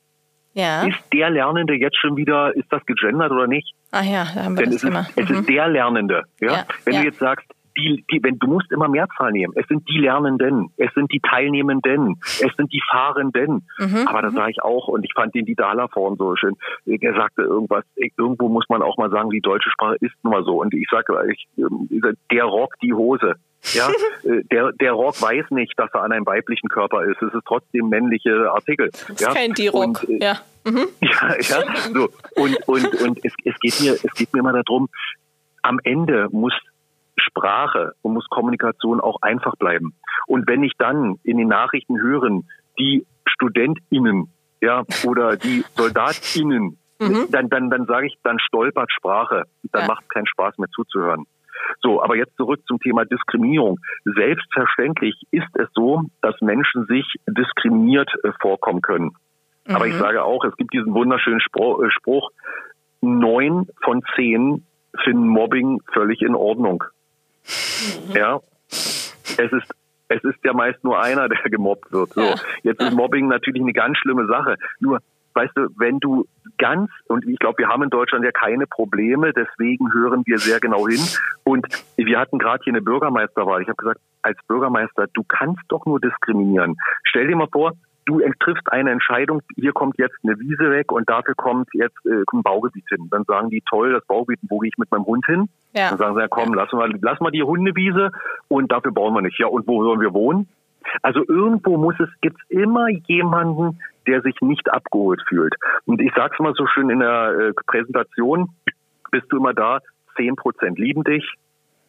Ja. 0.54 0.86
Ist 0.86 0.98
der 1.12 1.28
Lernende 1.30 1.74
jetzt 1.74 2.00
schon 2.00 2.16
wieder, 2.16 2.54
ist 2.56 2.72
das 2.72 2.84
gegendert 2.86 3.30
oder 3.30 3.46
nicht? 3.46 3.74
Ah 3.90 4.02
ja, 4.02 4.24
da 4.34 4.44
haben 4.44 4.56
wir 4.56 4.64
Denn 4.64 4.72
das 4.72 4.76
es 4.76 4.82
Thema. 4.82 5.00
Ist, 5.00 5.18
es 5.18 5.30
ist 5.30 5.40
mhm. 5.42 5.54
der 5.54 5.68
Lernende. 5.68 6.22
Ja? 6.40 6.52
ja 6.52 6.66
Wenn 6.84 6.94
ja. 6.94 7.00
du 7.00 7.06
jetzt 7.06 7.18
sagst, 7.18 7.46
die, 7.76 8.04
die, 8.10 8.22
wenn 8.22 8.38
du 8.38 8.46
musst 8.46 8.70
immer 8.72 8.88
Mehrzahl 8.88 9.32
nehmen. 9.32 9.52
Es 9.56 9.66
sind 9.68 9.88
die 9.88 9.98
Lernenden, 9.98 10.70
es 10.76 10.92
sind 10.94 11.12
die 11.12 11.20
Teilnehmenden, 11.20 12.18
es 12.22 12.54
sind 12.56 12.72
die 12.72 12.82
Fahrenden. 12.90 13.66
Mhm, 13.78 14.06
Aber 14.06 14.22
da 14.22 14.30
mhm. 14.30 14.34
sage 14.34 14.50
ich 14.52 14.62
auch, 14.62 14.88
und 14.88 15.04
ich 15.04 15.12
fand 15.14 15.34
den 15.34 15.44
Didala 15.44 15.88
vorhin 15.88 16.16
so 16.16 16.34
schön. 16.36 16.56
Er 16.86 17.14
sagte 17.14 17.42
irgendwas, 17.42 17.84
irgendwo 17.96 18.48
muss 18.48 18.64
man 18.68 18.82
auch 18.82 18.96
mal 18.96 19.10
sagen, 19.10 19.30
die 19.30 19.40
deutsche 19.40 19.70
Sprache 19.70 19.96
ist 20.00 20.14
nun 20.22 20.32
mal 20.32 20.44
so. 20.44 20.60
Und 20.60 20.74
ich 20.74 20.88
sage, 20.90 21.14
ich, 21.30 21.46
der 22.30 22.44
Rock, 22.44 22.74
die 22.82 22.94
Hose. 22.94 23.34
Ja, 23.72 23.88
äh, 24.24 24.42
der, 24.50 24.72
der 24.72 24.92
Rock 24.92 25.20
weiß 25.20 25.50
nicht, 25.50 25.72
dass 25.76 25.90
er 25.92 26.02
an 26.02 26.12
einem 26.12 26.26
weiblichen 26.26 26.68
Körper 26.68 27.04
ist. 27.04 27.20
Es 27.20 27.34
ist 27.34 27.44
trotzdem 27.46 27.88
männliche 27.88 28.50
Artikel. 28.50 28.90
Das 28.90 29.10
ist 29.10 29.20
ja? 29.20 29.32
kein 29.32 29.52
D-Rock, 29.52 30.06
äh, 30.08 30.18
ja. 30.22 30.38
Mhm. 30.64 30.86
Ja, 31.00 31.36
ja, 31.40 31.76
so. 31.92 32.08
Und, 32.34 32.56
und, 32.66 33.00
und 33.00 33.24
es, 33.24 33.32
es 33.44 33.58
geht 33.60 33.80
mir, 33.80 33.92
es 33.92 34.14
geht 34.14 34.32
mir 34.32 34.40
immer 34.40 34.52
darum, 34.52 34.88
am 35.62 35.80
Ende 35.82 36.28
muss 36.30 36.52
Sprache 37.18 37.92
und 38.02 38.14
muss 38.14 38.28
Kommunikation 38.28 39.00
auch 39.00 39.22
einfach 39.22 39.56
bleiben. 39.56 39.94
Und 40.26 40.46
wenn 40.48 40.62
ich 40.62 40.72
dann 40.78 41.16
in 41.22 41.38
den 41.38 41.48
Nachrichten 41.48 42.00
hören, 42.00 42.48
die 42.78 43.06
StudentInnen, 43.28 44.32
ja, 44.60 44.84
oder 45.04 45.36
die 45.36 45.64
SoldatInnen, 45.76 46.78
mhm. 47.00 47.26
dann, 47.30 47.48
dann, 47.48 47.70
dann 47.70 47.86
sage 47.86 48.06
ich, 48.06 48.16
dann 48.22 48.38
stolpert 48.38 48.90
Sprache. 48.92 49.44
Dann 49.72 49.82
ja. 49.82 49.88
macht 49.88 50.04
es 50.04 50.08
keinen 50.08 50.26
Spaß 50.26 50.58
mehr 50.58 50.68
zuzuhören. 50.74 51.26
So, 51.80 52.02
aber 52.02 52.16
jetzt 52.16 52.36
zurück 52.36 52.60
zum 52.66 52.78
Thema 52.80 53.04
Diskriminierung. 53.04 53.78
Selbstverständlich 54.04 55.22
ist 55.30 55.48
es 55.54 55.68
so, 55.74 56.02
dass 56.20 56.40
Menschen 56.40 56.86
sich 56.86 57.06
diskriminiert 57.26 58.10
äh, 58.24 58.30
vorkommen 58.40 58.82
können. 58.82 59.12
Mhm. 59.66 59.74
Aber 59.74 59.86
ich 59.86 59.94
mhm. 59.94 59.98
sage 59.98 60.22
auch, 60.22 60.44
es 60.44 60.56
gibt 60.56 60.72
diesen 60.72 60.94
wunderschönen 60.94 61.40
Spruch, 61.40 61.82
äh, 61.82 61.90
Spruch, 61.90 62.30
neun 63.00 63.68
von 63.82 64.02
zehn 64.14 64.64
finden 65.04 65.28
Mobbing 65.28 65.80
völlig 65.92 66.22
in 66.22 66.34
Ordnung. 66.34 66.84
Mhm. 68.08 68.16
Ja, 68.16 68.40
es 68.68 69.52
ist 69.52 69.72
es 70.08 70.22
ist 70.22 70.38
ja 70.44 70.52
meist 70.52 70.82
nur 70.84 71.00
einer, 71.00 71.28
der 71.28 71.38
gemobbt 71.50 71.92
wird. 71.92 72.10
So, 72.10 72.34
jetzt 72.62 72.80
ist 72.80 72.92
Mobbing 72.92 73.28
natürlich 73.28 73.62
eine 73.62 73.72
ganz 73.72 73.98
schlimme 73.98 74.26
Sache. 74.26 74.56
Nur 74.80 75.00
weißt 75.34 75.52
du, 75.54 75.68
wenn 75.76 76.00
du 76.00 76.26
ganz, 76.58 76.90
und 77.08 77.26
ich 77.26 77.38
glaube, 77.38 77.58
wir 77.58 77.68
haben 77.68 77.82
in 77.82 77.90
Deutschland 77.90 78.24
ja 78.24 78.32
keine 78.32 78.66
Probleme, 78.66 79.32
deswegen 79.32 79.92
hören 79.92 80.22
wir 80.24 80.38
sehr 80.38 80.60
genau 80.60 80.88
hin. 80.88 81.00
Und 81.44 81.66
wir 81.96 82.18
hatten 82.18 82.38
gerade 82.38 82.64
hier 82.64 82.72
eine 82.72 82.82
Bürgermeisterwahl. 82.82 83.60
Ich 83.60 83.68
habe 83.68 83.76
gesagt, 83.76 84.00
als 84.22 84.38
Bürgermeister, 84.48 85.06
du 85.12 85.22
kannst 85.24 85.62
doch 85.68 85.84
nur 85.84 86.00
diskriminieren. 86.00 86.76
Stell 87.04 87.26
dir 87.26 87.36
mal 87.36 87.48
vor, 87.52 87.72
du 88.06 88.20
triffst 88.40 88.72
eine 88.72 88.90
Entscheidung, 88.90 89.42
hier 89.56 89.72
kommt 89.72 89.98
jetzt 89.98 90.16
eine 90.22 90.38
Wiese 90.38 90.70
weg 90.70 90.92
und 90.92 91.08
dafür 91.08 91.34
kommt 91.34 91.68
jetzt 91.74 91.98
äh, 92.06 92.22
ein 92.32 92.42
Baugebiet 92.42 92.84
hin. 92.88 93.08
Dann 93.10 93.24
sagen 93.24 93.50
die, 93.50 93.62
toll, 93.68 93.92
das 93.92 94.06
Baugebiet, 94.06 94.38
wo 94.48 94.58
gehe 94.60 94.68
ich 94.68 94.78
mit 94.78 94.90
meinem 94.90 95.04
Hund 95.04 95.26
hin? 95.26 95.48
Ja. 95.74 95.90
Dann 95.90 95.98
sagen 95.98 96.14
sie, 96.14 96.20
ja 96.20 96.28
komm, 96.28 96.54
lass 96.54 96.72
mal, 96.72 96.90
lass 97.00 97.20
mal 97.20 97.30
die 97.30 97.42
Hundewiese 97.42 98.12
und 98.48 98.72
dafür 98.72 98.92
bauen 98.92 99.14
wir 99.14 99.22
nicht. 99.22 99.38
Ja, 99.38 99.48
und 99.48 99.66
wo 99.66 99.84
sollen 99.84 100.00
wir 100.00 100.14
wohnen? 100.14 100.48
Also 101.02 101.24
irgendwo 101.26 101.76
muss 101.76 101.98
es, 101.98 102.08
gibt's 102.20 102.40
immer 102.48 102.88
jemanden, 102.88 103.80
der 104.06 104.22
sich 104.22 104.40
nicht 104.40 104.72
abgeholt 104.72 105.20
fühlt. 105.28 105.54
Und 105.84 106.00
ich 106.00 106.12
sag's 106.14 106.38
mal 106.38 106.54
so 106.54 106.66
schön 106.66 106.90
in 106.90 107.00
der 107.00 107.28
äh, 107.30 107.52
Präsentation, 107.66 108.50
bist 109.10 109.26
du 109.30 109.38
immer 109.38 109.52
da, 109.52 109.80
10 110.16 110.36
Prozent 110.36 110.78
lieben 110.78 111.02
dich 111.04 111.28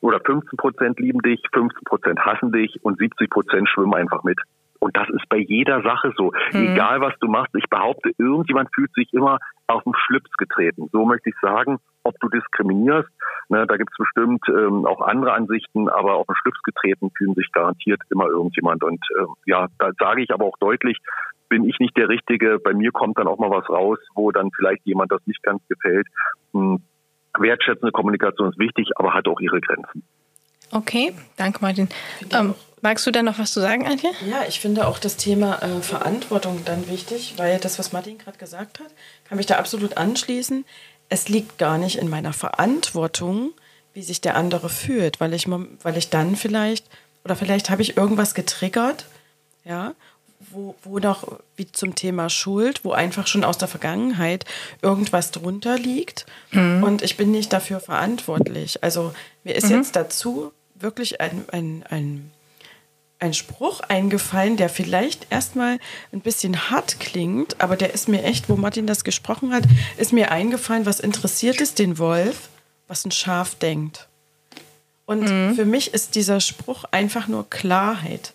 oder 0.01 0.19
15 0.19 0.57
Prozent 0.57 0.99
lieben 0.99 1.21
dich, 1.21 1.41
15 1.53 1.83
Prozent 1.85 2.19
hassen 2.19 2.51
dich 2.51 2.83
und 2.83 2.97
70 2.97 3.29
Prozent 3.29 3.69
schwimmen 3.69 3.93
einfach 3.93 4.23
mit. 4.23 4.39
Und 4.79 4.95
das 4.95 5.09
ist 5.09 5.27
bei 5.29 5.37
jeder 5.37 5.81
Sache 5.81 6.13
so. 6.17 6.31
Mhm. 6.51 6.73
Egal 6.73 7.01
was 7.01 7.13
du 7.19 7.27
machst, 7.27 7.53
ich 7.55 7.69
behaupte, 7.69 8.11
irgendjemand 8.17 8.69
fühlt 8.73 8.93
sich 8.93 9.11
immer 9.13 9.39
auf 9.67 9.83
den 9.83 9.93
Schlips 10.05 10.31
getreten. 10.37 10.89
So 10.91 11.05
möchte 11.05 11.29
ich 11.29 11.35
sagen, 11.41 11.79
ob 12.03 12.19
du 12.19 12.29
diskriminierst. 12.29 13.09
Ne, 13.49 13.65
da 13.65 13.77
gibt 13.77 13.91
es 13.91 13.97
bestimmt 13.97 14.43
ähm, 14.49 14.85
auch 14.85 15.01
andere 15.01 15.33
Ansichten, 15.33 15.87
aber 15.89 16.15
auf 16.15 16.27
den 16.27 16.35
Schlips 16.35 16.61
getreten 16.63 17.11
fühlen 17.17 17.33
sich 17.35 17.51
garantiert 17.51 18.01
immer 18.09 18.27
irgendjemand. 18.27 18.83
Und 18.83 18.99
äh, 19.17 19.25
ja, 19.45 19.67
da 19.79 19.91
sage 19.99 20.21
ich 20.21 20.31
aber 20.31 20.45
auch 20.45 20.57
deutlich, 20.59 20.97
bin 21.49 21.63
ich 21.67 21.79
nicht 21.79 21.95
der 21.97 22.09
Richtige. 22.09 22.59
Bei 22.59 22.73
mir 22.73 22.91
kommt 22.91 23.17
dann 23.17 23.27
auch 23.27 23.37
mal 23.37 23.49
was 23.49 23.69
raus, 23.69 23.99
wo 24.15 24.31
dann 24.31 24.51
vielleicht 24.55 24.85
jemand 24.85 25.11
das 25.11 25.25
nicht 25.25 25.41
ganz 25.43 25.61
gefällt. 25.67 26.07
Hm, 26.53 26.81
wertschätzende 27.37 27.91
Kommunikation 27.91 28.49
ist 28.49 28.59
wichtig, 28.59 28.89
aber 28.95 29.13
hat 29.13 29.27
auch 29.27 29.39
ihre 29.39 29.61
Grenzen. 29.61 30.03
Okay, 30.71 31.13
danke 31.37 31.59
Martin. 31.61 31.87
Ähm, 32.33 32.53
magst 32.81 33.05
du 33.07 33.11
da 33.11 33.23
noch 33.23 33.39
was 33.39 33.53
zu 33.53 33.59
sagen, 33.59 33.85
Antje? 33.87 34.11
Ja, 34.29 34.45
ich 34.47 34.59
finde 34.59 34.87
auch 34.87 34.99
das 34.99 35.17
Thema 35.17 35.61
äh, 35.61 35.81
Verantwortung 35.81 36.63
dann 36.65 36.87
wichtig, 36.89 37.33
weil 37.37 37.59
das, 37.59 37.79
was 37.79 37.91
Martin 37.91 38.17
gerade 38.17 38.37
gesagt 38.37 38.79
hat, 38.79 38.91
kann 39.27 39.37
mich 39.37 39.45
da 39.45 39.57
absolut 39.57 39.97
anschließen. 39.97 40.65
Es 41.09 41.29
liegt 41.29 41.57
gar 41.57 41.77
nicht 41.77 41.97
in 41.97 42.09
meiner 42.09 42.33
Verantwortung, 42.33 43.51
wie 43.93 44.03
sich 44.03 44.21
der 44.21 44.35
andere 44.35 44.69
fühlt, 44.69 45.19
weil 45.19 45.33
ich, 45.33 45.47
weil 45.49 45.97
ich 45.97 46.09
dann 46.09 46.35
vielleicht, 46.35 46.85
oder 47.23 47.35
vielleicht 47.35 47.69
habe 47.69 47.81
ich 47.81 47.97
irgendwas 47.97 48.35
getriggert, 48.35 49.05
ja, 49.63 49.93
wo, 50.51 50.75
wo 50.83 50.99
noch, 50.99 51.39
wie 51.55 51.71
zum 51.71 51.95
Thema 51.95 52.29
Schuld, 52.29 52.85
wo 52.85 52.91
einfach 52.91 53.27
schon 53.27 53.43
aus 53.43 53.57
der 53.57 53.67
Vergangenheit 53.67 54.45
irgendwas 54.81 55.31
drunter 55.31 55.77
liegt 55.77 56.25
mhm. 56.51 56.83
und 56.83 57.01
ich 57.01 57.17
bin 57.17 57.31
nicht 57.31 57.51
dafür 57.51 57.79
verantwortlich. 57.79 58.83
Also 58.83 59.13
mir 59.43 59.55
ist 59.55 59.69
mhm. 59.69 59.77
jetzt 59.77 59.95
dazu 59.95 60.51
wirklich 60.75 61.19
ein, 61.19 61.45
ein, 61.51 61.83
ein, 61.89 62.31
ein 63.19 63.33
Spruch 63.33 63.81
eingefallen, 63.81 64.57
der 64.57 64.69
vielleicht 64.69 65.27
erstmal 65.31 65.79
ein 66.11 66.21
bisschen 66.21 66.69
hart 66.69 66.99
klingt, 66.99 67.59
aber 67.59 67.75
der 67.75 67.93
ist 67.93 68.07
mir 68.07 68.23
echt, 68.23 68.49
wo 68.49 68.55
Martin 68.55 68.87
das 68.87 69.03
gesprochen 69.03 69.53
hat, 69.53 69.63
ist 69.97 70.13
mir 70.13 70.31
eingefallen, 70.31 70.85
was 70.85 70.99
interessiert 70.99 71.59
es 71.61 71.73
den 71.73 71.97
Wolf, 71.97 72.49
was 72.87 73.05
ein 73.05 73.11
Schaf 73.11 73.55
denkt. 73.55 74.07
Und 75.05 75.21
mhm. 75.21 75.55
für 75.55 75.65
mich 75.65 75.93
ist 75.93 76.15
dieser 76.15 76.39
Spruch 76.39 76.83
einfach 76.91 77.27
nur 77.27 77.49
Klarheit 77.49 78.33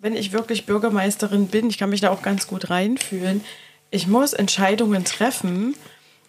wenn 0.00 0.16
ich 0.16 0.32
wirklich 0.32 0.66
Bürgermeisterin 0.66 1.46
bin, 1.46 1.68
ich 1.68 1.78
kann 1.78 1.90
mich 1.90 2.00
da 2.00 2.10
auch 2.10 2.22
ganz 2.22 2.46
gut 2.46 2.70
reinfühlen, 2.70 3.44
ich 3.90 4.06
muss 4.06 4.32
Entscheidungen 4.32 5.04
treffen 5.04 5.76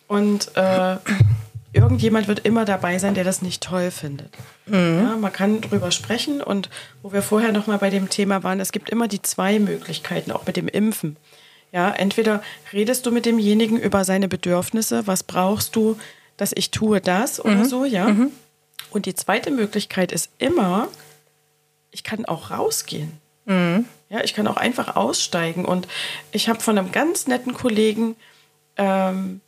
und 0.07 0.55
äh, 0.55 0.97
irgendjemand 1.73 2.27
wird 2.27 2.39
immer 2.39 2.65
dabei 2.65 2.99
sein, 2.99 3.13
der 3.13 3.23
das 3.23 3.41
nicht 3.41 3.63
toll 3.63 3.91
findet. 3.91 4.36
Mhm. 4.65 4.99
Ja, 5.03 5.17
man 5.17 5.31
kann 5.31 5.62
drüber 5.62 5.91
sprechen 5.91 6.41
und 6.41 6.69
wo 7.01 7.13
wir 7.13 7.21
vorher 7.21 7.51
noch 7.51 7.67
mal 7.67 7.77
bei 7.77 7.89
dem 7.89 8.10
Thema 8.10 8.43
waren, 8.43 8.60
es 8.60 8.71
gibt 8.71 8.89
immer 8.89 9.07
die 9.07 9.21
zwei 9.21 9.60
Möglichkeiten, 9.60 10.31
auch 10.31 10.45
mit 10.45 10.57
dem 10.57 10.67
Impfen. 10.67 11.17
Ja, 11.71 11.89
entweder 11.91 12.43
redest 12.73 13.05
du 13.05 13.12
mit 13.12 13.25
demjenigen 13.25 13.77
über 13.79 14.03
seine 14.03 14.27
Bedürfnisse, 14.27 15.07
was 15.07 15.23
brauchst 15.23 15.75
du, 15.75 15.97
dass 16.36 16.51
ich 16.53 16.71
tue 16.71 16.99
das 16.99 17.43
oder 17.43 17.55
mhm. 17.55 17.65
so, 17.65 17.86
ja. 17.86 18.10
Mhm. 18.10 18.31
Und 18.89 19.05
die 19.05 19.15
zweite 19.15 19.51
Möglichkeit 19.51 20.12
ist 20.12 20.31
immer, 20.38 20.89
ich 21.91 22.03
kann 22.03 22.25
auch 22.25 22.51
rausgehen. 22.51 23.13
Mhm. 23.45 23.86
Ja, 24.10 24.21
ich 24.23 24.34
kann 24.34 24.47
auch 24.47 24.57
einfach 24.57 24.97
aussteigen. 24.97 25.63
Und 25.63 25.88
ich 26.34 26.49
habe 26.49 26.60
von 26.60 26.77
einem 26.77 26.91
ganz 26.91 27.27
netten 27.27 27.53
Kollegen 27.53 28.17
ähm, 28.75 29.39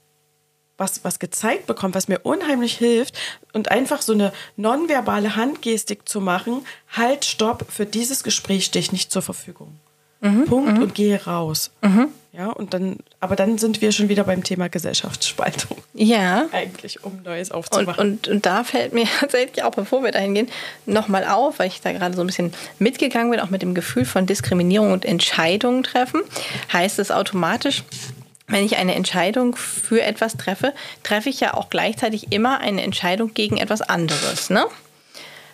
was, 0.78 1.04
was 1.04 1.20
gezeigt 1.20 1.68
bekommen, 1.68 1.94
was 1.94 2.08
mir 2.08 2.20
unheimlich 2.24 2.78
hilft 2.78 3.18
und 3.54 3.72
einfach 3.72 4.02
so 4.02 4.14
eine 4.14 4.34
nonverbale 4.56 5.36
Handgestik 5.36 6.08
zu 6.10 6.20
machen, 6.20 6.66
halt, 6.92 7.26
stopp, 7.26 7.66
für 7.70 7.86
dieses 7.86 8.24
Gespräch 8.24 8.66
stehe 8.66 8.82
ich 8.82 8.92
nicht 8.92 9.12
zur 9.12 9.22
Verfügung. 9.22 9.80
Mhm, 10.22 10.46
Punkt 10.46 10.78
mhm. 10.78 10.84
und 10.84 10.96
gehe 10.96 11.24
raus. 11.26 11.72
Mhm. 11.82 12.08
Ja, 12.32 12.50
und 12.50 12.74
dann, 12.74 12.98
aber 13.20 13.36
dann 13.36 13.60
sind 13.60 13.82
wir 13.82 13.92
schon 13.92 14.10
wieder 14.10 14.24
beim 14.24 14.42
Thema 14.42 14.68
Gesellschaftsspaltung. 14.68 15.78
Ja. 15.94 16.48
Eigentlich, 16.52 17.04
um 17.04 17.22
Neues 17.24 17.52
aufzumachen. 17.52 18.00
Und, 18.00 18.28
und, 18.28 18.36
und 18.36 18.46
da 18.46 18.64
fällt 18.64 18.94
mir 18.94 19.06
tatsächlich 19.20 19.64
auch, 19.64 19.76
bevor 19.76 20.02
wir 20.02 20.12
dahin 20.12 20.34
gehen, 20.34 20.48
nochmal 20.88 21.26
auf, 21.26 21.60
weil 21.60 21.68
ich 21.68 21.82
da 21.82 21.92
gerade 21.92 22.16
so 22.16 22.22
ein 22.22 22.28
bisschen 22.28 22.54
mitgegangen 22.80 23.30
bin, 23.30 23.40
auch 23.40 23.52
mit 23.52 23.62
dem 23.62 23.76
Gefühl 23.76 24.06
von 24.06 24.26
Diskriminierung 24.26 24.94
und 24.94 25.06
Entscheidungen 25.06 25.84
treffen, 25.84 26.22
heißt 26.72 26.98
es 26.98 27.12
automatisch, 27.12 27.84
wenn 28.48 28.66
ich 28.66 28.78
eine 28.78 28.96
Entscheidung 28.96 29.56
für 29.56 30.02
etwas 30.02 30.38
treffe, 30.38 30.74
treffe 31.04 31.30
ich 31.30 31.40
ja 31.40 31.54
auch 31.54 31.70
gleichzeitig 31.70 32.32
immer 32.32 32.60
eine 32.60 32.84
Entscheidung 32.84 33.34
gegen 33.34 33.58
etwas 33.58 33.82
anderes. 33.82 34.50
Ne? 34.50 34.66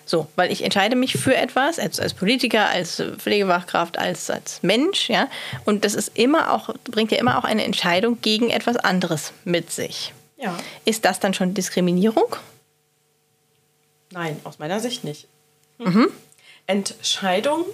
So, 0.05 0.27
weil 0.35 0.51
ich 0.51 0.63
entscheide 0.63 0.95
mich 0.95 1.13
für 1.13 1.35
etwas, 1.35 1.77
als, 1.77 1.99
als 1.99 2.15
Politiker, 2.15 2.67
als 2.67 3.03
Pflegefachkraft, 3.17 3.99
als, 3.99 4.31
als 4.31 4.63
Mensch, 4.63 5.07
ja. 5.07 5.29
Und 5.65 5.85
das 5.85 5.93
ist 5.93 6.17
immer 6.17 6.51
auch, 6.51 6.73
bringt 6.85 7.11
ja 7.11 7.19
immer 7.19 7.37
auch 7.37 7.43
eine 7.43 7.63
Entscheidung 7.63 8.19
gegen 8.21 8.49
etwas 8.49 8.75
anderes 8.77 9.33
mit 9.45 9.71
sich. 9.71 10.13
Ja. 10.37 10.57
Ist 10.83 11.05
das 11.05 11.19
dann 11.19 11.35
schon 11.35 11.53
Diskriminierung? 11.53 12.35
Nein, 14.11 14.39
aus 14.45 14.57
meiner 14.57 14.79
Sicht 14.79 15.03
nicht. 15.03 15.27
Mhm. 15.77 16.07
Entscheidung 16.65 17.65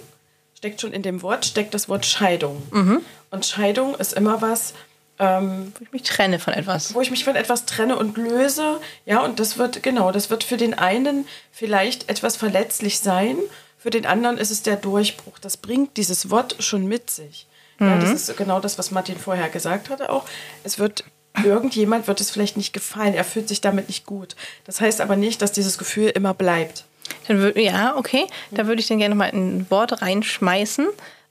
steckt 0.54 0.82
schon 0.82 0.92
in 0.92 1.02
dem 1.02 1.22
Wort, 1.22 1.46
steckt 1.46 1.72
das 1.72 1.88
Wort 1.88 2.04
Scheidung. 2.04 2.62
Mhm. 2.70 3.00
Und 3.30 3.46
Scheidung 3.46 3.94
ist 3.94 4.12
immer 4.12 4.42
was, 4.42 4.74
ähm, 5.18 5.72
wo 5.78 5.84
ich 5.84 5.92
mich 5.92 6.02
trenne 6.02 6.38
von 6.38 6.52
etwas. 6.52 6.94
Wo 6.94 7.00
ich 7.00 7.10
mich 7.10 7.24
von 7.24 7.36
etwas 7.36 7.64
trenne 7.64 7.96
und 7.96 8.16
löse. 8.16 8.80
Ja, 9.04 9.20
und 9.20 9.40
das 9.40 9.58
wird, 9.58 9.82
genau, 9.82 10.12
das 10.12 10.30
wird 10.30 10.44
für 10.44 10.56
den 10.56 10.74
einen 10.74 11.26
vielleicht 11.52 12.08
etwas 12.08 12.36
verletzlich 12.36 13.00
sein, 13.00 13.36
für 13.78 13.90
den 13.90 14.06
anderen 14.06 14.38
ist 14.38 14.50
es 14.50 14.62
der 14.62 14.76
Durchbruch. 14.76 15.38
Das 15.38 15.56
bringt 15.56 15.96
dieses 15.96 16.30
Wort 16.30 16.56
schon 16.58 16.86
mit 16.86 17.10
sich. 17.10 17.46
Mhm. 17.78 17.88
Ja, 17.88 17.98
das 17.98 18.10
ist 18.10 18.36
genau 18.36 18.60
das, 18.60 18.78
was 18.78 18.90
Martin 18.90 19.18
vorher 19.18 19.48
gesagt 19.48 19.90
hatte 19.90 20.10
auch. 20.10 20.24
Es 20.64 20.78
wird 20.78 21.04
irgendjemand 21.44 22.08
wird 22.08 22.20
es 22.20 22.30
vielleicht 22.30 22.56
nicht 22.56 22.72
gefallen, 22.72 23.14
er 23.14 23.24
fühlt 23.24 23.48
sich 23.48 23.60
damit 23.60 23.88
nicht 23.88 24.06
gut. 24.06 24.36
Das 24.64 24.80
heißt 24.80 25.00
aber 25.00 25.16
nicht, 25.16 25.42
dass 25.42 25.52
dieses 25.52 25.78
Gefühl 25.78 26.08
immer 26.08 26.34
bleibt. 26.34 26.84
Dann 27.28 27.38
würd, 27.38 27.56
ja, 27.56 27.96
okay. 27.96 28.26
Da 28.50 28.66
würde 28.66 28.80
ich 28.80 28.88
dann 28.88 28.98
gerne 28.98 29.14
mal 29.14 29.30
ein 29.30 29.66
Wort 29.70 30.02
reinschmeißen. 30.02 30.88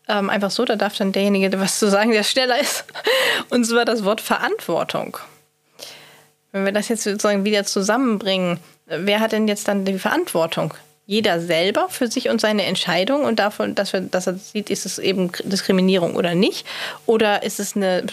Ähm, 0.08 0.30
einfach 0.30 0.52
so, 0.52 0.66
da 0.66 0.76
darf 0.76 0.98
dann 0.98 1.12
derjenige 1.12 1.60
was 1.60 1.80
zu 1.80 1.90
sagen, 1.90 2.12
der 2.12 2.24
schneller 2.24 2.60
ist. 2.60 2.86
Und 3.50 3.66
zwar 3.66 3.86
das 3.86 4.04
Wort 4.04 4.22
Verantwortung. 4.22 5.18
Wenn 6.52 6.66
wir 6.66 6.72
das 6.72 6.88
jetzt 6.90 7.04
sozusagen 7.04 7.44
wieder 7.44 7.66
zusammenbringen, 7.66 8.60
wer 8.86 9.20
hat 9.20 9.32
denn 9.32 9.48
jetzt 9.48 9.68
dann 9.68 9.84
die 9.84 10.00
Verantwortung? 10.00 10.74
Jeder 11.08 11.40
selber 11.40 11.88
für 11.90 12.08
sich 12.08 12.30
und 12.30 12.42
seine 12.42 12.66
Entscheidung 12.66 13.26
und 13.26 13.38
davon, 13.38 13.76
dass, 13.76 13.94
wir, 13.94 14.02
dass 14.02 14.26
er 14.26 14.36
sieht, 14.36 14.72
ist 14.72 14.88
es 14.88 14.98
eben 14.98 15.32
Diskriminierung 15.44 16.16
oder 16.16 16.34
nicht? 16.34 16.66
Oder 17.06 17.44
ist 17.44 17.60
es 17.60 17.76
eine, 17.76 18.06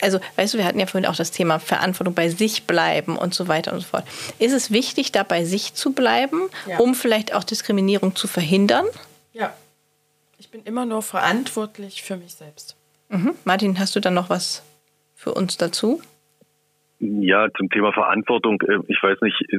also 0.00 0.20
weißt 0.36 0.54
du, 0.54 0.58
wir 0.58 0.64
hatten 0.64 0.80
ja 0.80 0.86
vorhin 0.86 1.08
auch 1.08 1.16
das 1.16 1.32
Thema 1.32 1.58
Verantwortung 1.58 2.14
bei 2.14 2.30
sich 2.30 2.64
bleiben 2.64 3.18
und 3.18 3.34
so 3.34 3.46
weiter 3.48 3.74
und 3.74 3.80
so 3.80 3.86
fort. 3.86 4.04
Ist 4.38 4.52
es 4.52 4.70
wichtig, 4.70 5.12
da 5.12 5.22
bei 5.22 5.44
sich 5.44 5.74
zu 5.74 5.92
bleiben, 5.92 6.48
ja. 6.66 6.78
um 6.78 6.94
vielleicht 6.94 7.34
auch 7.34 7.44
Diskriminierung 7.44 8.16
zu 8.16 8.26
verhindern? 8.26 8.86
Ja, 9.34 9.52
bin 10.54 10.62
immer 10.66 10.86
nur 10.86 11.02
verantwortlich 11.02 12.04
für 12.04 12.16
mich 12.16 12.34
selbst. 12.34 12.76
Mhm. 13.08 13.32
Martin, 13.44 13.76
hast 13.80 13.96
du 13.96 14.00
dann 14.00 14.14
noch 14.14 14.30
was 14.30 14.62
für 15.16 15.34
uns 15.34 15.56
dazu? 15.56 16.00
Ja, 17.00 17.48
zum 17.58 17.68
Thema 17.70 17.92
Verantwortung, 17.92 18.60
äh, 18.62 18.78
ich 18.86 19.02
weiß 19.02 19.20
nicht, 19.22 19.36
äh, 19.52 19.58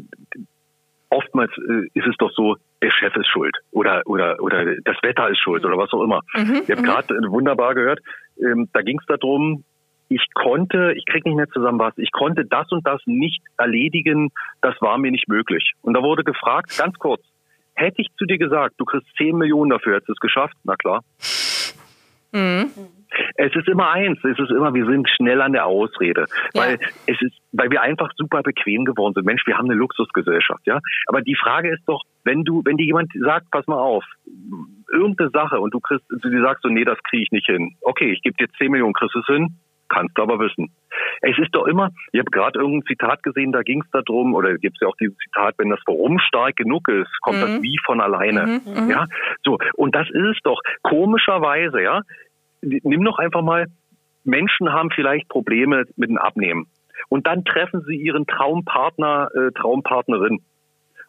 oftmals 1.09 1.51
äh, 1.57 1.89
ist 1.93 2.07
es 2.07 2.15
doch 2.17 2.31
so, 2.31 2.55
der 2.81 2.91
Chef 2.91 3.13
ist 3.17 3.27
schuld 3.27 3.57
oder 3.71 4.03
oder 4.05 4.41
oder 4.41 4.73
das 4.85 4.95
Wetter 5.01 5.29
ist 5.29 5.39
schuld 5.39 5.65
oder 5.65 5.77
was 5.77 5.91
auch 5.91 6.01
immer. 6.01 6.21
Mhm, 6.33 6.61
ich 6.63 6.71
habe 6.71 6.81
mhm. 6.81 6.85
gerade 6.85 7.13
wunderbar 7.27 7.75
gehört, 7.75 7.99
ähm, 8.39 8.69
da 8.71 8.81
ging 8.81 8.97
es 8.97 9.05
darum, 9.07 9.65
ich 10.07 10.25
konnte, 10.33 10.93
ich 10.95 11.05
krieg 11.05 11.25
nicht 11.25 11.35
mehr 11.35 11.49
zusammen 11.49 11.79
was, 11.79 11.97
ich 11.97 12.13
konnte 12.13 12.45
das 12.45 12.71
und 12.71 12.87
das 12.87 13.01
nicht 13.05 13.41
erledigen, 13.57 14.31
das 14.61 14.75
war 14.79 14.97
mir 14.97 15.11
nicht 15.11 15.27
möglich. 15.27 15.73
Und 15.81 15.93
da 15.93 16.01
wurde 16.01 16.23
gefragt, 16.23 16.77
ganz 16.77 16.97
kurz, 16.99 17.21
hätte 17.75 18.01
ich 18.01 18.07
zu 18.17 18.25
dir 18.25 18.37
gesagt, 18.37 18.75
du 18.77 18.85
kriegst 18.85 19.07
10 19.17 19.37
Millionen 19.37 19.69
dafür, 19.69 19.95
hättest 19.95 20.09
du 20.09 20.13
es 20.13 20.19
geschafft? 20.19 20.55
Na 20.63 20.75
klar. 20.75 21.01
Mhm. 22.31 22.69
Es 23.35 23.55
ist 23.55 23.67
immer 23.69 23.91
eins, 23.91 24.17
es 24.23 24.37
ist 24.37 24.51
immer, 24.51 24.73
wir 24.73 24.85
sind 24.85 25.07
schnell 25.09 25.41
an 25.41 25.53
der 25.53 25.65
Ausrede, 25.65 26.25
ja. 26.53 26.61
weil 26.61 26.79
es 27.05 27.21
ist, 27.21 27.35
weil 27.53 27.69
wir 27.69 27.81
einfach 27.81 28.11
super 28.17 28.41
bequem 28.41 28.83
geworden 28.83 29.13
sind. 29.13 29.25
Mensch, 29.25 29.45
wir 29.45 29.57
haben 29.57 29.69
eine 29.69 29.79
Luxusgesellschaft, 29.79 30.65
ja. 30.65 30.79
Aber 31.07 31.21
die 31.21 31.35
Frage 31.35 31.73
ist 31.73 31.83
doch, 31.87 32.01
wenn 32.25 32.43
du, 32.43 32.61
wenn 32.65 32.75
dir 32.77 32.85
jemand 32.85 33.11
sagt, 33.13 33.51
pass 33.51 33.67
mal 33.67 33.79
auf, 33.79 34.03
irgendeine 34.91 35.29
Sache 35.29 35.59
und 35.59 35.73
du 35.73 35.79
kriegst, 35.79 36.05
du 36.09 36.41
sagst 36.41 36.63
so, 36.63 36.69
nee, 36.69 36.83
das 36.83 36.97
kriege 37.03 37.23
ich 37.23 37.31
nicht 37.31 37.45
hin. 37.45 37.75
Okay, 37.81 38.11
ich 38.11 38.21
gebe 38.21 38.35
dir 38.35 38.51
10 38.57 38.71
Millionen, 38.71 38.93
kriegst 38.93 39.15
du 39.15 39.19
es 39.19 39.27
hin? 39.27 39.57
Kannst 39.87 40.17
du 40.17 40.23
aber 40.23 40.39
wissen. 40.39 40.73
Es 41.21 41.37
ist 41.37 41.53
doch 41.53 41.65
immer, 41.67 41.89
ich 42.11 42.19
habe 42.19 42.31
gerade 42.31 42.59
irgendein 42.59 42.87
Zitat 42.87 43.21
gesehen, 43.23 43.51
da 43.51 43.61
ging 43.61 43.83
es 43.83 43.91
darum, 43.91 44.33
oder 44.33 44.57
gibt 44.57 44.77
es 44.77 44.81
ja 44.81 44.87
auch 44.87 44.95
dieses 44.99 45.15
Zitat, 45.17 45.55
wenn 45.57 45.69
das 45.69 45.79
Warum 45.85 46.19
stark 46.19 46.55
genug 46.55 46.87
ist, 46.87 47.09
kommt 47.21 47.37
mhm. 47.37 47.41
das 47.41 47.61
Wie 47.61 47.77
von 47.85 48.01
alleine. 48.01 48.61
Mhm, 48.65 48.83
mhm, 48.83 48.89
ja, 48.89 49.05
so. 49.43 49.57
Und 49.75 49.95
das 49.95 50.07
ist 50.09 50.35
es 50.35 50.37
doch. 50.43 50.59
Komischerweise, 50.81 51.81
ja. 51.81 52.01
Nimm 52.61 53.03
doch 53.03 53.19
einfach 53.19 53.43
mal, 53.43 53.67
Menschen 54.23 54.73
haben 54.73 54.89
vielleicht 54.89 55.29
Probleme 55.29 55.85
mit 55.95 56.09
dem 56.09 56.17
Abnehmen. 56.17 56.67
Und 57.09 57.27
dann 57.27 57.45
treffen 57.45 57.83
sie 57.87 57.95
ihren 57.95 58.25
Traumpartner, 58.25 59.29
äh, 59.35 59.51
Traumpartnerin. 59.51 60.39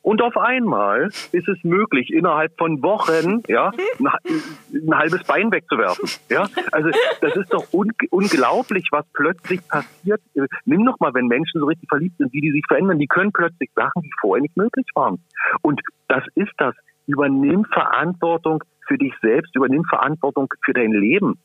Und 0.06 0.22
auf 0.22 0.36
einmal 0.36 1.08
ist 1.32 1.48
es 1.48 1.64
möglich, 1.64 2.12
innerhalb 2.12 2.56
von 2.56 2.80
Wochen 2.80 3.42
ja, 3.48 3.72
ein, 3.98 4.94
halbes 4.96 5.24
Bein 5.24 5.50
wegzuwerfen. 5.50 6.08
Ja? 6.30 6.46
Also 6.70 6.90
das 7.20 7.34
ist 7.34 7.52
doch 7.52 7.72
un 7.72 7.90
unglaublich, 8.10 8.86
was 8.92 9.04
plötzlich 9.14 9.66
passiert. 9.66 10.20
Nimm 10.64 10.84
noch 10.84 11.00
mal, 11.00 11.12
wenn 11.12 11.26
Menschen 11.26 11.58
so 11.60 11.66
richtig 11.66 11.88
verliebt 11.88 12.18
sind, 12.18 12.32
wie 12.32 12.40
die 12.40 12.52
sich 12.52 12.62
verändern, 12.68 13.00
die 13.00 13.08
können 13.08 13.32
plötzlich 13.32 13.68
Sachen, 13.74 14.00
die 14.00 14.10
vorher 14.20 14.42
nicht 14.42 14.56
möglich 14.56 14.86
waren. 14.94 15.18
Und 15.62 15.80
das 16.06 16.22
ist 16.36 16.52
das. 16.58 16.76
Übernimm 17.08 17.64
Verantwortung 17.64 18.62
für 18.86 18.98
dich 18.98 19.12
selbst, 19.20 19.56
übernimm 19.56 19.84
Verantwortung 19.86 20.46
für 20.64 20.72
dein 20.72 20.92
Leben. 20.92 21.40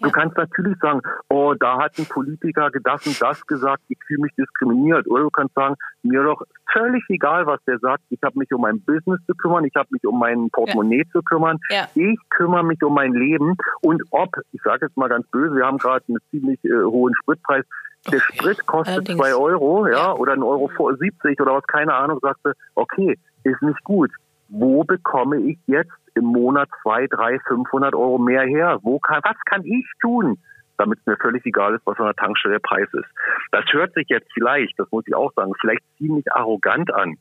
Du 0.00 0.10
kannst 0.10 0.36
natürlich 0.36 0.76
sagen, 0.80 1.00
oh, 1.28 1.54
da 1.58 1.78
hat 1.78 1.98
ein 1.98 2.06
Politiker 2.06 2.70
das 2.82 3.06
und 3.06 3.20
das 3.20 3.46
gesagt, 3.46 3.82
ich 3.88 3.98
fühle 4.06 4.22
mich 4.22 4.32
diskriminiert. 4.34 5.06
Oder 5.06 5.24
du 5.24 5.30
kannst 5.30 5.54
sagen, 5.54 5.76
mir 6.02 6.22
doch 6.22 6.42
völlig 6.72 7.04
egal, 7.08 7.46
was 7.46 7.60
der 7.66 7.78
sagt. 7.78 8.02
Ich 8.10 8.18
habe 8.22 8.38
mich 8.38 8.52
um 8.52 8.62
mein 8.62 8.80
Business 8.80 9.20
zu 9.26 9.34
kümmern, 9.34 9.64
ich 9.64 9.74
habe 9.76 9.88
mich 9.90 10.04
um 10.06 10.18
mein 10.18 10.50
Portemonnaie 10.50 11.04
ja. 11.04 11.10
zu 11.12 11.22
kümmern. 11.22 11.58
Ja. 11.70 11.88
Ich 11.94 12.18
kümmere 12.30 12.64
mich 12.64 12.82
um 12.82 12.94
mein 12.94 13.12
Leben. 13.12 13.56
Und 13.82 14.02
ob, 14.10 14.30
ich 14.52 14.62
sage 14.62 14.86
jetzt 14.86 14.96
mal 14.96 15.08
ganz 15.08 15.26
böse, 15.28 15.54
wir 15.54 15.66
haben 15.66 15.78
gerade 15.78 16.04
einen 16.08 16.18
ziemlich 16.30 16.62
äh, 16.64 16.84
hohen 16.84 17.14
Spritpreis. 17.22 17.64
Der 18.10 18.18
okay. 18.18 18.32
Sprit 18.32 18.66
kostet 18.66 18.94
Allerdings. 18.94 19.18
zwei 19.18 19.34
Euro, 19.34 19.86
ja, 19.86 19.92
ja, 19.92 20.12
oder 20.14 20.32
ein 20.32 20.42
Euro 20.42 20.68
70 20.92 21.40
oder 21.40 21.54
was, 21.54 21.66
keine 21.68 21.94
Ahnung, 21.94 22.18
sagte, 22.20 22.54
okay, 22.74 23.16
ist 23.44 23.62
nicht 23.62 23.84
gut. 23.84 24.10
Wo 24.48 24.82
bekomme 24.82 25.38
ich 25.38 25.58
jetzt 25.66 25.92
im 26.14 26.24
Monat 26.24 26.68
zwei, 26.82 27.06
drei, 27.06 27.38
500 27.40 27.94
Euro 27.94 28.18
mehr 28.18 28.42
her? 28.42 28.78
Wo 28.82 28.98
kann, 28.98 29.20
was 29.22 29.36
kann 29.46 29.64
ich 29.64 29.86
tun? 30.00 30.38
damit 30.78 30.98
es 30.98 31.06
mir 31.06 31.16
völlig 31.16 31.44
egal 31.46 31.74
ist, 31.74 31.86
was 31.86 31.98
an 31.98 32.06
der 32.06 32.16
Tankstelle 32.16 32.54
der 32.54 32.60
Preis 32.60 32.88
ist. 32.92 33.08
Das 33.52 33.64
hört 33.72 33.94
sich 33.94 34.08
jetzt 34.08 34.26
vielleicht, 34.32 34.76
das 34.78 34.90
muss 34.90 35.06
ich 35.06 35.14
auch 35.14 35.32
sagen, 35.34 35.52
vielleicht 35.60 35.82
ziemlich 35.98 36.24
arrogant 36.32 36.92
an. 36.92 37.16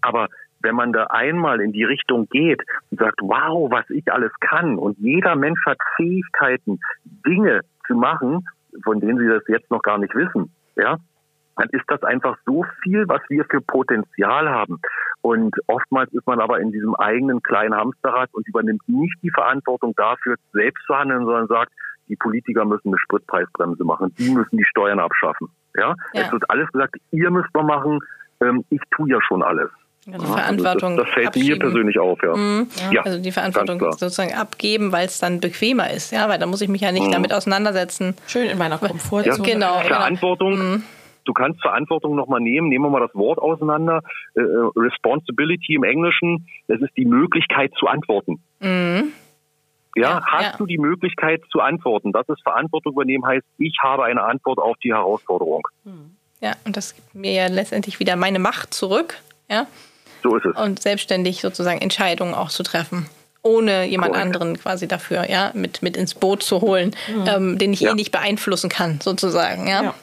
Aber 0.00 0.28
wenn 0.62 0.74
man 0.74 0.92
da 0.92 1.04
einmal 1.04 1.60
in 1.60 1.72
die 1.72 1.84
Richtung 1.84 2.28
geht 2.28 2.62
und 2.90 3.00
sagt, 3.00 3.20
wow, 3.22 3.70
was 3.70 3.88
ich 3.90 4.12
alles 4.12 4.32
kann 4.40 4.78
und 4.78 4.98
jeder 4.98 5.34
Mensch 5.34 5.60
hat 5.66 5.78
Fähigkeiten, 5.96 6.78
Dinge 7.26 7.62
zu 7.86 7.94
machen, 7.94 8.46
von 8.84 9.00
denen 9.00 9.18
sie 9.18 9.28
das 9.28 9.42
jetzt 9.48 9.70
noch 9.70 9.82
gar 9.82 9.98
nicht 9.98 10.14
wissen, 10.14 10.54
ja, 10.76 10.98
dann 11.56 11.68
ist 11.70 11.84
das 11.88 12.02
einfach 12.02 12.36
so 12.46 12.64
viel, 12.82 13.08
was 13.08 13.20
wir 13.28 13.44
für 13.44 13.60
Potenzial 13.60 14.48
haben. 14.48 14.78
Und 15.22 15.54
oftmals 15.66 16.12
ist 16.12 16.26
man 16.26 16.40
aber 16.40 16.60
in 16.60 16.72
diesem 16.72 16.94
eigenen 16.94 17.42
kleinen 17.42 17.74
Hamsterrad 17.74 18.30
und 18.32 18.48
übernimmt 18.48 18.82
nicht 18.88 19.14
die 19.22 19.30
Verantwortung 19.30 19.94
dafür, 19.96 20.36
selbst 20.52 20.82
zu 20.86 20.94
handeln, 20.94 21.24
sondern 21.24 21.46
sagt, 21.46 21.72
die 22.08 22.16
Politiker 22.16 22.64
müssen 22.64 22.88
eine 22.88 22.98
Spritpreisbremse 22.98 23.84
machen, 23.84 24.14
die 24.18 24.30
müssen 24.30 24.56
die 24.56 24.64
Steuern 24.64 24.98
abschaffen. 24.98 25.48
Ja, 25.76 25.94
ja. 26.12 26.22
es 26.22 26.32
wird 26.32 26.50
alles 26.50 26.70
gesagt, 26.72 26.96
ihr 27.12 27.30
müsst 27.30 27.54
mal 27.54 27.62
machen, 27.62 28.00
ähm, 28.40 28.64
ich 28.70 28.80
tue 28.90 29.10
ja 29.10 29.18
schon 29.22 29.42
alles. 29.42 29.70
Also 30.10 30.26
Verantwortung. 30.26 30.92
Also 30.92 31.02
das, 31.02 31.06
das, 31.06 31.14
fällt 31.14 31.26
abschieben. 31.28 31.48
mir 31.50 31.58
persönlich 31.58 31.98
auf, 31.98 32.18
ja. 32.22 32.34
Mhm. 32.34 32.68
ja. 32.90 33.02
Also 33.02 33.20
die 33.20 33.32
Verantwortung 33.32 33.80
sozusagen 33.80 34.32
abgeben, 34.34 34.92
weil 34.92 35.06
es 35.06 35.18
dann 35.18 35.40
bequemer 35.40 35.90
ist, 35.90 36.10
ja, 36.10 36.28
weil 36.28 36.38
da 36.38 36.46
muss 36.46 36.62
ich 36.62 36.68
mich 36.68 36.80
ja 36.80 36.90
nicht 36.90 37.06
mhm. 37.06 37.12
damit 37.12 37.32
auseinandersetzen. 37.32 38.16
Schön 38.26 38.48
in 38.48 38.58
meiner 38.58 38.78
Komfortzone. 38.78 39.46
Ja. 39.46 39.54
Genau. 39.54 39.80
Verantwortung. 39.80 40.56
Genau. 40.56 40.80
Du 41.30 41.34
kannst 41.34 41.62
Verantwortung 41.62 42.16
nochmal 42.16 42.40
nehmen. 42.40 42.68
Nehmen 42.68 42.86
wir 42.86 42.90
mal 42.90 42.98
das 43.06 43.14
Wort 43.14 43.38
auseinander. 43.38 44.00
Äh, 44.34 44.40
äh, 44.40 44.70
Responsibility 44.74 45.74
im 45.74 45.84
Englischen. 45.84 46.48
Das 46.66 46.80
ist 46.80 46.90
die 46.96 47.04
Möglichkeit 47.04 47.72
zu 47.78 47.86
antworten. 47.86 48.42
Mhm. 48.58 49.12
Ja, 49.94 50.02
ja, 50.02 50.22
hast 50.26 50.44
ja. 50.44 50.56
du 50.58 50.66
die 50.66 50.78
Möglichkeit 50.78 51.40
zu 51.52 51.60
antworten? 51.60 52.10
Das 52.10 52.28
ist 52.28 52.42
Verantwortung 52.42 52.94
übernehmen 52.94 53.24
heißt, 53.24 53.46
ich 53.58 53.76
habe 53.80 54.02
eine 54.06 54.24
Antwort 54.24 54.58
auf 54.58 54.76
die 54.82 54.92
Herausforderung. 54.92 55.62
Mhm. 55.84 56.16
Ja, 56.40 56.54
und 56.64 56.76
das 56.76 56.96
gibt 56.96 57.14
mir 57.14 57.32
ja 57.32 57.46
letztendlich 57.46 58.00
wieder 58.00 58.16
meine 58.16 58.40
Macht 58.40 58.74
zurück. 58.74 59.18
Ja. 59.48 59.68
So 60.24 60.34
ist 60.34 60.46
es. 60.46 60.56
Und 60.56 60.82
selbstständig 60.82 61.42
sozusagen 61.42 61.80
Entscheidungen 61.80 62.34
auch 62.34 62.48
zu 62.48 62.64
treffen 62.64 63.06
ohne 63.42 63.86
jemand 63.86 64.12
Correct. 64.12 64.26
anderen 64.26 64.58
quasi 64.58 64.86
dafür, 64.86 65.30
ja, 65.30 65.50
mit, 65.54 65.82
mit 65.82 65.96
ins 65.96 66.14
Boot 66.14 66.42
zu 66.42 66.60
holen, 66.60 66.94
mhm. 67.08 67.24
ähm, 67.26 67.58
den 67.58 67.72
ich 67.72 67.80
eh 67.82 67.86
ja. 67.86 67.92
eh 67.92 67.94
nicht 67.94 68.12
beeinflussen 68.12 68.68
kann, 68.68 69.00
sozusagen, 69.00 69.66
ja. 69.66 69.82
ja. 69.82 69.94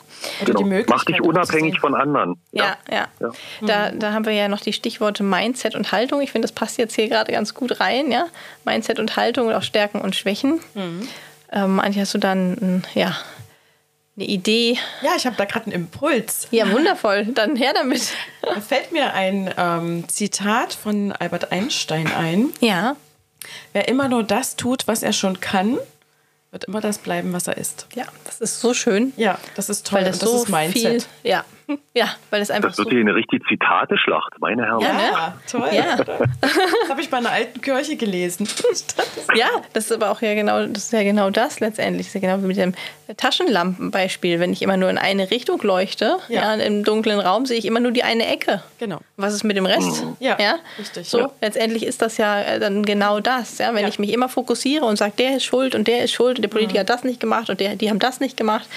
Oder 0.41 0.45
genau. 0.45 0.59
die 0.59 0.65
Möglichkeit. 0.65 0.95
Mach 0.95 1.05
dich 1.05 1.21
unabhängig 1.21 1.79
von 1.79 1.95
anderen. 1.95 2.39
Ja, 2.51 2.77
ja. 2.91 3.07
ja. 3.19 3.31
Da, 3.61 3.91
da 3.91 4.13
haben 4.13 4.25
wir 4.25 4.33
ja 4.33 4.47
noch 4.47 4.61
die 4.61 4.73
Stichworte 4.73 5.23
Mindset 5.23 5.75
und 5.75 5.91
Haltung. 5.91 6.21
Ich 6.21 6.31
finde, 6.31 6.47
das 6.47 6.53
passt 6.53 6.77
jetzt 6.77 6.95
hier 6.95 7.07
gerade 7.07 7.31
ganz 7.31 7.53
gut 7.53 7.79
rein. 7.79 8.11
Ja? 8.11 8.27
Mindset 8.65 8.99
und 8.99 9.15
Haltung 9.15 9.47
und 9.47 9.53
auch 9.53 9.63
Stärken 9.63 10.01
und 10.01 10.15
Schwächen. 10.15 10.59
Mhm. 10.73 11.07
Ähm, 11.51 11.79
Antje, 11.79 12.01
hast 12.01 12.13
du 12.13 12.17
dann 12.17 12.83
ja, 12.93 13.15
eine 14.17 14.25
Idee? 14.25 14.77
Ja, 15.01 15.11
ich 15.15 15.25
habe 15.25 15.35
da 15.37 15.45
gerade 15.45 15.65
einen 15.65 15.75
Impuls. 15.75 16.47
Ja, 16.51 16.71
wundervoll. 16.71 17.25
Dann 17.25 17.55
her 17.55 17.73
damit. 17.73 18.11
Da 18.41 18.61
fällt 18.61 18.93
mir 18.93 19.13
ein 19.13 19.53
ähm, 19.57 20.07
Zitat 20.07 20.71
von 20.71 21.11
Albert 21.11 21.51
Einstein 21.51 22.09
ein. 22.13 22.53
Ja. 22.61 22.95
Wer 23.73 23.89
immer 23.89 24.07
nur 24.07 24.23
das 24.23 24.55
tut, 24.55 24.87
was 24.87 25.03
er 25.03 25.11
schon 25.11 25.41
kann, 25.41 25.77
wird 26.57 26.63
immer 26.63 26.81
das 26.81 26.97
bleiben, 26.97 27.33
was 27.33 27.47
er 27.47 27.57
ist. 27.57 27.85
Ja, 27.93 28.05
das 28.25 28.41
ist 28.41 28.59
so 28.59 28.73
schön. 28.73 29.13
Ja, 29.15 29.37
das 29.55 29.69
ist 29.69 29.85
toll. 29.85 29.99
Weil 29.99 30.05
das, 30.05 30.19
das 30.19 30.29
so 30.29 30.37
ist 30.37 30.49
Mindset. 30.49 31.03
Viel, 31.03 31.29
ja, 31.29 31.45
ja, 31.93 32.07
weil 32.29 32.41
es 32.41 32.51
einfach 32.51 32.69
das 32.69 32.77
wird 32.77 32.89
so 32.89 32.91
hier 32.91 33.01
eine 33.01 33.15
richtige 33.15 33.43
Zitateschlacht, 33.45 34.39
meine 34.39 34.65
Herren. 34.65 34.79
Ja, 34.81 34.93
ne? 34.93 35.33
toll. 35.49 35.69
Ja. 35.71 35.97
Das 36.41 36.89
habe 36.89 37.01
ich 37.01 37.09
bei 37.09 37.17
einer 37.17 37.31
alten 37.31 37.61
Kirche 37.61 37.97
gelesen. 37.97 38.47
ja, 39.35 39.47
das 39.73 39.85
ist 39.85 39.91
aber 39.91 40.11
auch 40.11 40.21
ja 40.21 40.33
genau, 40.33 40.65
das 40.65 40.85
ist 40.85 40.93
ja 40.93 41.03
genau 41.03 41.29
das 41.29 41.59
letztendlich. 41.59 42.07
Das 42.07 42.15
ist 42.15 42.21
ja 42.21 42.29
genau 42.29 42.43
wie 42.43 42.47
mit 42.47 42.57
dem 42.57 42.73
Taschenlampenbeispiel. 43.15 44.39
Wenn 44.39 44.53
ich 44.53 44.61
immer 44.61 44.77
nur 44.77 44.89
in 44.89 44.97
eine 44.97 45.29
Richtung 45.29 45.61
leuchte, 45.61 46.17
ja. 46.29 46.55
ja 46.55 46.63
im 46.63 46.83
dunklen 46.83 47.19
Raum 47.19 47.45
sehe 47.45 47.57
ich 47.57 47.65
immer 47.65 47.79
nur 47.79 47.91
die 47.91 48.03
eine 48.03 48.25
Ecke. 48.27 48.63
Genau. 48.79 48.99
Was 49.17 49.33
ist 49.33 49.43
mit 49.43 49.57
dem 49.57 49.65
Rest? 49.65 50.03
Mhm. 50.03 50.17
Ja, 50.19 50.37
ja, 50.39 50.55
richtig. 50.79 51.07
So, 51.09 51.31
letztendlich 51.41 51.85
ist 51.85 52.01
das 52.01 52.17
ja 52.17 52.41
äh, 52.41 52.59
dann 52.59 52.83
genau 52.83 53.19
das. 53.19 53.57
Ja? 53.57 53.73
Wenn 53.73 53.87
ich 53.87 53.99
mich 53.99 54.13
immer 54.13 54.29
fokussiere 54.29 54.85
und 54.85 54.97
sage, 54.97 55.13
der 55.17 55.37
ist 55.37 55.43
schuld 55.43 55.75
und 55.75 55.87
der 55.87 56.03
ist 56.03 56.11
schuld 56.11 56.37
und 56.37 56.43
der 56.43 56.49
Politiker 56.49 56.79
mhm. 56.79 56.81
hat 56.81 56.89
das 56.89 57.03
nicht 57.03 57.19
gemacht 57.19 57.49
und 57.49 57.59
der, 57.59 57.75
die 57.75 57.89
haben 57.89 57.99
das 57.99 58.19
nicht 58.19 58.37
gemacht, 58.37 58.67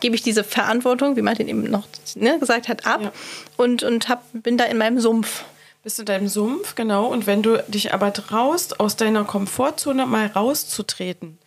gebe 0.00 0.14
ich 0.14 0.22
diese 0.22 0.44
Verantwortung, 0.44 1.16
wie 1.16 1.22
Martin 1.22 1.48
eben 1.48 1.64
noch 1.64 1.84
ne, 2.14 2.35
gesagt 2.38 2.68
hat, 2.68 2.86
ab 2.86 3.02
ja. 3.02 3.12
und, 3.56 3.82
und 3.82 4.08
hab, 4.08 4.24
bin 4.32 4.56
da 4.56 4.64
in 4.64 4.78
meinem 4.78 5.00
Sumpf. 5.00 5.44
Bist 5.82 5.98
du 5.98 6.02
in 6.02 6.06
deinem 6.06 6.28
Sumpf, 6.28 6.74
genau. 6.74 7.06
Und 7.06 7.26
wenn 7.26 7.42
du 7.42 7.62
dich 7.68 7.94
aber 7.94 8.12
traust, 8.12 8.80
aus 8.80 8.96
deiner 8.96 9.24
Komfortzone 9.24 10.06
mal 10.06 10.26
rauszutreten, 10.26 11.38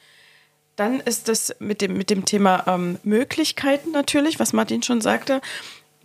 dann 0.75 1.01
ist 1.01 1.27
das 1.27 1.55
mit 1.59 1.81
dem, 1.81 1.97
mit 1.97 2.09
dem 2.09 2.23
Thema 2.23 2.63
ähm, 2.67 2.99
Möglichkeiten 3.03 3.91
natürlich, 3.91 4.39
was 4.39 4.53
Martin 4.53 4.81
schon 4.81 5.01
sagte, 5.01 5.41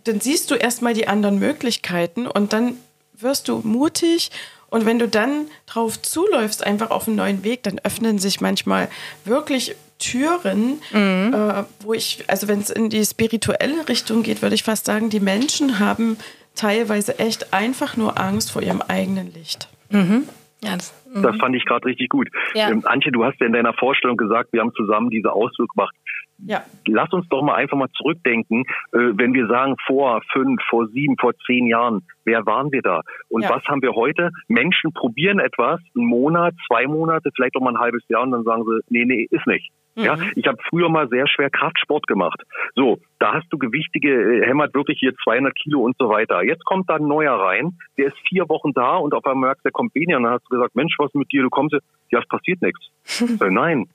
dann 0.03 0.19
siehst 0.19 0.51
du 0.51 0.55
erstmal 0.55 0.93
die 0.93 1.07
anderen 1.07 1.39
Möglichkeiten 1.39 2.27
und 2.27 2.51
dann 2.51 2.77
wirst 3.13 3.47
du 3.47 3.61
mutig 3.63 4.31
und 4.69 4.85
wenn 4.85 4.99
du 4.99 5.07
dann 5.07 5.47
drauf 5.65 6.01
zuläufst, 6.01 6.61
einfach 6.61 6.91
auf 6.91 7.07
einen 7.07 7.15
neuen 7.15 7.43
Weg, 7.43 7.63
dann 7.63 7.79
öffnen 7.79 8.19
sich 8.19 8.41
manchmal 8.41 8.89
wirklich 9.23 9.75
Türen, 9.99 10.81
mhm. 10.91 11.33
äh, 11.33 11.63
wo 11.81 11.93
ich, 11.93 12.23
also 12.27 12.47
wenn 12.47 12.59
es 12.59 12.69
in 12.69 12.89
die 12.89 13.03
spirituelle 13.03 13.87
Richtung 13.87 14.23
geht, 14.23 14.41
würde 14.41 14.55
ich 14.55 14.63
fast 14.63 14.85
sagen, 14.85 15.09
die 15.09 15.19
Menschen 15.19 15.79
haben 15.79 16.17
teilweise 16.55 17.19
echt 17.19 17.53
einfach 17.53 17.97
nur 17.97 18.19
Angst 18.19 18.51
vor 18.51 18.61
ihrem 18.61 18.81
eigenen 18.81 19.33
Licht. 19.33 19.69
Mhm. 19.89 20.23
Ja, 20.63 20.73
das, 20.73 20.93
Das 21.13 21.37
fand 21.37 21.55
ich 21.55 21.65
gerade 21.65 21.85
richtig 21.85 22.09
gut. 22.09 22.29
Ja. 22.53 22.69
Ähm, 22.69 22.81
Antje, 22.85 23.11
du 23.11 23.23
hast 23.23 23.39
ja 23.39 23.45
in 23.45 23.53
deiner 23.53 23.73
Vorstellung 23.73 24.17
gesagt, 24.17 24.51
wir 24.51 24.61
haben 24.61 24.73
zusammen 24.73 25.09
diese 25.09 25.31
Ausflug 25.31 25.69
gemacht. 25.73 25.95
Ja. 26.39 26.63
Lass 26.87 27.11
uns 27.13 27.27
doch 27.29 27.41
mal 27.41 27.55
einfach 27.55 27.77
mal 27.77 27.89
zurückdenken, 27.95 28.65
äh, 28.91 28.97
wenn 29.13 29.33
wir 29.33 29.47
sagen, 29.47 29.75
vor 29.85 30.21
fünf, 30.33 30.61
vor 30.69 30.87
sieben, 30.87 31.15
vor 31.17 31.33
zehn 31.45 31.67
Jahren, 31.67 32.01
wer 32.25 32.45
waren 32.45 32.71
wir 32.71 32.81
da? 32.81 33.01
Und 33.29 33.43
ja. 33.43 33.49
was 33.49 33.63
haben 33.65 33.81
wir 33.81 33.93
heute? 33.93 34.31
Menschen 34.47 34.91
probieren 34.91 35.39
etwas, 35.39 35.79
einen 35.95 36.07
Monat, 36.07 36.53
zwei 36.67 36.87
Monate, 36.87 37.29
vielleicht 37.33 37.55
auch 37.55 37.61
mal 37.61 37.75
ein 37.75 37.79
halbes 37.79 38.03
Jahr 38.09 38.23
und 38.23 38.31
dann 38.31 38.43
sagen 38.43 38.63
sie, 38.65 38.81
nee, 38.89 39.05
nee, 39.05 39.27
ist 39.29 39.47
nicht. 39.47 39.71
Ja, 39.95 40.17
mhm. 40.17 40.31
ich 40.35 40.45
habe 40.45 40.57
früher 40.69 40.89
mal 40.89 41.07
sehr 41.09 41.27
schwer 41.27 41.49
Kraftsport 41.49 42.05
gemacht. 42.07 42.41
So, 42.75 42.99
da 43.19 43.33
hast 43.33 43.47
du 43.49 43.57
gewichtige, 43.57 44.09
äh, 44.11 44.45
hämmert 44.45 44.73
wirklich 44.73 44.99
hier 44.99 45.13
200 45.23 45.55
Kilo 45.55 45.81
und 45.81 45.95
so 45.97 46.09
weiter. 46.09 46.43
Jetzt 46.43 46.65
kommt 46.65 46.89
da 46.89 46.95
ein 46.95 47.07
neuer 47.07 47.33
rein, 47.33 47.77
der 47.97 48.07
ist 48.07 48.17
vier 48.27 48.47
Wochen 48.49 48.73
da 48.73 48.97
und 48.97 49.13
auf 49.13 49.25
einmal 49.25 49.49
merkst, 49.49 49.63
der 49.63 49.71
kommt 49.71 49.95
weniger. 49.95 50.17
Und 50.17 50.23
dann 50.23 50.33
hast 50.33 50.45
du 50.49 50.55
gesagt, 50.55 50.75
Mensch, 50.75 50.95
was 50.97 51.13
mit 51.13 51.31
dir? 51.31 51.43
Du 51.43 51.49
kommst, 51.49 51.75
ja, 52.11 52.19
es 52.19 52.27
passiert 52.27 52.61
nichts. 52.61 52.81
äh, 53.41 53.49
nein, 53.49 53.85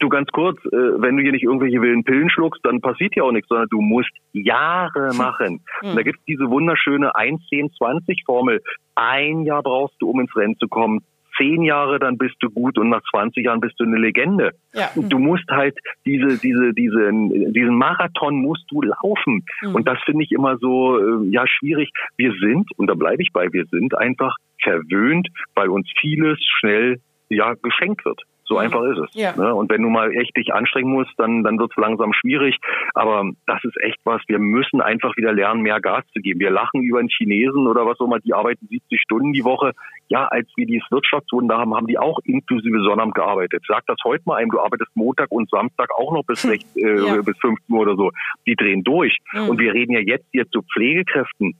du 0.00 0.08
ganz 0.08 0.30
kurz, 0.30 0.58
äh, 0.66 0.70
wenn 0.70 1.16
du 1.16 1.22
hier 1.22 1.32
nicht 1.32 1.44
irgendwelche 1.44 1.82
wilden 1.82 2.04
Pillen 2.04 2.30
schluckst, 2.30 2.64
dann 2.64 2.80
passiert 2.80 3.14
ja 3.14 3.24
auch 3.24 3.32
nichts, 3.32 3.48
sondern 3.48 3.68
du 3.70 3.80
musst 3.80 4.12
Jahre 4.32 5.14
machen. 5.14 5.60
Mhm. 5.82 5.90
Und 5.90 5.96
da 5.96 6.02
gibt's 6.02 6.24
diese 6.26 6.48
wunderschöne 6.48 7.14
1-10-20-Formel. 7.14 8.62
Ein 8.94 9.42
Jahr 9.42 9.62
brauchst 9.62 9.96
du, 10.00 10.10
um 10.10 10.20
ins 10.20 10.34
Rennen 10.34 10.56
zu 10.58 10.68
kommen 10.68 11.04
zehn 11.42 11.62
Jahre, 11.62 11.98
dann 11.98 12.18
bist 12.18 12.36
du 12.40 12.50
gut 12.50 12.78
und 12.78 12.90
nach 12.90 13.02
20 13.10 13.44
Jahren 13.44 13.60
bist 13.60 13.78
du 13.78 13.84
eine 13.84 13.98
Legende. 13.98 14.52
Ja. 14.72 14.90
Du 14.96 15.18
musst 15.18 15.48
halt 15.50 15.76
diese, 16.06 16.38
diese, 16.38 16.72
diese, 16.72 17.10
diesen 17.12 17.76
Marathon 17.76 18.36
musst 18.36 18.64
du 18.70 18.82
laufen. 18.82 19.44
Mhm. 19.62 19.74
Und 19.74 19.88
das 19.88 19.98
finde 20.04 20.24
ich 20.24 20.32
immer 20.32 20.56
so, 20.58 20.98
äh, 20.98 21.28
ja, 21.30 21.46
schwierig. 21.46 21.90
Wir 22.16 22.32
sind, 22.40 22.68
und 22.76 22.86
da 22.86 22.94
bleibe 22.94 23.22
ich 23.22 23.32
bei, 23.32 23.52
wir 23.52 23.66
sind 23.66 23.96
einfach 23.96 24.36
verwöhnt, 24.62 25.28
weil 25.54 25.68
uns 25.68 25.90
vieles 26.00 26.38
schnell, 26.58 27.00
ja, 27.28 27.54
geschenkt 27.54 28.04
wird. 28.04 28.22
So 28.44 28.58
einfach 28.58 28.82
ist 28.84 28.98
es. 28.98 29.14
Ja. 29.14 29.36
Ne? 29.36 29.54
Und 29.54 29.70
wenn 29.70 29.82
du 29.82 29.88
mal 29.88 30.12
echt 30.12 30.36
dich 30.36 30.52
anstrengen 30.52 30.92
musst, 30.92 31.12
dann, 31.16 31.42
dann 31.42 31.58
wird 31.58 31.70
es 31.70 31.76
langsam 31.76 32.12
schwierig. 32.12 32.56
Aber 32.94 33.30
das 33.46 33.62
ist 33.64 33.80
echt 33.80 33.98
was. 34.04 34.20
Wir 34.26 34.38
müssen 34.38 34.80
einfach 34.80 35.16
wieder 35.16 35.32
lernen, 35.32 35.62
mehr 35.62 35.80
Gas 35.80 36.04
zu 36.12 36.20
geben. 36.20 36.40
Wir 36.40 36.50
lachen 36.50 36.82
über 36.82 36.98
einen 36.98 37.08
Chinesen 37.08 37.66
oder 37.66 37.86
was 37.86 37.98
auch 38.00 38.06
immer, 38.06 38.18
die 38.20 38.34
arbeiten 38.34 38.66
70 38.68 39.00
Stunden 39.00 39.32
die 39.32 39.44
Woche. 39.44 39.72
Ja, 40.08 40.26
als 40.26 40.48
wir 40.56 40.66
dieses 40.66 40.90
Wirtschaftswunder 40.90 41.56
haben, 41.56 41.74
haben 41.74 41.86
die 41.86 41.98
auch 41.98 42.18
inklusive 42.24 42.82
Sonnabend 42.82 43.14
gearbeitet. 43.14 43.62
Sag 43.66 43.86
das 43.86 43.96
heute 44.04 44.22
mal 44.26 44.36
einem, 44.36 44.50
du 44.50 44.60
arbeitest 44.60 44.90
Montag 44.94 45.30
und 45.30 45.48
Samstag 45.48 45.90
auch 45.96 46.12
noch 46.12 46.24
bis, 46.24 46.42
6, 46.42 46.76
äh, 46.76 47.06
ja. 47.06 47.22
bis 47.22 47.38
15 47.38 47.56
Uhr 47.68 47.80
oder 47.80 47.96
so. 47.96 48.10
Die 48.46 48.56
drehen 48.56 48.82
durch. 48.84 49.18
Mhm. 49.32 49.48
Und 49.48 49.60
wir 49.60 49.72
reden 49.72 49.92
ja 49.92 50.00
jetzt 50.00 50.26
hier 50.32 50.48
zu 50.50 50.62
Pflegekräften 50.72 51.54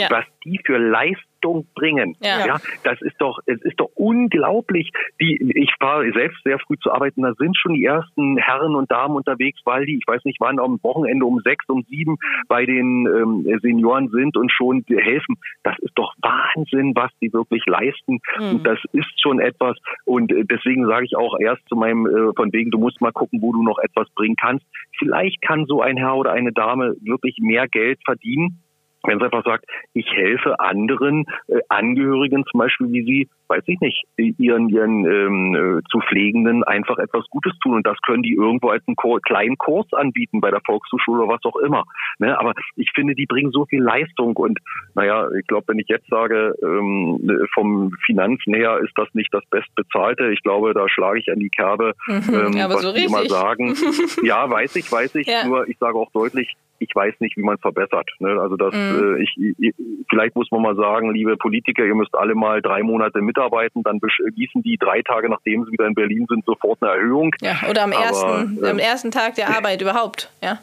ja. 0.00 0.08
was 0.10 0.24
die 0.44 0.60
für 0.64 0.78
Leistung 0.78 1.66
bringen. 1.74 2.16
Ja. 2.22 2.46
ja, 2.46 2.56
das 2.84 3.00
ist 3.02 3.16
doch, 3.18 3.38
es 3.46 3.60
ist 3.62 3.78
doch 3.78 3.90
unglaublich. 3.94 4.90
Die, 5.20 5.52
ich 5.54 5.70
war 5.80 6.02
selbst 6.12 6.42
sehr 6.44 6.58
früh 6.58 6.76
zu 6.78 6.92
arbeiten, 6.92 7.22
da 7.22 7.34
sind 7.34 7.56
schon 7.56 7.74
die 7.74 7.84
ersten 7.84 8.36
Herren 8.36 8.74
und 8.74 8.90
Damen 8.90 9.16
unterwegs, 9.16 9.60
weil 9.64 9.86
die, 9.86 9.96
ich 9.96 10.06
weiß 10.06 10.24
nicht 10.24 10.40
wann, 10.40 10.58
am 10.58 10.78
Wochenende 10.82 11.24
um 11.24 11.40
sechs, 11.40 11.64
um 11.68 11.84
sieben 11.88 12.16
bei 12.48 12.66
den 12.66 13.06
ähm, 13.06 13.58
Senioren 13.62 14.08
sind 14.10 14.36
und 14.36 14.50
schon 14.52 14.84
helfen. 14.88 15.36
Das 15.62 15.78
ist 15.80 15.92
doch 15.94 16.14
Wahnsinn, 16.22 16.94
was 16.94 17.10
die 17.20 17.32
wirklich 17.32 17.62
leisten. 17.66 18.20
Mhm. 18.38 18.50
Und 18.50 18.66
das 18.66 18.78
ist 18.92 19.20
schon 19.20 19.40
etwas. 19.40 19.76
Und 20.04 20.32
äh, 20.32 20.44
deswegen 20.44 20.86
sage 20.86 21.06
ich 21.06 21.16
auch 21.16 21.38
erst 21.38 21.66
zu 21.68 21.76
meinem, 21.76 22.06
äh, 22.06 22.32
von 22.34 22.52
wegen, 22.52 22.70
du 22.70 22.78
musst 22.78 23.00
mal 23.00 23.12
gucken, 23.12 23.40
wo 23.42 23.52
du 23.52 23.62
noch 23.62 23.78
etwas 23.78 24.08
bringen 24.14 24.36
kannst. 24.40 24.64
Vielleicht 24.98 25.40
kann 25.42 25.66
so 25.66 25.80
ein 25.80 25.96
Herr 25.96 26.16
oder 26.16 26.32
eine 26.32 26.52
Dame 26.52 26.94
wirklich 27.00 27.36
mehr 27.40 27.68
Geld 27.68 27.98
verdienen 28.04 28.62
wenn 29.04 29.18
es 29.18 29.24
einfach 29.24 29.44
sagt, 29.44 29.64
ich 29.94 30.06
helfe 30.12 30.60
anderen 30.60 31.24
äh, 31.48 31.60
Angehörigen 31.68 32.44
zum 32.50 32.58
Beispiel, 32.58 32.92
wie 32.92 33.04
sie, 33.04 33.28
weiß 33.48 33.62
ich 33.66 33.80
nicht, 33.80 34.04
ihren, 34.16 34.68
ihren 34.68 35.04
ähm, 35.06 35.54
äh, 35.54 35.82
zu 35.90 36.00
Pflegenden 36.00 36.64
einfach 36.64 36.98
etwas 36.98 37.24
Gutes 37.30 37.52
tun. 37.62 37.76
Und 37.76 37.86
das 37.86 37.96
können 38.06 38.22
die 38.22 38.34
irgendwo 38.34 38.68
als 38.68 38.84
einen 38.86 38.96
kleinen 39.22 39.56
Kurs 39.56 39.86
anbieten 39.92 40.40
bei 40.40 40.50
der 40.50 40.60
Volkshochschule 40.64 41.22
oder 41.22 41.34
was 41.34 41.44
auch 41.44 41.56
immer. 41.56 41.84
Ne? 42.18 42.38
Aber 42.38 42.52
ich 42.76 42.90
finde, 42.94 43.14
die 43.14 43.26
bringen 43.26 43.52
so 43.52 43.64
viel 43.66 43.82
Leistung. 43.82 44.36
Und 44.36 44.58
naja, 44.94 45.28
ich 45.38 45.46
glaube, 45.46 45.68
wenn 45.68 45.78
ich 45.78 45.88
jetzt 45.88 46.08
sage, 46.08 46.54
ähm, 46.62 47.48
vom 47.54 47.92
Finanzen 48.04 48.54
her 48.54 48.78
ist 48.78 48.92
das 48.96 49.08
nicht 49.14 49.32
das 49.32 49.44
Bestbezahlte, 49.50 50.30
ich 50.30 50.42
glaube, 50.42 50.74
da 50.74 50.88
schlage 50.88 51.20
ich 51.20 51.30
an 51.30 51.40
die 51.40 51.50
Kerbe, 51.50 51.94
mhm. 52.06 52.22
ähm, 52.32 52.52
ja, 52.52 52.68
was 52.68 52.82
so 52.82 52.92
die 52.92 53.04
immer 53.04 53.24
sagen. 53.26 53.74
ja, 54.22 54.48
weiß 54.48 54.76
ich, 54.76 54.90
weiß 54.90 55.14
ich. 55.16 55.26
Ja. 55.26 55.46
Nur 55.46 55.68
ich 55.68 55.78
sage 55.78 55.96
auch 55.96 56.10
deutlich, 56.12 56.56
ich 56.80 56.94
weiß 56.94 57.14
nicht, 57.20 57.36
wie 57.36 57.42
man 57.42 57.56
es 57.56 57.60
verbessert. 57.60 58.10
Ne? 58.18 58.40
Also 58.40 58.56
das, 58.56 58.74
mhm. 58.74 59.16
äh, 59.18 59.22
ich, 59.22 59.36
ich, 59.58 59.74
vielleicht 60.08 60.34
muss 60.34 60.50
man 60.50 60.62
mal 60.62 60.74
sagen, 60.74 61.12
liebe 61.12 61.36
Politiker, 61.36 61.84
ihr 61.84 61.94
müsst 61.94 62.14
alle 62.14 62.34
mal 62.34 62.62
drei 62.62 62.82
Monate 62.82 63.20
mitarbeiten, 63.20 63.82
dann 63.82 64.00
beschließen 64.00 64.62
die 64.62 64.78
drei 64.78 65.02
Tage, 65.02 65.28
nachdem 65.28 65.64
sie 65.66 65.72
wieder 65.72 65.86
in 65.86 65.94
Berlin 65.94 66.26
sind, 66.28 66.44
sofort 66.46 66.82
eine 66.82 66.92
Erhöhung. 66.92 67.34
Ja, 67.42 67.58
oder 67.68 67.84
am, 67.84 67.92
Aber, 67.92 68.02
ersten, 68.02 68.64
äh, 68.64 68.68
am 68.68 68.78
ersten 68.78 69.10
Tag 69.10 69.34
der 69.34 69.54
Arbeit 69.54 69.82
überhaupt. 69.82 70.32
Ja. 70.42 70.58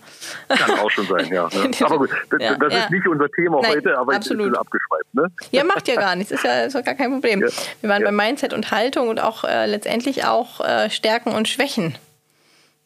Kann 0.49 0.79
auch 0.79 0.89
schon 0.89 1.05
sein, 1.05 1.27
ja. 1.31 1.43
Ne? 1.43 1.71
Aber 1.85 1.99
gut, 1.99 2.09
das, 2.31 2.41
ja, 2.41 2.55
das 2.55 2.73
ja. 2.73 2.79
ist 2.79 2.91
nicht 2.91 3.07
unser 3.07 3.29
Thema 3.29 3.61
Nein, 3.61 3.75
heute, 3.75 3.97
aber 3.97 4.15
absolut. 4.15 4.47
ich 4.47 4.51
bin 4.51 4.59
abgeschweift. 4.59 5.13
Ne? 5.13 5.31
Ja, 5.51 5.63
macht 5.63 5.87
ja 5.87 5.95
gar 5.95 6.15
nichts, 6.15 6.31
ist 6.31 6.43
ja, 6.43 6.63
ist 6.63 6.73
ja 6.73 6.81
gar 6.81 6.95
kein 6.95 7.11
Problem. 7.11 7.41
Wir 7.41 7.89
waren 7.89 8.03
bei 8.03 8.11
Mindset 8.11 8.53
und 8.53 8.71
Haltung 8.71 9.09
und 9.09 9.21
auch 9.21 9.43
äh, 9.43 9.67
letztendlich 9.67 10.25
auch 10.25 10.61
äh, 10.61 10.89
Stärken 10.89 11.31
und 11.31 11.47
Schwächen 11.47 11.95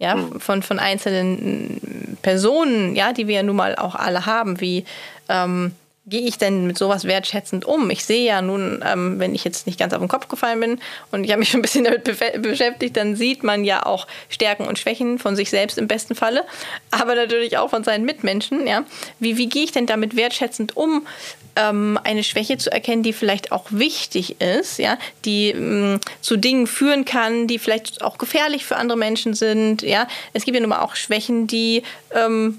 ja, 0.02 0.16
hm. 0.16 0.40
von, 0.40 0.64
von 0.64 0.80
einzelnen 0.80 2.18
Personen, 2.24 2.96
ja, 2.96 3.14
die 3.14 3.28
wir 3.28 3.36
ja 3.36 3.44
nun 3.44 3.56
mal 3.56 3.76
auch 3.76 3.94
alle 3.94 4.26
haben, 4.26 4.60
wie 4.60 4.84
ähm, 5.30 5.74
gehe 6.12 6.22
ich 6.22 6.38
denn 6.38 6.68
mit 6.68 6.78
sowas 6.78 7.06
wertschätzend 7.06 7.66
um? 7.66 7.90
Ich 7.90 8.06
sehe 8.06 8.24
ja 8.24 8.42
nun, 8.44 8.84
ähm, 8.86 9.18
wenn 9.20 9.34
ich 9.34 9.44
jetzt 9.44 9.66
nicht 9.66 9.80
ganz 9.80 9.94
auf 9.94 10.00
den 10.00 10.10
Kopf 10.10 10.28
gefallen 10.28 10.60
bin 10.60 10.80
und 11.12 11.24
ich 11.24 11.32
habe 11.32 11.40
mich 11.40 11.50
schon 11.50 11.62
ein 11.62 11.64
bisschen 11.64 11.84
damit 11.86 12.04
beschäftigt, 12.44 12.96
dann 12.98 13.16
sieht 13.16 13.44
man 13.44 13.64
ja 13.64 13.86
auch 13.86 14.06
Stärken 14.30 14.68
und 14.68 14.78
Schwächen 14.78 15.18
von 15.18 15.36
sich 15.36 15.50
selbst 15.50 15.80
im 15.80 15.88
besten 15.88 16.14
Falle, 16.14 16.44
aber 16.92 17.16
natürlich 17.16 17.58
auch 17.58 17.72
von 17.72 17.84
seinen 17.84 18.06
Mitmenschen. 18.06 18.68
Ja? 18.68 18.84
Wie, 19.20 19.38
wie 19.38 19.48
gehe 19.50 19.64
ich 19.64 19.72
denn 19.72 19.88
damit 19.88 20.16
wertschätzend 20.16 20.78
um? 20.78 21.08
ähm, 21.56 22.00
eine 22.04 22.24
Schwäche 22.24 22.58
zu 22.58 22.72
erkennen, 22.72 23.04
die 23.04 23.12
vielleicht 23.12 23.52
auch 23.52 23.66
wichtig 23.72 24.40
ist, 24.40 24.80
ja, 24.80 24.98
die 25.26 25.50
ähm, 25.50 26.00
zu 26.22 26.38
Dingen 26.38 26.66
führen 26.66 27.06
kann, 27.06 27.48
die 27.48 27.60
vielleicht 27.60 28.02
auch 28.02 28.18
gefährlich 28.18 28.66
für 28.66 28.78
andere 28.78 28.98
Menschen 28.98 29.34
sind. 29.34 29.82
Ja, 29.82 30.08
es 30.34 30.46
gibt 30.46 30.56
ja 30.56 30.62
nun 30.62 30.70
mal 30.70 30.80
auch 30.80 30.96
Schwächen, 30.96 31.48
die 31.48 31.84
ähm, 32.16 32.58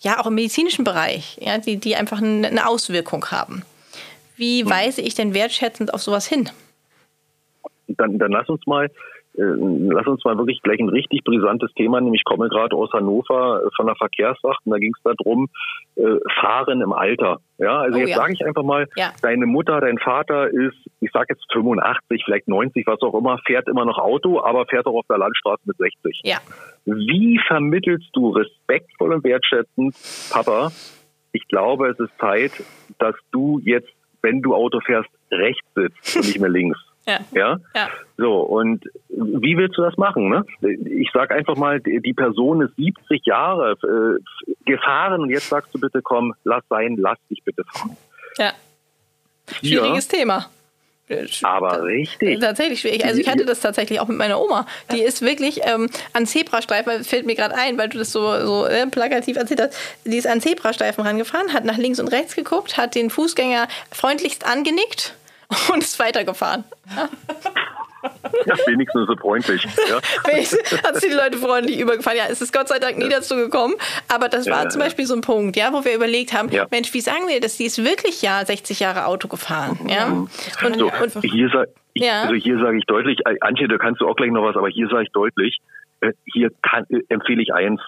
ja 0.00 0.20
auch 0.20 0.26
im 0.26 0.34
medizinischen 0.34 0.84
Bereich, 0.84 1.38
ja, 1.40 1.58
die, 1.58 1.76
die 1.76 1.96
einfach 1.96 2.18
eine 2.20 2.66
Auswirkung 2.66 3.26
haben. 3.26 3.64
Wie 4.36 4.62
hm. 4.62 4.70
weise 4.70 5.02
ich 5.02 5.14
denn 5.14 5.34
wertschätzend 5.34 5.94
auf 5.94 6.02
sowas 6.02 6.26
hin? 6.26 6.50
Dann, 7.88 8.18
dann 8.18 8.32
lass 8.32 8.48
uns 8.48 8.66
mal 8.66 8.90
lass 9.34 10.06
uns 10.06 10.24
mal 10.24 10.36
wirklich 10.36 10.60
gleich 10.62 10.80
ein 10.80 10.88
richtig 10.88 11.22
brisantes 11.24 11.72
Thema 11.74 12.00
nehmen. 12.00 12.14
Ich 12.14 12.24
komme 12.24 12.48
gerade 12.48 12.74
aus 12.74 12.92
Hannover 12.92 13.62
äh, 13.64 13.68
von 13.76 13.86
der 13.86 13.94
Verkehrswacht 13.94 14.60
und 14.64 14.72
da 14.72 14.78
ging 14.78 14.92
es 14.96 15.02
darum, 15.02 15.48
äh, 15.96 16.16
Fahren 16.40 16.80
im 16.80 16.92
Alter. 16.92 17.38
Ja, 17.58 17.80
also 17.80 17.98
oh, 17.98 18.00
jetzt 18.00 18.10
ja. 18.10 18.16
sage 18.16 18.32
ich 18.32 18.44
einfach 18.44 18.62
mal, 18.62 18.88
ja. 18.96 19.12
deine 19.22 19.46
Mutter, 19.46 19.80
dein 19.80 19.98
Vater 19.98 20.48
ist, 20.48 20.76
ich 21.00 21.10
sage 21.12 21.26
jetzt 21.30 21.44
85, 21.52 22.22
vielleicht 22.24 22.48
90, 22.48 22.86
was 22.86 23.00
auch 23.02 23.14
immer, 23.14 23.38
fährt 23.46 23.68
immer 23.68 23.84
noch 23.84 23.98
Auto, 23.98 24.40
aber 24.42 24.66
fährt 24.66 24.86
auch 24.86 24.94
auf 24.94 25.06
der 25.08 25.18
Landstraße 25.18 25.62
mit 25.64 25.76
60. 25.76 26.22
Ja. 26.24 26.38
Wie 26.86 27.38
vermittelst 27.46 28.08
du 28.12 28.30
respektvoll 28.30 29.12
und 29.12 29.24
wertschätzend, 29.24 29.94
Papa, 30.32 30.72
ich 31.32 31.46
glaube, 31.48 31.90
es 31.90 32.00
ist 32.00 32.12
Zeit, 32.18 32.52
dass 32.98 33.14
du 33.30 33.60
jetzt, 33.64 33.90
wenn 34.22 34.42
du 34.42 34.54
Auto 34.54 34.80
fährst, 34.80 35.10
rechts 35.30 35.66
sitzt 35.74 36.16
und 36.16 36.26
nicht 36.26 36.40
mehr 36.40 36.50
links. 36.50 36.78
Ja. 37.10 37.20
ja. 37.32 37.60
ja. 37.74 37.88
So, 38.16 38.40
und 38.40 38.84
wie 39.08 39.56
willst 39.56 39.76
du 39.78 39.82
das 39.82 39.96
machen? 39.96 40.28
Ne? 40.28 40.44
Ich 40.84 41.10
sage 41.12 41.34
einfach 41.34 41.56
mal, 41.56 41.80
die 41.80 42.12
Person 42.12 42.62
ist 42.62 42.76
70 42.76 43.24
Jahre 43.24 43.72
äh, 43.82 44.44
gefahren 44.64 45.22
und 45.22 45.30
jetzt 45.30 45.48
sagst 45.48 45.74
du 45.74 45.80
bitte, 45.80 46.02
komm, 46.02 46.34
lass 46.44 46.62
sein, 46.68 46.96
lass 46.98 47.18
dich 47.28 47.42
bitte 47.44 47.64
fahren. 47.64 47.96
Ja. 48.36 48.52
Schwieriges 49.60 50.10
ja. 50.12 50.18
Thema. 50.18 50.46
Aber 51.42 51.82
richtig. 51.82 52.38
Tatsächlich 52.38 52.80
schwierig. 52.80 53.04
Also 53.04 53.20
ich 53.20 53.28
hatte 53.28 53.44
das 53.44 53.60
tatsächlich 53.60 53.98
auch 53.98 54.06
mit 54.06 54.16
meiner 54.16 54.40
Oma. 54.40 54.66
Die 54.92 55.00
ist 55.00 55.22
wirklich 55.22 55.60
ähm, 55.64 55.90
an 56.12 56.26
Zebrastreifen, 56.26 57.02
fällt 57.02 57.26
mir 57.26 57.34
gerade 57.34 57.56
ein, 57.56 57.76
weil 57.78 57.88
du 57.88 57.98
das 57.98 58.12
so, 58.12 58.46
so 58.46 58.66
äh, 58.66 58.86
plakativ 58.86 59.36
erzählt 59.36 59.60
hast, 59.60 59.76
die 60.04 60.16
ist 60.16 60.28
an 60.28 60.40
Zebrastreifen 60.40 61.04
rangefahren, 61.04 61.52
hat 61.52 61.64
nach 61.64 61.78
links 61.78 61.98
und 61.98 62.08
rechts 62.08 62.36
geguckt, 62.36 62.76
hat 62.76 62.94
den 62.94 63.10
Fußgänger 63.10 63.66
freundlichst 63.90 64.46
angenickt 64.46 65.14
und 65.72 65.82
ist 65.82 65.98
weitergefahren. 65.98 66.64
Ja, 68.46 68.54
wenigstens 68.66 69.06
so 69.06 69.16
freundlich. 69.16 69.66
Ja. 69.88 69.96
Hat 70.84 70.96
sich 70.96 71.10
die 71.10 71.16
Leute 71.16 71.36
freundlich 71.36 71.78
übergefahren. 71.78 72.16
Ja, 72.16 72.24
es 72.30 72.40
ist 72.40 72.52
Gott 72.52 72.68
sei 72.68 72.78
Dank 72.78 72.98
nie 72.98 73.08
dazu 73.08 73.36
gekommen. 73.36 73.74
Aber 74.08 74.28
das 74.28 74.48
war 74.48 74.64
ja, 74.64 74.68
zum 74.68 74.80
Beispiel 74.80 75.06
so 75.06 75.14
ein 75.14 75.20
Punkt, 75.20 75.56
ja, 75.56 75.72
wo 75.72 75.84
wir 75.84 75.94
überlegt 75.94 76.32
haben, 76.32 76.50
ja. 76.50 76.66
Mensch, 76.70 76.94
wie 76.94 77.00
sagen 77.00 77.28
wir 77.28 77.40
das? 77.40 77.56
Die 77.56 77.64
ist 77.64 77.84
wirklich 77.84 78.22
ja 78.22 78.44
60 78.44 78.80
Jahre 78.80 79.06
Auto 79.06 79.28
gefahren. 79.28 79.78
Ja? 79.88 80.08
Mhm. 80.08 80.28
Und, 80.64 80.78
so, 80.78 80.86
und 80.86 81.24
hier, 81.24 81.50
sag, 81.52 81.68
ich, 81.92 82.04
ja. 82.04 82.22
also 82.22 82.34
hier 82.34 82.58
sage 82.58 82.78
ich 82.78 82.84
deutlich, 82.86 83.20
äh, 83.26 83.36
Antje, 83.40 83.68
da 83.68 83.76
kannst 83.76 84.00
du 84.00 84.08
auch 84.08 84.16
gleich 84.16 84.30
noch 84.30 84.44
was, 84.44 84.56
aber 84.56 84.68
hier 84.68 84.88
sage 84.88 85.04
ich 85.04 85.12
deutlich, 85.12 85.58
äh, 86.00 86.12
hier 86.24 86.50
kann, 86.62 86.86
äh, 86.88 87.00
empfehle 87.08 87.42
ich 87.42 87.52
eins, 87.52 87.80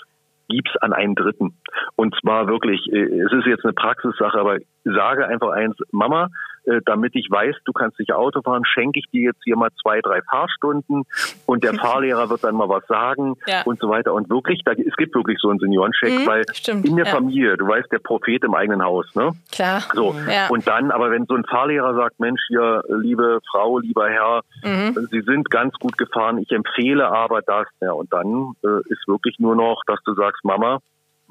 gib's 0.48 0.76
an 0.80 0.92
einen 0.92 1.14
Dritten. 1.14 1.56
Und 1.96 2.14
zwar 2.20 2.48
wirklich, 2.48 2.86
es 2.88 3.32
ist 3.32 3.46
jetzt 3.46 3.64
eine 3.64 3.72
Praxissache, 3.72 4.38
aber 4.38 4.58
sage 4.84 5.26
einfach 5.26 5.50
eins, 5.50 5.76
Mama, 5.90 6.28
äh, 6.64 6.80
damit 6.84 7.14
ich 7.16 7.28
weiß, 7.30 7.56
du 7.64 7.72
kannst 7.72 7.98
nicht 7.98 8.12
Auto 8.12 8.40
fahren, 8.42 8.62
schenke 8.64 9.00
ich 9.00 9.06
dir 9.10 9.22
jetzt 9.22 9.40
hier 9.44 9.56
mal 9.56 9.70
zwei, 9.80 10.00
drei 10.00 10.22
Fahrstunden 10.22 11.04
und 11.46 11.64
der 11.64 11.74
Fahrlehrer 11.82 12.30
wird 12.30 12.44
dann 12.44 12.54
mal 12.54 12.68
was 12.68 12.86
sagen 12.86 13.34
ja. 13.46 13.62
und 13.62 13.80
so 13.80 13.88
weiter. 13.88 14.12
Und 14.12 14.30
wirklich, 14.30 14.62
da, 14.64 14.72
es 14.72 14.96
gibt 14.96 15.14
wirklich 15.14 15.38
so 15.40 15.50
einen 15.50 15.58
Seniorencheck, 15.58 16.20
mhm, 16.20 16.26
weil 16.26 16.44
stimmt, 16.52 16.86
in 16.86 16.96
der 16.96 17.06
ja. 17.06 17.12
Familie, 17.12 17.56
du 17.56 17.66
weißt, 17.66 17.90
der 17.90 17.98
Prophet 17.98 18.44
im 18.44 18.54
eigenen 18.54 18.82
Haus, 18.82 19.12
ne? 19.14 19.32
Klar. 19.50 19.82
So. 19.94 20.14
Ja. 20.30 20.48
Und 20.48 20.66
dann, 20.66 20.90
aber 20.90 21.10
wenn 21.10 21.26
so 21.26 21.34
ein 21.34 21.44
Fahrlehrer 21.44 21.94
sagt, 21.94 22.20
Mensch, 22.20 22.40
hier, 22.48 22.82
liebe 22.88 23.40
Frau, 23.50 23.78
lieber 23.78 24.08
Herr, 24.08 24.42
mhm. 24.62 25.08
Sie 25.10 25.20
sind 25.22 25.50
ganz 25.50 25.74
gut 25.74 25.98
gefahren, 25.98 26.38
ich 26.38 26.50
empfehle 26.52 27.10
aber 27.10 27.42
das, 27.42 27.66
ja, 27.80 27.92
und 27.92 28.12
dann 28.12 28.52
äh, 28.64 28.80
ist 28.88 29.06
wirklich 29.08 29.38
nur 29.38 29.56
noch, 29.56 29.82
dass 29.86 30.00
du 30.04 30.14
sagst, 30.14 30.44
Mama, 30.44 30.78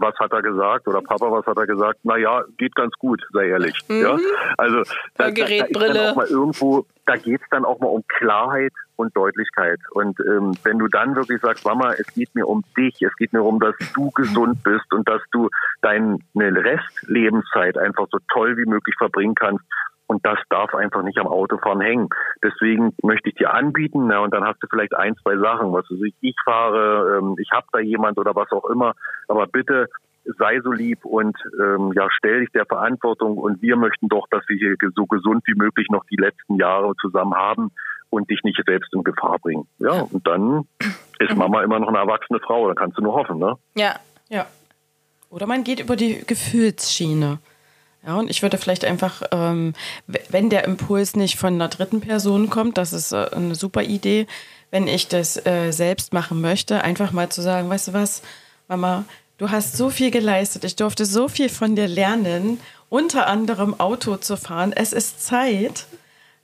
was 0.02 0.18
hat 0.20 0.34
er 0.34 0.42
gesagt 0.42 0.88
oder 0.88 1.02
Papa, 1.02 1.32
was 1.32 1.46
hat 1.46 1.58
er 1.58 1.68
gesagt? 1.68 2.00
Na 2.04 2.18
ja, 2.18 2.44
geht 2.58 2.76
ganz 2.76 2.94
gut, 2.96 3.22
sei 3.32 3.50
ehrlich. 3.50 3.78
Mhm. 3.88 4.02
Ja, 4.02 4.18
also 4.58 4.84
da, 5.16 5.30
da, 5.30 5.32
da 5.32 5.46
ist 5.46 5.76
dann 5.76 5.98
auch 5.98 6.16
mal 6.16 6.28
irgendwo, 6.28 6.86
da 7.06 7.16
geht 7.16 7.42
es 7.42 7.48
dann 7.52 7.66
auch 7.66 7.80
mal 7.80 7.88
um 7.88 8.04
Klarheit 8.08 8.74
und 8.96 9.16
Deutlichkeit. 9.16 9.80
Und 9.92 10.20
ähm, 10.22 10.54
wenn 10.64 10.80
du 10.80 10.88
dann 10.88 11.16
wirklich 11.16 11.42
sagst, 11.42 11.66
Mama, 11.66 11.94
es 11.94 12.08
geht 12.14 12.34
mir 12.36 12.48
um 12.48 12.64
dich, 12.78 13.02
es 13.02 13.16
geht 13.18 13.34
mir 13.34 13.44
um, 13.44 13.60
dass 13.60 13.76
du 13.94 14.12
gesund 14.12 14.64
bist 14.64 14.92
und 14.94 15.08
dass 15.08 15.22
du 15.32 15.50
deine 15.82 16.20
Restlebenszeit 16.36 17.78
einfach 17.78 18.08
so 18.12 18.18
toll 18.32 18.58
wie 18.58 18.70
möglich 18.70 18.96
verbringen 18.98 19.36
kannst, 19.36 19.64
und 20.12 20.26
das 20.26 20.38
darf 20.50 20.76
einfach 20.76 21.04
nicht 21.04 21.18
am 21.20 21.28
Autofahren 21.28 21.80
hängen. 21.80 22.10
Deswegen 22.44 22.94
möchte 23.02 23.30
ich 23.30 23.36
dir 23.36 23.54
anbieten, 23.54 24.08
na, 24.08 24.20
und 24.20 24.34
dann 24.34 24.44
hast 24.44 24.62
du 24.62 24.68
vielleicht 24.70 24.94
ein, 24.94 25.16
zwei 25.24 25.38
Sachen, 25.38 25.72
was 25.72 25.90
weiß 25.90 26.02
ich, 26.06 26.14
ich 26.20 26.36
fahre, 26.44 27.18
ähm, 27.18 27.36
ich 27.40 27.50
habe 27.52 27.66
da 27.72 27.80
jemand 27.80 28.18
oder 28.18 28.36
was 28.36 28.52
auch 28.52 28.66
immer. 28.66 28.94
Aber 29.30 29.48
bitte 29.48 29.88
sei 30.38 30.60
so 30.60 30.74
lieb 30.74 31.06
und 31.06 31.38
ähm, 31.58 31.94
ja, 31.96 32.10
stell 32.12 32.42
dich 32.42 32.52
der 32.52 32.66
Verantwortung 32.66 33.38
und 33.38 33.62
wir 33.62 33.78
möchten 33.78 34.10
doch, 34.10 34.28
dass 34.30 34.44
wir 34.50 34.58
hier 34.58 34.76
so 34.94 35.06
gesund 35.06 35.44
wie 35.48 35.56
möglich 35.56 35.88
noch 35.90 36.04
die 36.12 36.18
letzten 36.18 36.58
Jahre 36.58 36.94
zusammen 37.00 37.34
haben 37.34 37.72
und 38.10 38.30
dich 38.30 38.44
nicht 38.44 38.62
selbst 38.66 38.94
in 38.94 39.06
Gefahr 39.06 39.40
bringen. 39.40 39.66
Ja, 39.80 40.02
und 40.02 40.28
dann 40.28 40.68
ist 41.20 41.38
Mama 41.38 41.64
immer 41.64 41.80
noch 41.80 41.88
eine 41.88 42.00
erwachsene 42.00 42.42
Frau, 42.42 42.68
dann 42.68 42.76
kannst 42.76 42.98
du 42.98 43.02
nur 43.02 43.14
hoffen, 43.14 43.40
ne? 43.40 43.56
Ja, 43.76 43.96
ja. 44.28 44.46
Oder 45.30 45.48
man 45.48 45.64
geht 45.64 45.80
über 45.80 45.96
die 45.96 46.22
Gefühlsschiene. 46.28 47.40
Ja, 48.06 48.18
und 48.18 48.30
ich 48.30 48.42
würde 48.42 48.58
vielleicht 48.58 48.84
einfach, 48.84 49.22
ähm, 49.32 49.74
wenn 50.08 50.50
der 50.50 50.66
Impuls 50.66 51.16
nicht 51.16 51.38
von 51.38 51.54
einer 51.54 51.68
dritten 51.68 52.02
Person 52.02 52.50
kommt, 52.50 52.78
das 52.78 52.94
ist 52.94 53.12
äh, 53.12 53.30
eine 53.32 53.54
super 53.56 53.84
Idee, 53.84 54.26
wenn 54.72 54.88
ich 54.88 55.08
das 55.08 55.46
äh, 55.46 55.72
selbst 55.72 56.12
machen 56.14 56.42
möchte, 56.42 56.84
einfach 56.84 57.12
mal 57.12 57.30
zu 57.30 57.42
sagen, 57.42 57.70
weißt 57.70 57.90
du 57.90 57.94
was, 57.94 58.24
Mama, 58.68 59.06
du 59.38 59.52
hast 59.52 59.78
so 59.78 59.90
viel 59.90 60.10
geleistet, 60.10 60.64
ich 60.64 60.76
durfte 60.76 61.06
so 61.06 61.28
viel 61.28 61.50
von 61.50 61.76
dir 61.76 61.88
lernen, 61.88 62.60
unter 62.90 63.28
anderem 63.28 63.80
Auto 63.80 64.18
zu 64.18 64.36
fahren. 64.36 64.74
Es 64.74 64.94
ist 64.94 65.24
Zeit, 65.24 65.86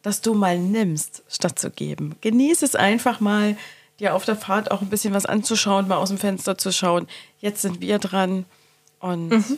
dass 0.03 0.22
du 0.22 0.34
mal 0.34 0.60
nimmst, 0.60 1.24
statt 1.28 1.58
zu 1.58 1.72
geben. 1.72 2.16
Genieß 2.22 2.62
es 2.62 2.76
einfach 2.76 3.20
mal, 3.20 3.58
dir 3.99 4.14
auf 4.14 4.26
der 4.26 4.36
Fahrt 4.36 4.70
auch 4.70 4.82
ein 4.82 4.89
bisschen 4.89 5.14
was 5.14 5.26
anzuschauen, 5.26 5.88
mal 5.88 5.97
aus 5.97 6.10
dem 6.10 6.20
Fenster 6.20 6.58
zu 6.58 6.72
schauen. 6.72 7.08
Jetzt 7.39 7.64
sind 7.64 7.82
wir 7.82 7.97
dran 7.97 8.45
und 8.99 9.30
mhm. 9.30 9.58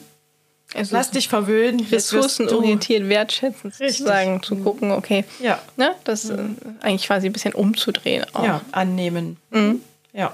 Also 0.75 0.95
Lass 0.95 1.11
dich 1.11 1.27
verwöhnen. 1.29 1.85
Ressourcenorientiert 1.91 3.09
wertschätzen, 3.09 3.71
sozusagen, 3.71 4.43
zu 4.43 4.55
gucken, 4.57 4.91
okay. 4.91 5.25
Ja. 5.39 5.59
Ne, 5.77 5.95
das 6.03 6.25
mhm. 6.25 6.57
eigentlich 6.81 7.07
quasi 7.07 7.27
ein 7.27 7.33
bisschen 7.33 7.53
umzudrehen. 7.53 8.25
Auch. 8.33 8.43
Ja, 8.43 8.61
annehmen. 8.71 9.37
Mhm. 9.49 9.81
Ja. 10.13 10.33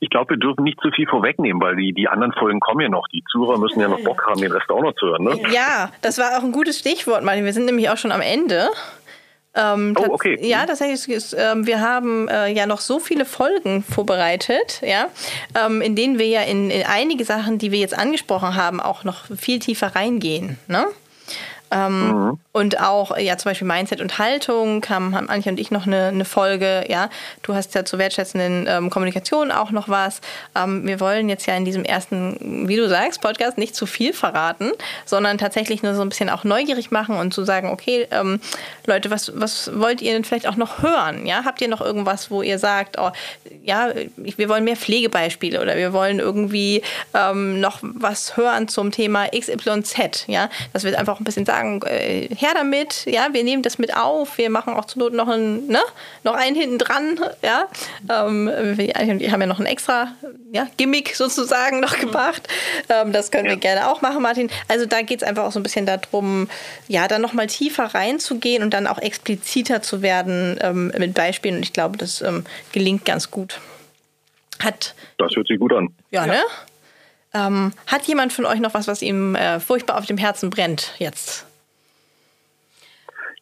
Ich 0.00 0.10
glaube, 0.10 0.34
wir 0.34 0.36
dürfen 0.36 0.62
nicht 0.62 0.78
zu 0.80 0.90
viel 0.92 1.08
vorwegnehmen, 1.08 1.60
weil 1.60 1.74
die, 1.74 1.92
die 1.92 2.06
anderen 2.06 2.32
Folgen 2.32 2.60
kommen 2.60 2.82
ja 2.82 2.88
noch. 2.88 3.08
Die 3.08 3.24
Zuhörer 3.32 3.58
müssen 3.58 3.80
ja 3.80 3.88
noch 3.88 4.00
Bock 4.04 4.24
haben, 4.26 4.40
den 4.40 4.52
Rest 4.52 4.70
auch 4.70 4.80
noch 4.80 4.94
zu 4.94 5.06
hören. 5.06 5.24
Ne? 5.24 5.40
Ja, 5.52 5.90
das 6.02 6.18
war 6.18 6.38
auch 6.38 6.44
ein 6.44 6.52
gutes 6.52 6.78
Stichwort, 6.78 7.24
Martin. 7.24 7.44
Wir 7.44 7.52
sind 7.52 7.64
nämlich 7.64 7.90
auch 7.90 7.96
schon 7.96 8.12
am 8.12 8.20
Ende. 8.20 8.68
Ähm, 9.54 9.96
oh, 9.98 10.12
okay. 10.12 10.38
Ja, 10.46 10.66
tatsächlich 10.66 11.08
ist, 11.08 11.34
ähm, 11.38 11.66
wir 11.66 11.80
haben 11.80 12.28
äh, 12.28 12.48
ja 12.48 12.66
noch 12.66 12.80
so 12.80 12.98
viele 13.00 13.24
Folgen 13.24 13.82
vorbereitet, 13.82 14.80
ja, 14.82 15.08
ähm, 15.54 15.80
in 15.80 15.96
denen 15.96 16.18
wir 16.18 16.26
ja 16.26 16.42
in, 16.42 16.70
in, 16.70 16.84
einige 16.84 17.24
Sachen, 17.24 17.58
die 17.58 17.72
wir 17.72 17.78
jetzt 17.78 17.96
angesprochen 17.96 18.54
haben, 18.54 18.80
auch 18.80 19.04
noch 19.04 19.24
viel 19.36 19.58
tiefer 19.58 19.96
reingehen. 19.96 20.58
Ne? 20.68 20.86
Ähm, 21.70 22.08
mhm. 22.08 22.38
Und 22.52 22.80
auch, 22.80 23.16
ja, 23.16 23.36
zum 23.36 23.50
Beispiel 23.50 23.66
Mindset 23.68 24.00
und 24.00 24.18
Haltung 24.18 24.84
haben, 24.88 25.14
haben 25.14 25.28
Antje 25.28 25.52
und 25.52 25.60
ich 25.60 25.70
noch 25.70 25.86
eine, 25.86 26.06
eine 26.06 26.24
Folge, 26.24 26.84
ja. 26.88 27.08
Du 27.42 27.54
hast 27.54 27.74
ja 27.74 27.84
zur 27.84 27.98
wertschätzenden 27.98 28.66
ähm, 28.68 28.90
Kommunikation 28.90 29.52
auch 29.52 29.70
noch 29.70 29.88
was. 29.88 30.20
Ähm, 30.56 30.86
wir 30.86 31.00
wollen 31.00 31.28
jetzt 31.28 31.46
ja 31.46 31.54
in 31.54 31.64
diesem 31.64 31.84
ersten, 31.84 32.68
wie 32.68 32.76
du 32.76 32.88
sagst, 32.88 33.20
Podcast 33.20 33.58
nicht 33.58 33.76
zu 33.76 33.86
viel 33.86 34.12
verraten, 34.12 34.70
sondern 35.04 35.38
tatsächlich 35.38 35.82
nur 35.82 35.94
so 35.94 36.02
ein 36.02 36.08
bisschen 36.08 36.30
auch 36.30 36.44
neugierig 36.44 36.90
machen 36.90 37.16
und 37.16 37.32
zu 37.32 37.44
sagen, 37.44 37.70
okay, 37.70 38.06
ähm, 38.10 38.40
Leute, 38.86 39.10
was, 39.10 39.32
was 39.34 39.70
wollt 39.78 40.02
ihr 40.02 40.12
denn 40.12 40.24
vielleicht 40.24 40.48
auch 40.48 40.56
noch 40.56 40.82
hören? 40.82 41.26
Ja, 41.26 41.44
habt 41.44 41.60
ihr 41.60 41.68
noch 41.68 41.80
irgendwas, 41.80 42.30
wo 42.30 42.42
ihr 42.42 42.58
sagt, 42.58 42.98
oh, 42.98 43.10
ja, 43.62 43.90
wir 44.16 44.48
wollen 44.48 44.64
mehr 44.64 44.76
Pflegebeispiele 44.76 45.60
oder 45.60 45.76
wir 45.76 45.92
wollen 45.92 46.18
irgendwie 46.18 46.82
ähm, 47.14 47.60
noch 47.60 47.78
was 47.82 48.36
hören 48.36 48.68
zum 48.68 48.90
Thema 48.90 49.28
XYZ, 49.28 50.24
ja, 50.26 50.48
dass 50.72 50.84
wir 50.84 50.98
einfach 50.98 51.20
ein 51.20 51.24
bisschen 51.24 51.46
sagen, 51.46 51.57
äh, 51.64 52.28
her 52.34 52.50
damit, 52.54 53.04
ja, 53.06 53.28
wir 53.32 53.44
nehmen 53.44 53.62
das 53.62 53.78
mit 53.78 53.96
auf, 53.96 54.38
wir 54.38 54.50
machen 54.50 54.74
auch 54.74 54.84
zur 54.84 55.02
Not 55.02 55.12
noch 55.12 55.28
einen, 55.28 55.66
ne, 55.66 55.80
noch 56.24 56.34
einen 56.34 56.56
hinten 56.56 56.78
dran, 56.78 57.20
ja. 57.42 57.68
Ähm, 58.08 58.50
wir 58.76 59.32
haben 59.32 59.40
ja 59.40 59.46
noch 59.46 59.60
ein 59.60 59.66
extra 59.66 60.14
ja, 60.52 60.66
Gimmick 60.76 61.14
sozusagen 61.14 61.80
noch 61.80 61.98
gebracht. 61.98 62.48
Ähm, 62.88 63.12
das 63.12 63.30
können 63.30 63.46
ja. 63.46 63.52
wir 63.52 63.58
gerne 63.58 63.88
auch 63.88 64.00
machen, 64.00 64.22
Martin. 64.22 64.50
Also 64.68 64.86
da 64.86 65.02
geht 65.02 65.22
es 65.22 65.28
einfach 65.28 65.44
auch 65.44 65.52
so 65.52 65.60
ein 65.60 65.62
bisschen 65.62 65.86
darum, 65.86 66.48
ja, 66.86 67.08
dann 67.08 67.22
nochmal 67.22 67.46
tiefer 67.46 67.84
reinzugehen 67.94 68.62
und 68.62 68.72
dann 68.72 68.86
auch 68.86 68.98
expliziter 68.98 69.82
zu 69.82 70.02
werden 70.02 70.58
ähm, 70.60 70.92
mit 70.98 71.14
Beispielen. 71.14 71.56
Und 71.56 71.62
ich 71.62 71.72
glaube, 71.72 71.98
das 71.98 72.22
ähm, 72.22 72.44
gelingt 72.72 73.04
ganz 73.04 73.30
gut. 73.30 73.60
Hat, 74.60 74.94
das 75.18 75.32
hört 75.36 75.46
sich 75.46 75.58
gut 75.58 75.72
an. 75.72 75.94
Ja, 76.10 76.26
ja. 76.26 76.32
ne? 76.32 76.40
Ähm, 77.34 77.72
hat 77.86 78.06
jemand 78.06 78.32
von 78.32 78.46
euch 78.46 78.58
noch 78.58 78.74
was, 78.74 78.88
was 78.88 79.02
ihm 79.02 79.34
äh, 79.34 79.60
furchtbar 79.60 79.98
auf 79.98 80.06
dem 80.06 80.16
Herzen 80.16 80.50
brennt 80.50 80.94
jetzt? 80.98 81.46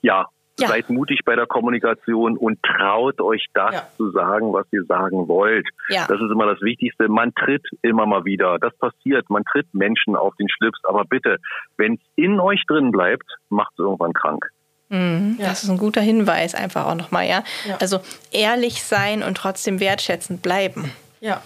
Ja, 0.06 0.26
ja. 0.58 0.68
Seid 0.68 0.88
mutig 0.88 1.20
bei 1.26 1.36
der 1.36 1.46
Kommunikation 1.46 2.38
und 2.38 2.58
traut 2.62 3.20
euch 3.20 3.44
das 3.52 3.74
ja. 3.74 3.86
zu 3.98 4.10
sagen, 4.12 4.54
was 4.54 4.66
ihr 4.72 4.84
sagen 4.84 5.28
wollt. 5.28 5.68
Ja. 5.90 6.06
Das 6.08 6.18
ist 6.18 6.30
immer 6.30 6.46
das 6.46 6.62
Wichtigste. 6.62 7.08
Man 7.08 7.34
tritt 7.34 7.62
immer 7.82 8.06
mal 8.06 8.24
wieder. 8.24 8.58
Das 8.58 8.74
passiert. 8.78 9.28
Man 9.28 9.44
tritt 9.44 9.66
Menschen 9.74 10.16
auf 10.16 10.34
den 10.36 10.48
Schlips. 10.48 10.78
Aber 10.84 11.04
bitte, 11.04 11.36
wenn 11.76 11.94
es 11.94 12.00
in 12.14 12.40
euch 12.40 12.64
drin 12.66 12.90
bleibt, 12.90 13.26
macht 13.50 13.72
es 13.74 13.80
irgendwann 13.80 14.14
krank. 14.14 14.46
Mhm. 14.88 15.36
Das 15.38 15.62
ist 15.62 15.68
ein 15.68 15.76
guter 15.76 16.00
Hinweis, 16.00 16.54
einfach 16.54 16.86
auch 16.86 16.94
nochmal, 16.94 17.26
ja? 17.26 17.42
ja. 17.66 17.76
Also 17.78 18.00
ehrlich 18.32 18.82
sein 18.82 19.22
und 19.22 19.36
trotzdem 19.36 19.78
wertschätzend 19.78 20.40
bleiben. 20.40 20.90
Ja. 21.20 21.42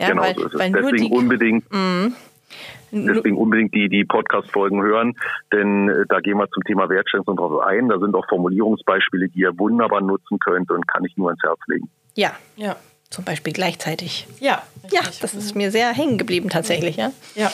ja 0.00 0.08
genau, 0.08 0.22
weil, 0.22 0.34
so 0.34 0.46
ist 0.46 0.54
es. 0.54 0.72
Deswegen 0.72 1.12
unbedingt. 1.12 1.72
Mhm. 1.72 2.16
Deswegen 2.90 3.36
unbedingt 3.36 3.74
die, 3.74 3.88
die 3.88 4.04
Podcast-Folgen 4.04 4.82
hören, 4.82 5.16
denn 5.52 5.88
äh, 5.88 6.04
da 6.08 6.20
gehen 6.20 6.38
wir 6.38 6.48
zum 6.50 6.62
Thema 6.64 6.88
Wertschätzung 6.88 7.36
drauf 7.36 7.60
ein. 7.60 7.88
Da 7.88 7.98
sind 7.98 8.14
auch 8.14 8.26
Formulierungsbeispiele, 8.28 9.28
die 9.28 9.40
ihr 9.40 9.58
wunderbar 9.58 10.00
nutzen 10.00 10.38
könnt 10.38 10.70
und 10.70 10.86
kann 10.88 11.04
ich 11.04 11.16
nur 11.16 11.28
ans 11.28 11.42
Herz 11.42 11.60
legen. 11.66 11.88
Ja, 12.14 12.32
ja. 12.56 12.76
Zum 13.10 13.24
Beispiel 13.24 13.54
gleichzeitig. 13.54 14.26
Ja, 14.38 14.62
richtig. 14.84 14.92
ja, 14.92 15.10
das 15.22 15.32
ist 15.32 15.54
mir 15.54 15.70
sehr 15.70 15.88
hängen 15.94 16.18
geblieben 16.18 16.50
tatsächlich, 16.50 16.96
ja. 16.96 17.10
Ja, 17.34 17.50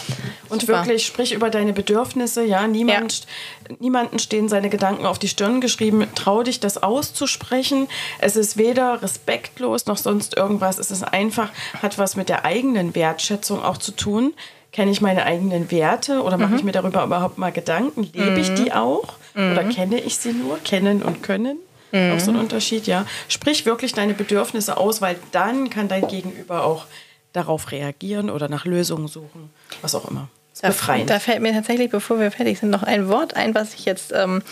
und 0.48 0.62
Super. 0.62 0.78
wirklich 0.78 1.06
sprich 1.06 1.32
über 1.32 1.48
deine 1.48 1.72
Bedürfnisse, 1.72 2.44
ja. 2.44 2.66
Niemand, 2.66 3.26
ja. 3.68 3.76
Niemanden 3.78 4.18
stehen 4.18 4.48
seine 4.48 4.68
Gedanken 4.68 5.06
auf 5.06 5.20
die 5.20 5.28
Stirn 5.28 5.60
geschrieben. 5.60 6.08
Trau 6.16 6.42
dich, 6.42 6.58
das 6.58 6.82
auszusprechen. 6.82 7.86
Es 8.18 8.34
ist 8.34 8.58
weder 8.58 9.00
respektlos 9.00 9.86
noch 9.86 9.96
sonst 9.96 10.36
irgendwas. 10.36 10.78
Es 10.78 10.90
ist 10.90 11.04
einfach, 11.04 11.52
hat 11.80 11.98
was 11.98 12.16
mit 12.16 12.28
der 12.28 12.44
eigenen 12.44 12.96
Wertschätzung 12.96 13.62
auch 13.62 13.78
zu 13.78 13.92
tun 13.92 14.34
kenne 14.74 14.90
ich 14.90 15.00
meine 15.00 15.24
eigenen 15.24 15.70
Werte 15.70 16.22
oder 16.22 16.36
mache 16.36 16.50
mhm. 16.50 16.56
ich 16.56 16.64
mir 16.64 16.72
darüber 16.72 17.04
überhaupt 17.04 17.38
mal 17.38 17.52
Gedanken? 17.52 18.10
Lebe 18.12 18.32
mhm. 18.32 18.38
ich 18.38 18.54
die 18.54 18.72
auch 18.72 19.14
mhm. 19.34 19.52
oder 19.52 19.64
kenne 19.64 20.00
ich 20.00 20.18
sie 20.18 20.32
nur? 20.32 20.58
Kennen 20.58 21.02
und 21.02 21.22
können? 21.22 21.58
Auch 21.92 22.18
so 22.18 22.32
ein 22.32 22.34
mhm. 22.34 22.42
Unterschied, 22.42 22.88
ja. 22.88 23.06
Sprich 23.28 23.66
wirklich 23.66 23.92
deine 23.92 24.14
Bedürfnisse 24.14 24.76
aus, 24.78 25.00
weil 25.00 25.14
dann 25.30 25.70
kann 25.70 25.86
dein 25.86 26.08
Gegenüber 26.08 26.64
auch 26.64 26.86
darauf 27.32 27.70
reagieren 27.70 28.30
oder 28.30 28.48
nach 28.48 28.64
Lösungen 28.64 29.06
suchen, 29.06 29.50
was 29.80 29.94
auch 29.94 30.10
immer. 30.10 30.28
Da, 30.60 30.70
da, 30.70 31.18
fällt 31.20 31.40
mir 31.40 31.52
tatsächlich, 31.52 31.90
bevor 31.90 32.18
wir 32.18 32.32
fertig 32.32 32.58
sind, 32.58 32.70
noch 32.70 32.82
ein 32.82 33.08
Wort 33.08 33.36
ein, 33.36 33.54
was 33.54 33.74
ich 33.74 33.84
jetzt 33.84 34.12
ähm, 34.12 34.42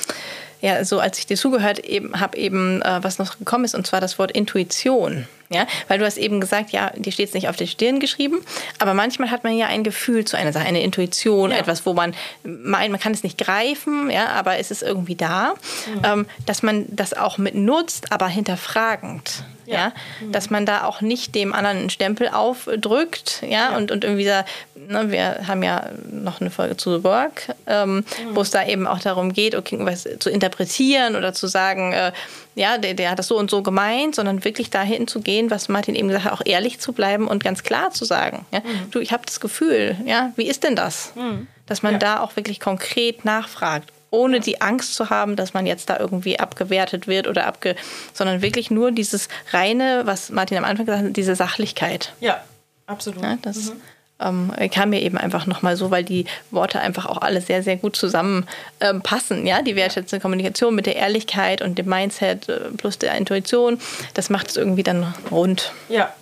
ja, 0.62 0.84
so 0.84 1.00
als 1.00 1.18
ich 1.18 1.26
dir 1.26 1.36
zugehört 1.36 1.80
eben, 1.80 2.18
habe 2.18 2.38
eben, 2.38 2.80
äh, 2.82 3.02
was 3.02 3.18
noch 3.18 3.38
gekommen 3.38 3.64
ist, 3.64 3.74
und 3.74 3.86
zwar 3.86 4.00
das 4.00 4.18
Wort 4.18 4.30
Intuition. 4.30 5.26
Ja, 5.52 5.66
weil 5.88 5.98
du 5.98 6.06
hast 6.06 6.16
eben 6.16 6.40
gesagt, 6.40 6.70
ja, 6.70 6.90
dir 6.96 7.12
steht 7.12 7.28
es 7.28 7.34
nicht 7.34 7.48
auf 7.48 7.56
der 7.56 7.66
Stirn 7.66 8.00
geschrieben, 8.00 8.40
aber 8.78 8.94
manchmal 8.94 9.30
hat 9.30 9.44
man 9.44 9.54
ja 9.54 9.66
ein 9.66 9.84
Gefühl 9.84 10.24
zu 10.24 10.36
einer 10.38 10.52
Sache, 10.52 10.64
eine 10.64 10.82
Intuition, 10.82 11.50
ja. 11.50 11.58
etwas, 11.58 11.84
wo 11.84 11.92
man 11.92 12.14
meint, 12.42 12.90
man 12.90 13.00
kann 13.00 13.12
es 13.12 13.22
nicht 13.22 13.36
greifen, 13.36 14.10
ja, 14.10 14.28
aber 14.28 14.58
es 14.58 14.70
ist 14.70 14.82
irgendwie 14.82 15.14
da, 15.14 15.54
mhm. 15.86 16.02
ähm, 16.04 16.26
dass 16.46 16.62
man 16.62 16.86
das 16.88 17.12
auch 17.12 17.36
mit 17.36 17.54
nutzt, 17.54 18.12
aber 18.12 18.28
hinterfragend. 18.28 19.44
Ja. 19.64 19.74
ja. 19.74 19.92
Mhm. 20.20 20.32
dass 20.32 20.50
man 20.50 20.66
da 20.66 20.82
auch 20.82 21.02
nicht 21.02 21.36
dem 21.36 21.52
anderen 21.52 21.78
einen 21.78 21.90
Stempel 21.90 22.28
aufdrückt, 22.28 23.42
ja, 23.42 23.48
ja. 23.48 23.76
Und, 23.76 23.92
und 23.92 24.02
irgendwie 24.02 24.24
da, 24.24 24.44
ne, 24.74 25.12
wir 25.12 25.46
haben 25.46 25.62
ja 25.62 25.90
noch 26.10 26.40
eine 26.40 26.50
Folge 26.50 26.76
zu 26.76 26.98
The 26.98 27.04
Work, 27.04 27.54
ähm, 27.68 27.96
mhm. 27.96 28.02
wo 28.34 28.40
es 28.40 28.50
da 28.50 28.66
eben 28.66 28.88
auch 28.88 28.98
darum 28.98 29.32
geht, 29.32 29.54
okay, 29.54 29.78
was 29.80 30.08
zu 30.18 30.30
interpretieren 30.52 31.16
oder 31.16 31.32
zu 31.32 31.46
sagen, 31.46 31.92
äh, 31.92 32.12
ja, 32.54 32.78
der, 32.78 32.94
der 32.94 33.10
hat 33.10 33.18
das 33.18 33.28
so 33.28 33.38
und 33.38 33.50
so 33.50 33.62
gemeint, 33.62 34.14
sondern 34.14 34.44
wirklich 34.44 34.70
dahin 34.70 35.08
zu 35.08 35.20
gehen, 35.20 35.50
was 35.50 35.68
Martin 35.68 35.94
eben 35.94 36.08
gesagt 36.08 36.26
hat, 36.26 36.32
auch 36.32 36.42
ehrlich 36.44 36.78
zu 36.78 36.92
bleiben 36.92 37.26
und 37.26 37.42
ganz 37.42 37.62
klar 37.62 37.90
zu 37.90 38.04
sagen, 38.04 38.44
ja, 38.52 38.60
mhm. 38.60 38.90
du, 38.90 39.00
ich 39.00 39.12
habe 39.12 39.24
das 39.24 39.40
Gefühl, 39.40 39.96
ja, 40.04 40.32
wie 40.36 40.46
ist 40.46 40.62
denn 40.62 40.76
das? 40.76 41.12
Mhm. 41.14 41.46
Dass 41.66 41.82
man 41.82 41.94
ja. 41.94 41.98
da 41.98 42.20
auch 42.20 42.36
wirklich 42.36 42.60
konkret 42.60 43.24
nachfragt, 43.24 43.90
ohne 44.10 44.40
die 44.40 44.60
Angst 44.60 44.94
zu 44.94 45.08
haben, 45.08 45.36
dass 45.36 45.54
man 45.54 45.64
jetzt 45.64 45.88
da 45.88 45.98
irgendwie 45.98 46.38
abgewertet 46.38 47.06
wird 47.06 47.26
oder 47.26 47.46
abge, 47.46 47.74
sondern 48.12 48.42
wirklich 48.42 48.70
nur 48.70 48.92
dieses 48.92 49.28
reine, 49.52 50.02
was 50.04 50.30
Martin 50.30 50.58
am 50.58 50.64
Anfang 50.64 50.84
gesagt 50.84 51.04
hat, 51.04 51.16
diese 51.16 51.34
Sachlichkeit. 51.34 52.12
Ja, 52.20 52.44
absolut. 52.86 53.22
Ja, 53.22 53.38
das, 53.40 53.70
mhm 53.70 53.80
ähm, 54.24 54.52
kam 54.70 54.90
mir 54.90 55.02
eben 55.02 55.18
einfach 55.18 55.46
nochmal 55.46 55.76
so, 55.76 55.90
weil 55.90 56.04
die 56.04 56.26
Worte 56.50 56.80
einfach 56.80 57.06
auch 57.06 57.18
alle 57.18 57.40
sehr, 57.40 57.62
sehr 57.62 57.76
gut 57.76 57.96
zusammenpassen. 57.96 59.38
Ähm, 59.38 59.46
ja, 59.46 59.62
die 59.62 59.76
wertschätzende 59.76 60.20
Kommunikation 60.20 60.74
mit 60.74 60.86
der 60.86 60.96
Ehrlichkeit 60.96 61.62
und 61.62 61.78
dem 61.78 61.86
Mindset 61.86 62.48
äh, 62.48 62.60
plus 62.76 62.98
der 62.98 63.14
Intuition, 63.16 63.78
das 64.14 64.30
macht 64.30 64.48
es 64.48 64.56
irgendwie 64.56 64.82
dann 64.82 65.14
rund. 65.30 65.72
Ja, 65.88 66.12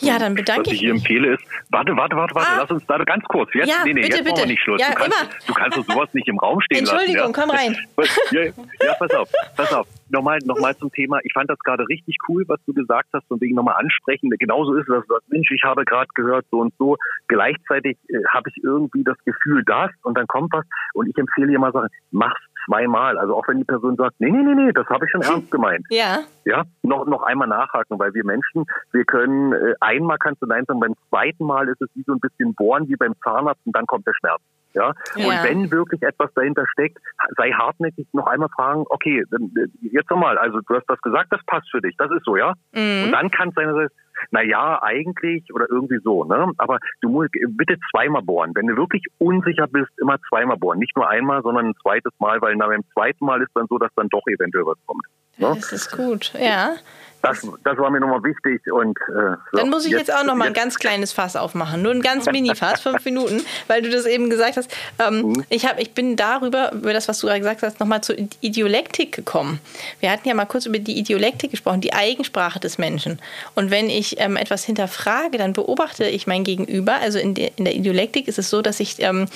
ja, 0.00 0.18
dann 0.18 0.34
bedanke 0.34 0.72
ich 0.72 0.82
mich. 0.82 0.90
Was 0.92 1.00
ich 1.00 1.06
hier 1.08 1.20
empfehle 1.22 1.34
ist, 1.34 1.44
warte, 1.70 1.96
warte, 1.96 2.16
warte, 2.16 2.34
warte, 2.34 2.48
ah. 2.50 2.58
lass 2.60 2.70
uns 2.70 2.86
da 2.86 2.98
ganz 2.98 3.24
kurz. 3.24 3.50
Jetzt, 3.54 3.68
ja, 3.68 3.76
nee, 3.84 3.92
nee, 3.92 4.02
bitte, 4.02 4.16
jetzt 4.16 4.24
bitte. 4.24 4.40
wir 4.42 4.46
nicht 4.46 4.62
Schluss. 4.62 4.80
Ja, 4.80 4.90
du, 4.90 4.96
kannst, 4.96 5.22
immer. 5.22 5.30
du 5.46 5.54
kannst 5.54 5.90
sowas 5.90 6.14
nicht 6.14 6.28
im 6.28 6.38
Raum 6.38 6.60
stehen 6.60 6.80
Entschuldigung, 6.80 7.32
lassen. 7.32 7.50
Entschuldigung, 7.50 7.76
ja? 7.76 7.92
komm 7.92 8.04
rein. 8.04 8.56
Ja, 8.80 8.86
ja, 8.86 8.94
pass 8.98 9.10
auf, 9.14 9.32
pass 9.56 9.72
auf. 9.72 9.86
Nochmal, 10.08 10.38
nochmal 10.44 10.76
zum 10.76 10.90
Thema. 10.92 11.18
Ich 11.24 11.32
fand 11.32 11.50
das 11.50 11.58
gerade 11.60 11.86
richtig 11.88 12.16
cool, 12.28 12.44
was 12.46 12.60
du 12.66 12.72
gesagt 12.72 13.08
hast, 13.12 13.24
und 13.30 13.40
wegen 13.40 13.54
nochmal 13.54 13.76
ansprechen. 13.76 14.30
Genauso 14.38 14.74
ist 14.74 14.88
es, 14.88 15.06
dass 15.08 15.22
Mensch, 15.28 15.50
ich 15.50 15.62
habe 15.64 15.84
gerade 15.84 16.08
gehört, 16.14 16.46
so 16.50 16.60
und 16.60 16.74
so. 16.78 16.96
Gleichzeitig 17.28 17.96
äh, 18.08 18.18
habe 18.32 18.48
ich 18.50 18.62
irgendwie 18.62 19.04
das 19.04 19.16
Gefühl, 19.24 19.62
das, 19.64 19.90
und 20.02 20.16
dann 20.16 20.26
kommt 20.26 20.52
was, 20.52 20.64
und 20.94 21.08
ich 21.08 21.16
empfehle 21.16 21.48
dir 21.48 21.58
mal 21.58 21.72
Sachen, 21.72 21.88
mach's 22.10 22.40
zweimal. 22.66 23.18
Also 23.18 23.36
auch 23.36 23.46
wenn 23.48 23.58
die 23.58 23.64
Person 23.64 23.96
sagt, 23.96 24.16
nee, 24.18 24.30
nee, 24.30 24.42
nee, 24.42 24.54
nee, 24.54 24.72
das 24.72 24.86
habe 24.88 25.04
ich 25.04 25.10
schon 25.10 25.22
ernst 25.22 25.50
gemeint. 25.50 25.84
Ja. 25.90 26.20
Ja, 26.44 26.64
noch, 26.82 27.06
noch 27.06 27.22
einmal 27.22 27.48
nachhaken, 27.48 27.98
weil 27.98 28.12
wir 28.14 28.24
Menschen, 28.24 28.64
wir 28.92 29.04
können, 29.04 29.52
äh, 29.52 29.74
einmal 29.80 30.18
kannst 30.18 30.42
du 30.42 30.46
Nein 30.46 30.64
sagen, 30.66 30.80
beim 30.80 30.94
zweiten 31.08 31.44
Mal 31.44 31.68
ist 31.68 31.80
es 31.80 31.88
wie 31.94 32.02
so 32.06 32.12
ein 32.12 32.20
bisschen 32.20 32.54
bohren 32.54 32.88
wie 32.88 32.96
beim 32.96 33.14
Zahnarzt 33.22 33.60
und 33.64 33.74
dann 33.74 33.86
kommt 33.86 34.06
der 34.06 34.14
Schmerz. 34.14 34.40
Ja? 34.76 34.92
ja? 35.16 35.26
Und 35.26 35.44
wenn 35.44 35.70
wirklich 35.70 36.02
etwas 36.02 36.32
dahinter 36.34 36.64
steckt, 36.72 36.98
sei 37.36 37.50
hartnäckig, 37.50 38.06
noch 38.12 38.26
einmal 38.26 38.48
fragen, 38.50 38.84
okay, 38.88 39.20
äh, 39.20 39.66
jetzt 39.80 40.10
nochmal, 40.10 40.38
also 40.38 40.60
du 40.60 40.74
hast 40.74 40.88
das 40.88 41.00
gesagt, 41.00 41.32
das 41.32 41.40
passt 41.46 41.68
für 41.70 41.80
dich, 41.80 41.96
das 41.96 42.10
ist 42.12 42.24
so, 42.24 42.36
ja? 42.36 42.54
Mhm. 42.72 43.06
Und 43.06 43.12
dann 43.12 43.30
kann 43.30 43.48
es 43.48 43.54
sein, 43.54 43.66
dass 43.66 43.90
na 44.30 44.42
ja, 44.42 44.82
eigentlich 44.82 45.44
oder 45.52 45.66
irgendwie 45.70 45.98
so, 46.02 46.24
ne? 46.24 46.50
Aber 46.58 46.78
du 47.00 47.08
musst 47.08 47.30
bitte 47.32 47.76
zweimal 47.90 48.22
bohren. 48.22 48.52
Wenn 48.54 48.66
du 48.66 48.76
wirklich 48.76 49.04
unsicher 49.18 49.66
bist, 49.66 49.90
immer 50.00 50.16
zweimal 50.28 50.56
bohren. 50.56 50.78
Nicht 50.78 50.96
nur 50.96 51.08
einmal, 51.08 51.42
sondern 51.42 51.66
ein 51.66 51.74
zweites 51.82 52.12
Mal, 52.18 52.40
weil 52.40 52.56
nach 52.56 52.70
dem 52.70 52.82
zweiten 52.92 53.24
Mal 53.24 53.42
ist 53.42 53.50
dann 53.54 53.66
so, 53.68 53.78
dass 53.78 53.90
dann 53.94 54.08
doch 54.08 54.26
eventuell 54.26 54.64
was 54.64 54.78
kommt. 54.86 55.02
Ne? 55.36 55.52
Das 55.54 55.72
ist 55.72 55.94
gut, 55.94 56.32
ja. 56.38 56.76
Das, 57.22 57.46
das 57.64 57.78
war 57.78 57.90
mir 57.90 58.00
nochmal 58.00 58.22
wichtig. 58.22 58.70
Und, 58.72 58.96
äh, 59.08 59.36
so. 59.50 59.58
Dann 59.58 59.70
muss 59.70 59.84
ich 59.84 59.90
jetzt, 59.90 60.08
jetzt 60.08 60.14
auch 60.14 60.24
nochmal 60.24 60.48
ein 60.48 60.54
ganz 60.54 60.78
kleines 60.78 61.12
Fass 61.12 61.34
aufmachen. 61.34 61.82
Nur 61.82 61.92
ein 61.92 62.02
ganz 62.02 62.26
Mini-Fass, 62.26 62.80
fünf 62.80 63.04
Minuten, 63.04 63.44
weil 63.66 63.82
du 63.82 63.90
das 63.90 64.06
eben 64.06 64.30
gesagt 64.30 64.56
hast. 64.56 64.70
Ähm, 64.98 65.22
mhm. 65.22 65.44
ich, 65.48 65.66
hab, 65.66 65.80
ich 65.80 65.92
bin 65.92 66.16
darüber, 66.16 66.72
über 66.72 66.92
das, 66.92 67.08
was 67.08 67.18
du 67.18 67.26
gerade 67.26 67.40
gesagt 67.40 67.62
hast, 67.62 67.80
nochmal 67.80 68.02
zur 68.02 68.16
Idiolektik 68.40 69.12
gekommen. 69.12 69.60
Wir 70.00 70.10
hatten 70.10 70.28
ja 70.28 70.34
mal 70.34 70.44
kurz 70.44 70.66
über 70.66 70.78
die 70.78 70.98
Idiolektik 70.98 71.50
gesprochen, 71.50 71.80
die 71.80 71.94
Eigensprache 71.94 72.60
des 72.60 72.78
Menschen. 72.78 73.18
Und 73.54 73.70
wenn 73.70 73.90
ich 73.90 74.20
ähm, 74.20 74.36
etwas 74.36 74.64
hinterfrage, 74.64 75.38
dann 75.38 75.52
beobachte 75.52 76.06
ich 76.06 76.26
mein 76.26 76.44
Gegenüber. 76.44 76.94
Also 76.94 77.18
in, 77.18 77.34
de, 77.34 77.50
in 77.56 77.64
der 77.64 77.74
Idiolektik 77.74 78.28
ist 78.28 78.38
es 78.38 78.50
so, 78.50 78.62
dass 78.62 78.78
ich 78.78 79.00
ähm, 79.00 79.26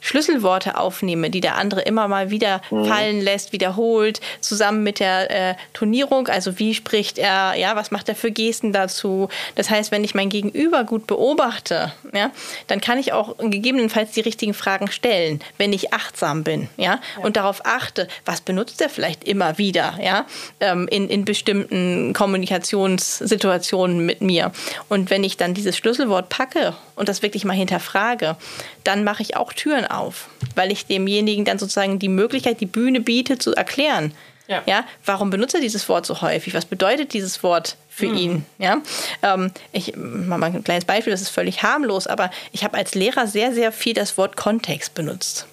Schlüsselworte 0.00 0.78
aufnehme, 0.78 1.30
die 1.30 1.40
der 1.40 1.56
andere 1.56 1.82
immer 1.82 2.08
mal 2.08 2.30
wieder 2.30 2.62
mhm. 2.70 2.86
fallen 2.86 3.20
lässt, 3.20 3.52
wiederholt, 3.52 4.20
zusammen 4.40 4.82
mit 4.82 5.00
der 5.00 5.50
äh, 5.50 5.54
Tonierung. 5.72 6.28
Also 6.28 6.58
wie 6.58 6.74
spricht 6.74 7.18
er 7.18 7.23
er, 7.24 7.54
ja, 7.56 7.74
was 7.74 7.90
macht 7.90 8.08
er 8.08 8.14
für 8.14 8.30
Gesten 8.30 8.72
dazu? 8.72 9.28
Das 9.54 9.70
heißt, 9.70 9.90
wenn 9.90 10.04
ich 10.04 10.14
mein 10.14 10.28
Gegenüber 10.28 10.84
gut 10.84 11.06
beobachte, 11.06 11.92
ja, 12.12 12.30
dann 12.66 12.80
kann 12.80 12.98
ich 12.98 13.12
auch 13.12 13.36
gegebenenfalls 13.38 14.12
die 14.12 14.20
richtigen 14.20 14.54
Fragen 14.54 14.90
stellen, 14.90 15.40
wenn 15.56 15.72
ich 15.72 15.92
achtsam 15.92 16.44
bin, 16.44 16.68
ja, 16.76 17.00
ja. 17.16 17.24
und 17.24 17.36
darauf 17.36 17.64
achte, 17.64 18.08
was 18.26 18.42
benutzt 18.42 18.80
er 18.82 18.90
vielleicht 18.90 19.24
immer 19.24 19.56
wieder, 19.58 19.98
ja, 20.02 20.26
ähm, 20.60 20.86
in, 20.88 21.08
in 21.08 21.24
bestimmten 21.24 22.12
Kommunikationssituationen 22.12 24.04
mit 24.04 24.20
mir. 24.20 24.52
Und 24.88 25.10
wenn 25.10 25.24
ich 25.24 25.36
dann 25.38 25.54
dieses 25.54 25.76
Schlüsselwort 25.76 26.28
packe 26.28 26.74
und 26.94 27.08
das 27.08 27.22
wirklich 27.22 27.44
mal 27.44 27.54
hinterfrage, 27.54 28.36
dann 28.84 29.02
mache 29.02 29.22
ich 29.22 29.36
auch 29.36 29.54
Türen 29.54 29.86
auf, 29.86 30.28
weil 30.54 30.70
ich 30.70 30.86
demjenigen 30.86 31.46
dann 31.46 31.58
sozusagen 31.58 31.98
die 31.98 32.08
Möglichkeit, 32.08 32.60
die 32.60 32.66
Bühne 32.66 33.00
biete, 33.00 33.38
zu 33.38 33.54
erklären, 33.54 34.12
ja. 34.46 34.62
ja. 34.66 34.84
Warum 35.04 35.30
benutzt 35.30 35.54
er 35.54 35.60
dieses 35.60 35.88
Wort 35.88 36.06
so 36.06 36.20
häufig? 36.20 36.54
Was 36.54 36.66
bedeutet 36.66 37.12
dieses 37.12 37.42
Wort 37.42 37.76
für 37.88 38.08
mhm. 38.08 38.16
ihn? 38.16 38.46
Ja. 38.58 38.78
Ähm, 39.22 39.50
ich 39.72 39.96
mache 39.96 40.40
mal 40.40 40.46
ein 40.46 40.64
kleines 40.64 40.84
Beispiel, 40.84 41.12
das 41.12 41.22
ist 41.22 41.30
völlig 41.30 41.62
harmlos, 41.62 42.06
aber 42.06 42.30
ich 42.52 42.64
habe 42.64 42.76
als 42.76 42.94
Lehrer 42.94 43.26
sehr, 43.26 43.52
sehr 43.52 43.72
viel 43.72 43.94
das 43.94 44.18
Wort 44.18 44.36
Kontext 44.36 44.94
benutzt. 44.94 45.46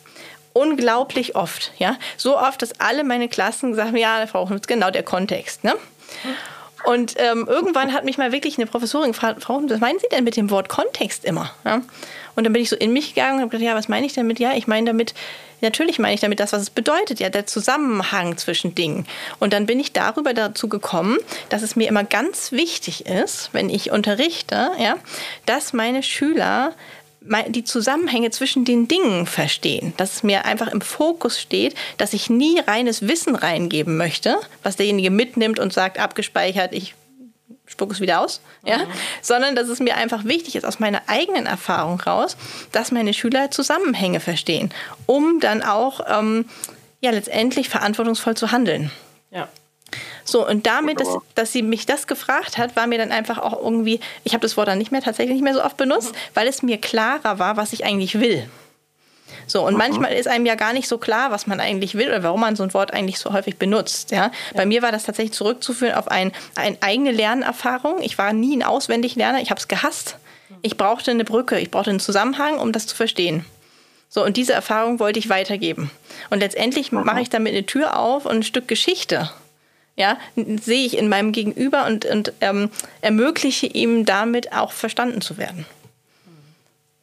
Unglaublich 0.54 1.36
oft, 1.36 1.72
ja. 1.78 1.98
So 2.18 2.38
oft, 2.38 2.62
dass 2.62 2.80
alle 2.80 3.06
meine 3.06 3.30
Klassen 3.30 3.74
sagen, 3.74 3.96
ja, 3.96 4.28
Frau 4.28 4.50
Hunitz, 4.50 4.68
genau 4.68 4.92
der 4.92 5.04
Kontext, 5.04 5.64
ne? 5.64 5.76
Und 6.84 7.16
ähm, 7.18 7.48
irgendwann 7.48 7.94
hat 7.94 8.06
mich 8.06 8.18
mal 8.18 8.32
wirklich 8.32 8.58
eine 8.58 8.66
Professorin 8.66 9.12
gefragt, 9.12 9.44
Frau, 9.44 9.62
was 9.68 9.80
meinen 9.80 10.00
Sie 10.00 10.08
denn 10.12 10.24
mit 10.24 10.36
dem 10.36 10.50
Wort 10.50 10.68
Kontext 10.68 11.26
immer? 11.26 11.52
Ja? 11.64 11.82
Und 12.36 12.44
dann 12.44 12.54
bin 12.54 12.62
ich 12.62 12.70
so 12.70 12.76
in 12.76 12.94
mich 12.94 13.14
gegangen 13.14 13.36
und 13.36 13.42
habe 13.42 13.52
gedacht, 13.52 13.66
ja, 13.66 13.76
was 13.76 13.88
meine 13.88 14.06
ich 14.06 14.14
damit? 14.14 14.40
Ja, 14.40 14.54
ich 14.54 14.68
meine 14.68 14.88
damit, 14.88 15.14
natürlich 15.62 16.00
meine 16.00 16.14
ich 16.14 16.22
damit 16.22 16.40
das, 16.40 16.54
was 16.54 16.62
es 16.62 16.70
bedeutet, 16.70 17.20
ja, 17.20 17.30
der 17.30 17.46
Zusammenhang 17.46 18.38
zwischen 18.38 18.76
Dingen. 18.76 19.06
Und 19.40 19.54
dann 19.54 19.66
bin 19.66 19.80
ich 19.80 19.94
darüber 19.94 20.34
dazu 20.34 20.68
gekommen, 20.70 21.18
dass 21.50 21.62
es 21.62 21.76
mir 21.76 21.88
immer 21.88 22.04
ganz 22.04 22.52
wichtig 22.52 23.06
ist, 23.06 23.50
wenn 23.54 23.70
ich 23.70 23.92
unterrichte, 23.92 24.72
ja, 24.80 24.96
dass 25.46 25.74
meine 25.74 26.04
Schüler 26.04 26.74
die 27.50 27.64
Zusammenhänge 27.64 28.32
zwischen 28.32 28.66
den 28.66 28.88
Dingen 28.88 29.28
verstehen, 29.28 29.94
dass 29.98 30.16
es 30.16 30.24
mir 30.24 30.46
einfach 30.46 30.70
im 30.70 30.82
Fokus 30.82 31.40
steht, 31.40 31.76
dass 31.98 32.14
ich 32.14 32.32
nie 32.32 32.60
reines 32.60 33.08
Wissen 33.08 33.36
reingeben 33.36 33.96
möchte, 33.96 34.40
was 34.64 34.76
derjenige 34.76 35.12
mitnimmt 35.12 35.60
und 35.60 35.72
sagt, 35.72 36.00
abgespeichert, 36.00 36.74
ich 36.74 36.96
spucke 37.72 37.94
es 37.94 38.02
wieder 38.02 38.22
aus, 38.22 38.42
ja, 38.64 38.80
mhm. 38.80 38.88
sondern 39.22 39.56
dass 39.56 39.68
es 39.70 39.80
mir 39.80 39.96
einfach 39.96 40.26
wichtig 40.26 40.56
ist, 40.56 40.66
aus 40.66 40.80
meiner 40.80 41.02
eigenen 41.08 41.46
Erfahrung 41.46 42.00
raus, 42.02 42.38
dass 42.72 42.92
meine 42.92 43.14
Schüler 43.14 43.50
Zusammenhänge 43.50 44.20
verstehen, 44.20 44.72
um 45.06 45.40
dann 45.40 45.64
auch 45.64 46.02
ähm, 46.08 46.46
ja, 47.00 47.12
letztendlich 47.12 47.70
verantwortungsvoll 47.70 48.36
zu 48.36 48.52
handeln. 48.52 48.92
Ja. 49.32 49.48
So, 50.24 50.48
und 50.48 50.68
damit, 50.68 51.00
dass, 51.00 51.18
dass 51.36 51.52
sie 51.52 51.64
mich 51.64 51.86
das 51.86 52.08
gefragt 52.08 52.58
hat, 52.58 52.76
war 52.76 52.88
mir 52.88 52.98
dann 52.98 53.12
einfach 53.12 53.38
auch 53.40 53.62
irgendwie, 53.62 54.00
ich 54.24 54.34
habe 54.34 54.42
das 54.42 54.56
Wort 54.56 54.68
dann 54.68 54.78
nicht 54.78 54.92
mehr 54.92 55.02
tatsächlich 55.02 55.36
nicht 55.36 55.44
mehr 55.44 55.54
so 55.54 55.64
oft 55.64 55.78
benutzt, 55.78 56.14
mhm. 56.14 56.18
weil 56.36 56.48
es 56.48 56.62
mir 56.62 56.78
klarer 56.78 57.40
war, 57.40 57.58
was 57.58 57.74
ich 57.74 57.86
eigentlich 57.86 58.20
will. 58.20 58.50
So, 59.48 59.66
und 59.66 59.74
mhm. 59.74 59.80
manchmal 59.80 60.14
ist 60.14 60.28
einem 60.28 60.46
ja 60.46 60.56
gar 60.56 60.74
nicht 60.74 60.88
so 60.88 60.98
klar, 60.98 61.32
was 61.32 61.48
man 61.48 61.60
eigentlich 61.60 61.96
will 61.96 62.08
oder 62.08 62.24
warum 62.24 62.42
man 62.42 62.56
so 62.56 62.64
ein 62.64 62.74
Wort 62.74 62.94
eigentlich 62.94 63.20
so 63.20 63.34
häufig 63.34 63.58
benutzt. 63.58 64.12
Ja? 64.12 64.26
ja. 64.26 64.32
Bei 64.56 64.66
mir 64.66 64.82
war 64.82 64.92
das 64.92 65.04
tatsächlich 65.04 65.34
zurückzuführen 65.34 65.96
auf 65.96 66.10
ein, 66.10 66.32
eine 66.56 66.78
eigene 66.82 67.12
Lernerfahrung. 67.12 68.02
Ich 68.02 68.18
war 68.18 68.34
nie 68.34 68.56
ein 68.56 68.64
Auswendiglerner, 68.64 69.42
ich 69.42 69.50
habe 69.50 69.60
es 69.60 69.68
gehasst. 69.68 70.18
Ich 70.62 70.78
brauchte 70.78 71.12
eine 71.12 71.24
Brücke, 71.24 71.60
ich 71.60 71.72
brauchte 71.72 71.90
einen 71.90 72.00
Zusammenhang, 72.00 72.60
um 72.60 72.72
das 72.72 72.88
zu 72.88 72.96
verstehen. 72.96 73.46
So, 74.10 74.24
und 74.26 74.36
diese 74.36 74.54
Erfahrung 74.54 75.00
wollte 75.00 75.20
ich 75.20 75.30
weitergeben. 75.30 75.90
Und 76.30 76.40
letztendlich 76.40 76.92
mhm. 76.92 77.04
mache 77.04 77.22
ich 77.22 77.30
damit 77.30 77.54
eine 77.54 77.66
Tür 77.66 77.98
auf 77.98 78.26
und 78.26 78.38
ein 78.38 78.44
Stück 78.44 78.68
Geschichte. 78.68 79.32
Ja, 79.96 80.18
sehe 80.36 80.86
ich 80.86 80.98
in 80.98 81.10
meinem 81.10 81.32
Gegenüber 81.32 81.86
und, 81.86 82.06
und 82.06 82.34
ähm, 82.42 82.70
ermögliche 83.02 83.68
ihm 83.68 84.06
damit 84.06 84.54
auch 84.54 84.72
verstanden 84.72 85.22
zu 85.22 85.38
werden. 85.38 85.66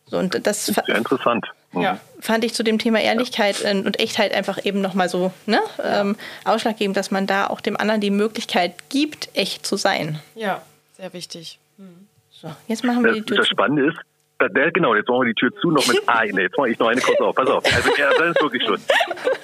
So, 0.06 0.18
und 0.18 0.34
das, 0.34 0.42
das 0.42 0.68
ist 0.68 0.86
sehr 0.86 0.96
interessant. 0.96 1.46
Ja. 1.72 2.00
Fand 2.20 2.44
ich 2.44 2.54
zu 2.54 2.64
dem 2.64 2.78
Thema 2.78 3.00
Ehrlichkeit 3.00 3.62
äh, 3.64 3.74
und 3.84 4.00
Echtheit 4.00 4.32
einfach 4.32 4.64
eben 4.64 4.80
nochmal 4.80 5.08
so 5.08 5.32
ne, 5.46 5.60
ähm, 5.82 6.16
ausschlaggebend, 6.44 6.96
dass 6.96 7.10
man 7.10 7.26
da 7.26 7.46
auch 7.46 7.60
dem 7.60 7.76
anderen 7.76 8.00
die 8.00 8.10
Möglichkeit 8.10 8.74
gibt, 8.88 9.28
echt 9.34 9.66
zu 9.66 9.76
sein. 9.76 10.18
Ja, 10.34 10.62
sehr 10.96 11.12
wichtig. 11.12 11.58
Mhm. 11.76 12.08
So, 12.30 12.48
jetzt 12.68 12.84
machen 12.84 13.04
wir 13.04 13.12
die 13.12 13.22
Tür. 13.22 13.36
Das 13.36 13.48
Spannende 13.48 13.88
ist, 13.88 13.98
der, 14.40 14.70
genau, 14.70 14.94
jetzt 14.94 15.08
machen 15.08 15.22
wir 15.22 15.34
die 15.34 15.34
Tür 15.34 15.50
zu, 15.60 15.70
noch 15.70 15.86
mit 15.88 16.08
A. 16.08 16.22
Nee, 16.32 16.42
jetzt 16.42 16.56
mache 16.56 16.70
ich 16.70 16.78
noch 16.78 16.88
eine 16.88 17.00
kurz 17.00 17.20
auf. 17.20 17.34
Pass 17.34 17.48
auf. 17.48 17.64
Also, 17.64 17.90
ja, 17.98 18.10
das 18.16 18.28
ist 18.28 18.42
wirklich 18.42 18.62
Schluss. 18.62 18.86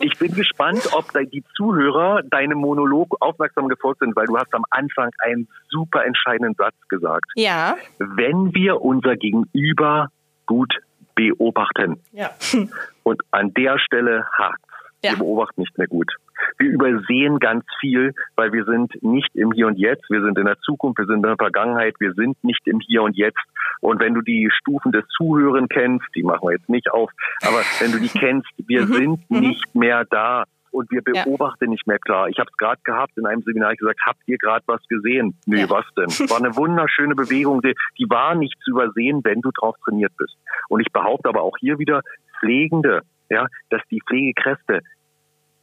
Ich 0.00 0.16
bin 0.18 0.32
gespannt, 0.34 0.88
ob 0.92 1.06
die 1.32 1.42
Zuhörer 1.56 2.22
deinem 2.22 2.58
Monolog 2.58 3.16
aufmerksam 3.20 3.68
gefolgt 3.68 4.00
sind, 4.00 4.14
weil 4.14 4.26
du 4.26 4.36
hast 4.38 4.54
am 4.54 4.64
Anfang 4.70 5.10
einen 5.18 5.48
super 5.68 6.04
entscheidenden 6.04 6.54
Satz 6.54 6.74
gesagt. 6.88 7.24
Ja. 7.34 7.76
Wenn 7.98 8.54
wir 8.54 8.82
unser 8.82 9.16
Gegenüber 9.16 10.10
gut 10.46 10.74
beobachten. 11.14 12.00
Ja. 12.12 12.30
Und 13.02 13.22
an 13.30 13.52
der 13.54 13.78
Stelle 13.78 14.26
hakt. 14.32 14.60
Ja. 15.02 15.12
Wir 15.12 15.18
beobachten 15.18 15.60
nicht 15.60 15.76
mehr 15.76 15.86
gut. 15.86 16.10
Wir 16.58 16.70
übersehen 16.70 17.38
ganz 17.38 17.64
viel, 17.78 18.14
weil 18.36 18.52
wir 18.52 18.64
sind 18.64 19.02
nicht 19.02 19.34
im 19.34 19.52
Hier 19.52 19.66
und 19.66 19.78
Jetzt, 19.78 20.08
wir 20.10 20.22
sind 20.22 20.38
in 20.38 20.46
der 20.46 20.58
Zukunft, 20.60 20.98
wir 20.98 21.06
sind 21.06 21.16
in 21.16 21.22
der 21.22 21.36
Vergangenheit, 21.36 21.94
wir 22.00 22.12
sind 22.14 22.42
nicht 22.42 22.66
im 22.66 22.80
Hier 22.80 23.02
und 23.02 23.16
Jetzt. 23.16 23.38
Und 23.80 24.00
wenn 24.00 24.14
du 24.14 24.20
die 24.20 24.50
Stufen 24.50 24.92
des 24.92 25.06
Zuhören 25.08 25.68
kennst, 25.68 26.06
die 26.14 26.22
machen 26.22 26.48
wir 26.48 26.52
jetzt 26.52 26.68
nicht 26.68 26.90
auf, 26.90 27.10
aber 27.42 27.62
wenn 27.80 27.92
du 27.92 28.00
die 28.00 28.08
kennst, 28.08 28.48
wir 28.66 28.86
sind 28.86 29.30
nicht 29.30 29.74
mehr 29.74 30.04
da 30.04 30.44
und 30.74 30.90
wir 30.90 31.02
Ja. 31.14 31.24
beobachten 31.24 31.70
nicht 31.70 31.86
mehr 31.86 31.98
klar. 31.98 32.28
Ich 32.28 32.38
habe 32.38 32.50
es 32.50 32.56
gerade 32.58 32.80
gehabt 32.84 33.16
in 33.16 33.26
einem 33.26 33.42
Seminar 33.42 33.72
ich 33.72 33.78
gesagt, 33.78 34.00
habt 34.04 34.20
ihr 34.26 34.36
gerade 34.38 34.64
was 34.66 34.82
gesehen? 34.88 35.34
Nee, 35.46 35.60
Ja. 35.62 35.70
was 35.70 35.86
denn? 35.96 36.08
War 36.30 36.38
eine 36.38 36.56
wunderschöne 36.56 37.14
Bewegung, 37.14 37.62
die, 37.62 37.74
die 37.98 38.10
war 38.10 38.34
nicht 38.34 38.54
zu 38.64 38.72
übersehen, 38.72 39.20
wenn 39.24 39.40
du 39.40 39.50
drauf 39.52 39.76
trainiert 39.84 40.12
bist. 40.18 40.36
Und 40.68 40.80
ich 40.80 40.92
behaupte 40.92 41.28
aber 41.28 41.42
auch 41.42 41.56
hier 41.58 41.78
wieder, 41.78 42.02
Pflegende, 42.40 43.02
ja, 43.30 43.46
dass 43.70 43.80
die 43.90 44.00
Pflegekräfte 44.06 44.80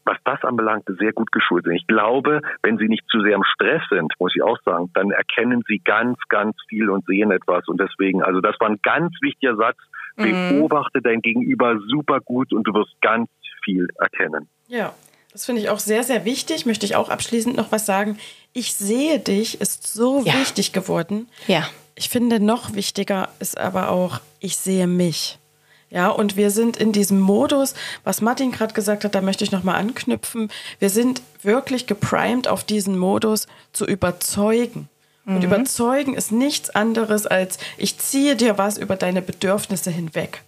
was 0.03 0.17
das 0.23 0.43
anbelangt, 0.43 0.83
sehr 0.99 1.13
gut 1.13 1.31
geschult 1.31 1.63
sind. 1.65 1.73
Ich 1.75 1.85
glaube, 1.85 2.41
wenn 2.63 2.79
sie 2.79 2.87
nicht 2.87 3.03
zu 3.07 3.21
sehr 3.21 3.35
im 3.35 3.43
Stress 3.43 3.83
sind, 3.91 4.11
muss 4.17 4.33
ich 4.35 4.41
auch 4.41 4.57
sagen, 4.65 4.89
dann 4.95 5.11
erkennen 5.11 5.61
sie 5.67 5.77
ganz, 5.77 6.17
ganz 6.27 6.55
viel 6.67 6.89
und 6.89 7.05
sehen 7.05 7.29
etwas. 7.29 7.67
Und 7.67 7.79
deswegen, 7.79 8.23
also 8.23 8.41
das 8.41 8.55
war 8.59 8.69
ein 8.69 8.79
ganz 8.81 9.13
wichtiger 9.21 9.55
Satz. 9.57 9.77
Beobachte 10.17 11.01
dein 11.03 11.21
Gegenüber 11.21 11.77
super 11.87 12.19
gut 12.19 12.51
und 12.51 12.67
du 12.67 12.73
wirst 12.73 12.99
ganz 13.01 13.29
viel 13.63 13.87
erkennen. 13.99 14.47
Ja, 14.67 14.93
das 15.31 15.45
finde 15.45 15.61
ich 15.61 15.69
auch 15.69 15.79
sehr, 15.79 16.03
sehr 16.03 16.25
wichtig. 16.25 16.65
Möchte 16.65 16.85
ich 16.85 16.95
auch 16.95 17.09
abschließend 17.09 17.55
noch 17.55 17.71
was 17.71 17.85
sagen. 17.85 18.17
Ich 18.53 18.73
sehe 18.73 19.19
dich 19.19 19.61
ist 19.61 19.91
so 19.93 20.23
Ja. 20.25 20.33
wichtig 20.39 20.73
geworden. 20.73 21.27
Ja. 21.47 21.67
Ich 21.95 22.09
finde, 22.09 22.39
noch 22.39 22.73
wichtiger 22.73 23.29
ist 23.39 23.57
aber 23.57 23.89
auch, 23.89 24.19
ich 24.39 24.57
sehe 24.57 24.87
mich. 24.87 25.37
Ja, 25.89 26.07
und 26.07 26.37
wir 26.37 26.51
sind 26.51 26.77
in 26.77 26.93
diesem 26.93 27.19
Modus, 27.19 27.73
was 28.05 28.21
Martin 28.21 28.51
gerade 28.53 28.73
gesagt 28.73 29.03
hat, 29.03 29.13
da 29.13 29.19
möchte 29.21 29.43
ich 29.43 29.51
nochmal 29.51 29.75
anknüpfen. 29.75 30.49
Wir 30.79 30.89
sind 30.89 31.21
wirklich 31.43 31.85
geprimed 31.85 32.47
auf 32.47 32.63
diesen 32.63 32.97
Modus 32.97 33.47
zu 33.73 33.85
überzeugen. 33.85 34.87
Und 35.25 35.43
überzeugen 35.43 36.15
ist 36.15 36.31
nichts 36.31 36.71
anderes 36.71 37.27
als, 37.27 37.57
ich 37.77 37.97
ziehe 37.99 38.35
dir 38.35 38.57
was 38.57 38.77
über 38.77 38.95
deine 38.95 39.21
Bedürfnisse 39.21 39.91
hinweg. 39.91 40.41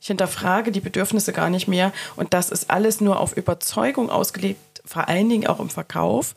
Ich 0.00 0.06
hinterfrage 0.06 0.70
die 0.72 0.80
Bedürfnisse 0.80 1.32
gar 1.32 1.50
nicht 1.50 1.68
mehr. 1.68 1.92
Und 2.16 2.34
das 2.34 2.50
ist 2.50 2.70
alles 2.70 3.00
nur 3.00 3.18
auf 3.20 3.36
Überzeugung 3.36 4.10
ausgelegt, 4.10 4.82
vor 4.84 5.08
allen 5.08 5.28
Dingen 5.28 5.46
auch 5.46 5.60
im 5.60 5.70
Verkauf. 5.70 6.34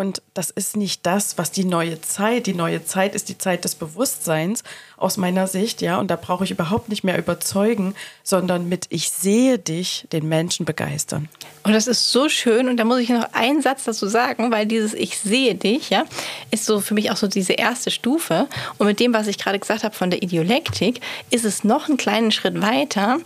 Und 0.00 0.22
das 0.32 0.48
ist 0.48 0.78
nicht 0.78 1.04
das, 1.04 1.36
was 1.36 1.50
die 1.50 1.66
neue 1.66 2.00
Zeit, 2.00 2.46
die 2.46 2.54
neue 2.54 2.86
Zeit 2.86 3.14
ist 3.14 3.28
die 3.28 3.36
Zeit 3.36 3.66
des 3.66 3.74
Bewusstseins 3.74 4.64
aus 4.96 5.18
meiner 5.18 5.46
Sicht, 5.46 5.82
ja. 5.82 5.98
Und 5.98 6.10
da 6.10 6.16
brauche 6.16 6.42
ich 6.42 6.50
überhaupt 6.50 6.88
nicht 6.88 7.04
mehr 7.04 7.18
überzeugen, 7.18 7.94
sondern 8.24 8.66
mit 8.66 8.86
ich 8.88 9.10
sehe 9.10 9.58
dich 9.58 10.08
den 10.10 10.26
Menschen 10.26 10.64
begeistern. 10.64 11.28
Und 11.64 11.74
das 11.74 11.86
ist 11.86 12.12
so 12.12 12.30
schön. 12.30 12.70
Und 12.70 12.78
da 12.78 12.86
muss 12.86 13.00
ich 13.00 13.10
noch 13.10 13.34
einen 13.34 13.60
Satz 13.60 13.84
dazu 13.84 14.08
sagen, 14.08 14.50
weil 14.50 14.64
dieses 14.64 14.94
Ich 14.94 15.18
sehe 15.18 15.54
dich, 15.54 15.90
ja, 15.90 16.06
ist 16.50 16.64
so 16.64 16.80
für 16.80 16.94
mich 16.94 17.10
auch 17.10 17.18
so 17.18 17.26
diese 17.26 17.52
erste 17.52 17.90
Stufe. 17.90 18.48
Und 18.78 18.86
mit 18.86 19.00
dem, 19.00 19.12
was 19.12 19.26
ich 19.26 19.36
gerade 19.36 19.58
gesagt 19.58 19.84
habe 19.84 19.94
von 19.94 20.08
der 20.08 20.22
Idiolektik, 20.22 21.02
ist 21.28 21.44
es 21.44 21.62
noch 21.62 21.90
einen 21.90 21.98
kleinen 21.98 22.30
Schritt 22.30 22.62
weiter. 22.62 23.18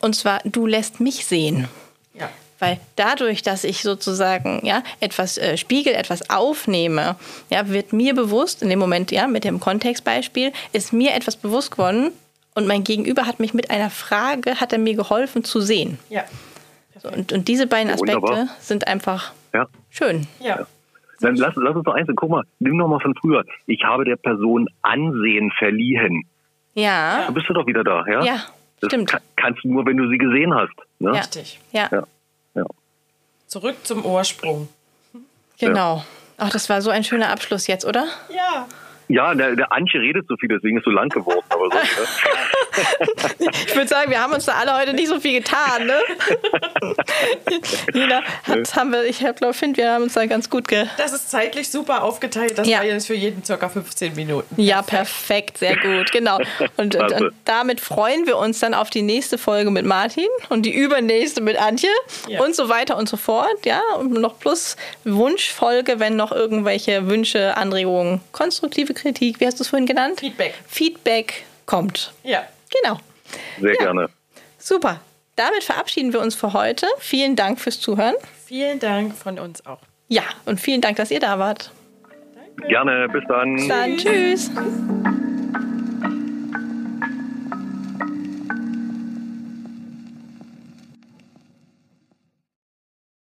Und 0.00 0.16
zwar, 0.16 0.40
du 0.42 0.66
lässt 0.66 0.98
mich 0.98 1.24
sehen. 1.24 1.68
Ja. 2.14 2.28
Weil 2.58 2.78
dadurch, 2.96 3.42
dass 3.42 3.64
ich 3.64 3.82
sozusagen 3.82 4.60
ja, 4.64 4.82
etwas 5.00 5.36
äh, 5.36 5.56
spiegel, 5.58 5.92
etwas 5.94 6.30
aufnehme, 6.30 7.16
ja, 7.50 7.68
wird 7.68 7.92
mir 7.92 8.14
bewusst, 8.14 8.62
in 8.62 8.70
dem 8.70 8.78
Moment, 8.78 9.10
ja, 9.10 9.26
mit 9.26 9.44
dem 9.44 9.60
Kontextbeispiel, 9.60 10.52
ist 10.72 10.92
mir 10.92 11.14
etwas 11.14 11.36
bewusst 11.36 11.70
geworden 11.72 12.12
und 12.54 12.66
mein 12.66 12.82
Gegenüber 12.82 13.26
hat 13.26 13.40
mich 13.40 13.52
mit 13.52 13.70
einer 13.70 13.90
Frage, 13.90 14.58
hat 14.60 14.72
er 14.72 14.78
mir 14.78 14.94
geholfen 14.94 15.44
zu 15.44 15.60
sehen. 15.60 15.98
Ja. 16.08 16.24
So, 17.02 17.10
und, 17.10 17.30
und 17.32 17.46
diese 17.48 17.66
beiden 17.66 17.92
Aspekte 17.92 18.22
Wunderbar. 18.22 18.48
sind 18.60 18.86
einfach 18.88 19.32
Ja. 19.52 19.66
schön. 19.90 20.26
Ja. 20.40 20.66
Dann 21.20 21.36
lass, 21.36 21.54
lass 21.56 21.74
uns 21.76 21.84
doch 21.84 21.94
eins, 21.94 22.08
guck 22.16 22.30
mal, 22.30 22.44
nimm 22.58 22.76
noch 22.78 22.88
mal 22.88 23.00
von 23.00 23.14
früher. 23.20 23.44
Ich 23.66 23.82
habe 23.84 24.04
der 24.06 24.16
Person 24.16 24.66
Ansehen 24.82 25.50
verliehen. 25.58 26.22
Ja, 26.74 27.24
Du 27.26 27.34
bist 27.34 27.48
du 27.48 27.54
doch 27.54 27.66
wieder 27.66 27.84
da, 27.84 28.04
ja? 28.06 28.22
ja, 28.22 28.36
Das 28.80 28.88
stimmt. 28.88 29.08
Kann, 29.10 29.20
kannst 29.36 29.62
du 29.64 29.68
nur, 29.72 29.84
wenn 29.86 29.96
du 29.96 30.08
sie 30.10 30.18
gesehen 30.18 30.54
hast. 30.54 30.72
Ne? 30.98 31.10
Ja. 31.12 31.18
Richtig. 31.20 31.60
Ja, 31.72 31.88
Ja. 31.92 32.06
Zurück 33.46 33.76
zum 33.84 34.04
Ursprung. 34.04 34.68
genau. 35.58 36.04
Ach, 36.38 36.50
das 36.50 36.68
war 36.68 36.82
so 36.82 36.90
ein 36.90 37.04
schöner 37.04 37.30
Abschluss 37.30 37.66
jetzt, 37.66 37.84
oder? 37.84 38.06
Ja. 38.28 38.66
Ja, 39.08 39.34
der, 39.34 39.54
der 39.54 39.72
Antje 39.72 40.00
redet 40.00 40.26
so 40.28 40.36
viel, 40.36 40.48
deswegen 40.48 40.78
ist 40.78 40.84
so 40.84 40.90
lang 40.90 41.08
geworden. 41.08 41.44
Aber 41.48 41.70
so, 41.70 41.76
ne? 41.76 41.84
Ich 43.66 43.74
würde 43.74 43.88
sagen, 43.88 44.10
wir 44.10 44.20
haben 44.22 44.32
uns 44.32 44.44
da 44.46 44.52
alle 44.54 44.74
heute 44.76 44.92
nicht 44.94 45.08
so 45.08 45.18
viel 45.20 45.40
getan, 45.40 45.86
ne? 45.86 45.98
Jeder 47.94 48.22
hat, 48.44 48.74
haben 48.76 48.92
wir, 48.92 49.04
ich 49.04 49.18
glaube, 49.18 49.54
finde, 49.54 49.78
wir 49.78 49.90
haben 49.92 50.04
uns 50.04 50.14
da 50.14 50.26
ganz 50.26 50.48
gut 50.50 50.68
ge. 50.68 50.86
Das 50.96 51.12
ist 51.12 51.30
zeitlich 51.30 51.70
super 51.70 52.02
aufgeteilt. 52.02 52.58
Das 52.58 52.66
Ja. 52.68 52.78
war 52.78 52.84
jetzt 52.84 53.06
für 53.06 53.14
jeden 53.14 53.44
circa 53.44 53.68
15 53.68 54.14
Minuten. 54.14 54.60
Ja, 54.60 54.82
perfekt, 54.82 55.58
sehr 55.58 55.76
gut, 55.76 56.12
genau. 56.12 56.38
Und, 56.76 56.94
und, 56.96 57.12
und 57.12 57.32
damit 57.44 57.80
freuen 57.80 58.26
wir 58.26 58.36
uns 58.38 58.60
dann 58.60 58.74
auf 58.74 58.90
die 58.90 59.02
nächste 59.02 59.38
Folge 59.38 59.70
mit 59.70 59.84
Martin 59.86 60.26
und 60.48 60.62
die 60.66 60.74
übernächste 60.74 61.40
mit 61.40 61.56
Antje 61.60 61.90
Ja. 62.28 62.42
und 62.42 62.54
so 62.54 62.68
weiter 62.68 62.96
und 62.96 63.08
so 63.08 63.16
fort. 63.16 63.64
Ja, 63.64 63.80
und 63.98 64.12
noch 64.12 64.38
plus 64.38 64.76
Wunschfolge, 65.04 65.98
wenn 66.00 66.16
noch 66.16 66.32
irgendwelche 66.32 67.06
Wünsche, 67.08 67.56
Anregungen, 67.56 68.20
konstruktive 68.32 68.94
Kritik, 68.94 69.40
wie 69.40 69.46
hast 69.46 69.58
du 69.58 69.62
es 69.62 69.68
vorhin 69.68 69.86
genannt? 69.86 70.20
Feedback. 70.20 70.54
Feedback 70.68 71.44
kommt. 71.66 72.12
Ja. 72.22 72.44
Genau. 72.82 72.98
Sehr 73.60 73.74
Ja. 73.74 73.82
gerne. 73.84 74.08
Super. 74.58 75.00
Damit 75.36 75.64
verabschieden 75.64 76.12
wir 76.12 76.20
uns 76.20 76.34
für 76.34 76.52
heute. 76.54 76.86
Vielen 76.98 77.36
Dank 77.36 77.60
fürs 77.60 77.80
Zuhören. 77.80 78.14
Vielen 78.46 78.78
Dank 78.78 79.14
von 79.14 79.38
uns 79.38 79.64
auch. 79.66 79.80
Ja, 80.08 80.22
und 80.46 80.60
vielen 80.60 80.80
Dank, 80.80 80.96
dass 80.96 81.10
ihr 81.10 81.20
da 81.20 81.38
wart. 81.38 81.70
Gerne, 82.68 83.08
bis 83.10 83.22
dann. 83.28 83.54
Bis 83.56 83.68
dann. 83.68 83.96
Tschüss. 83.96 84.50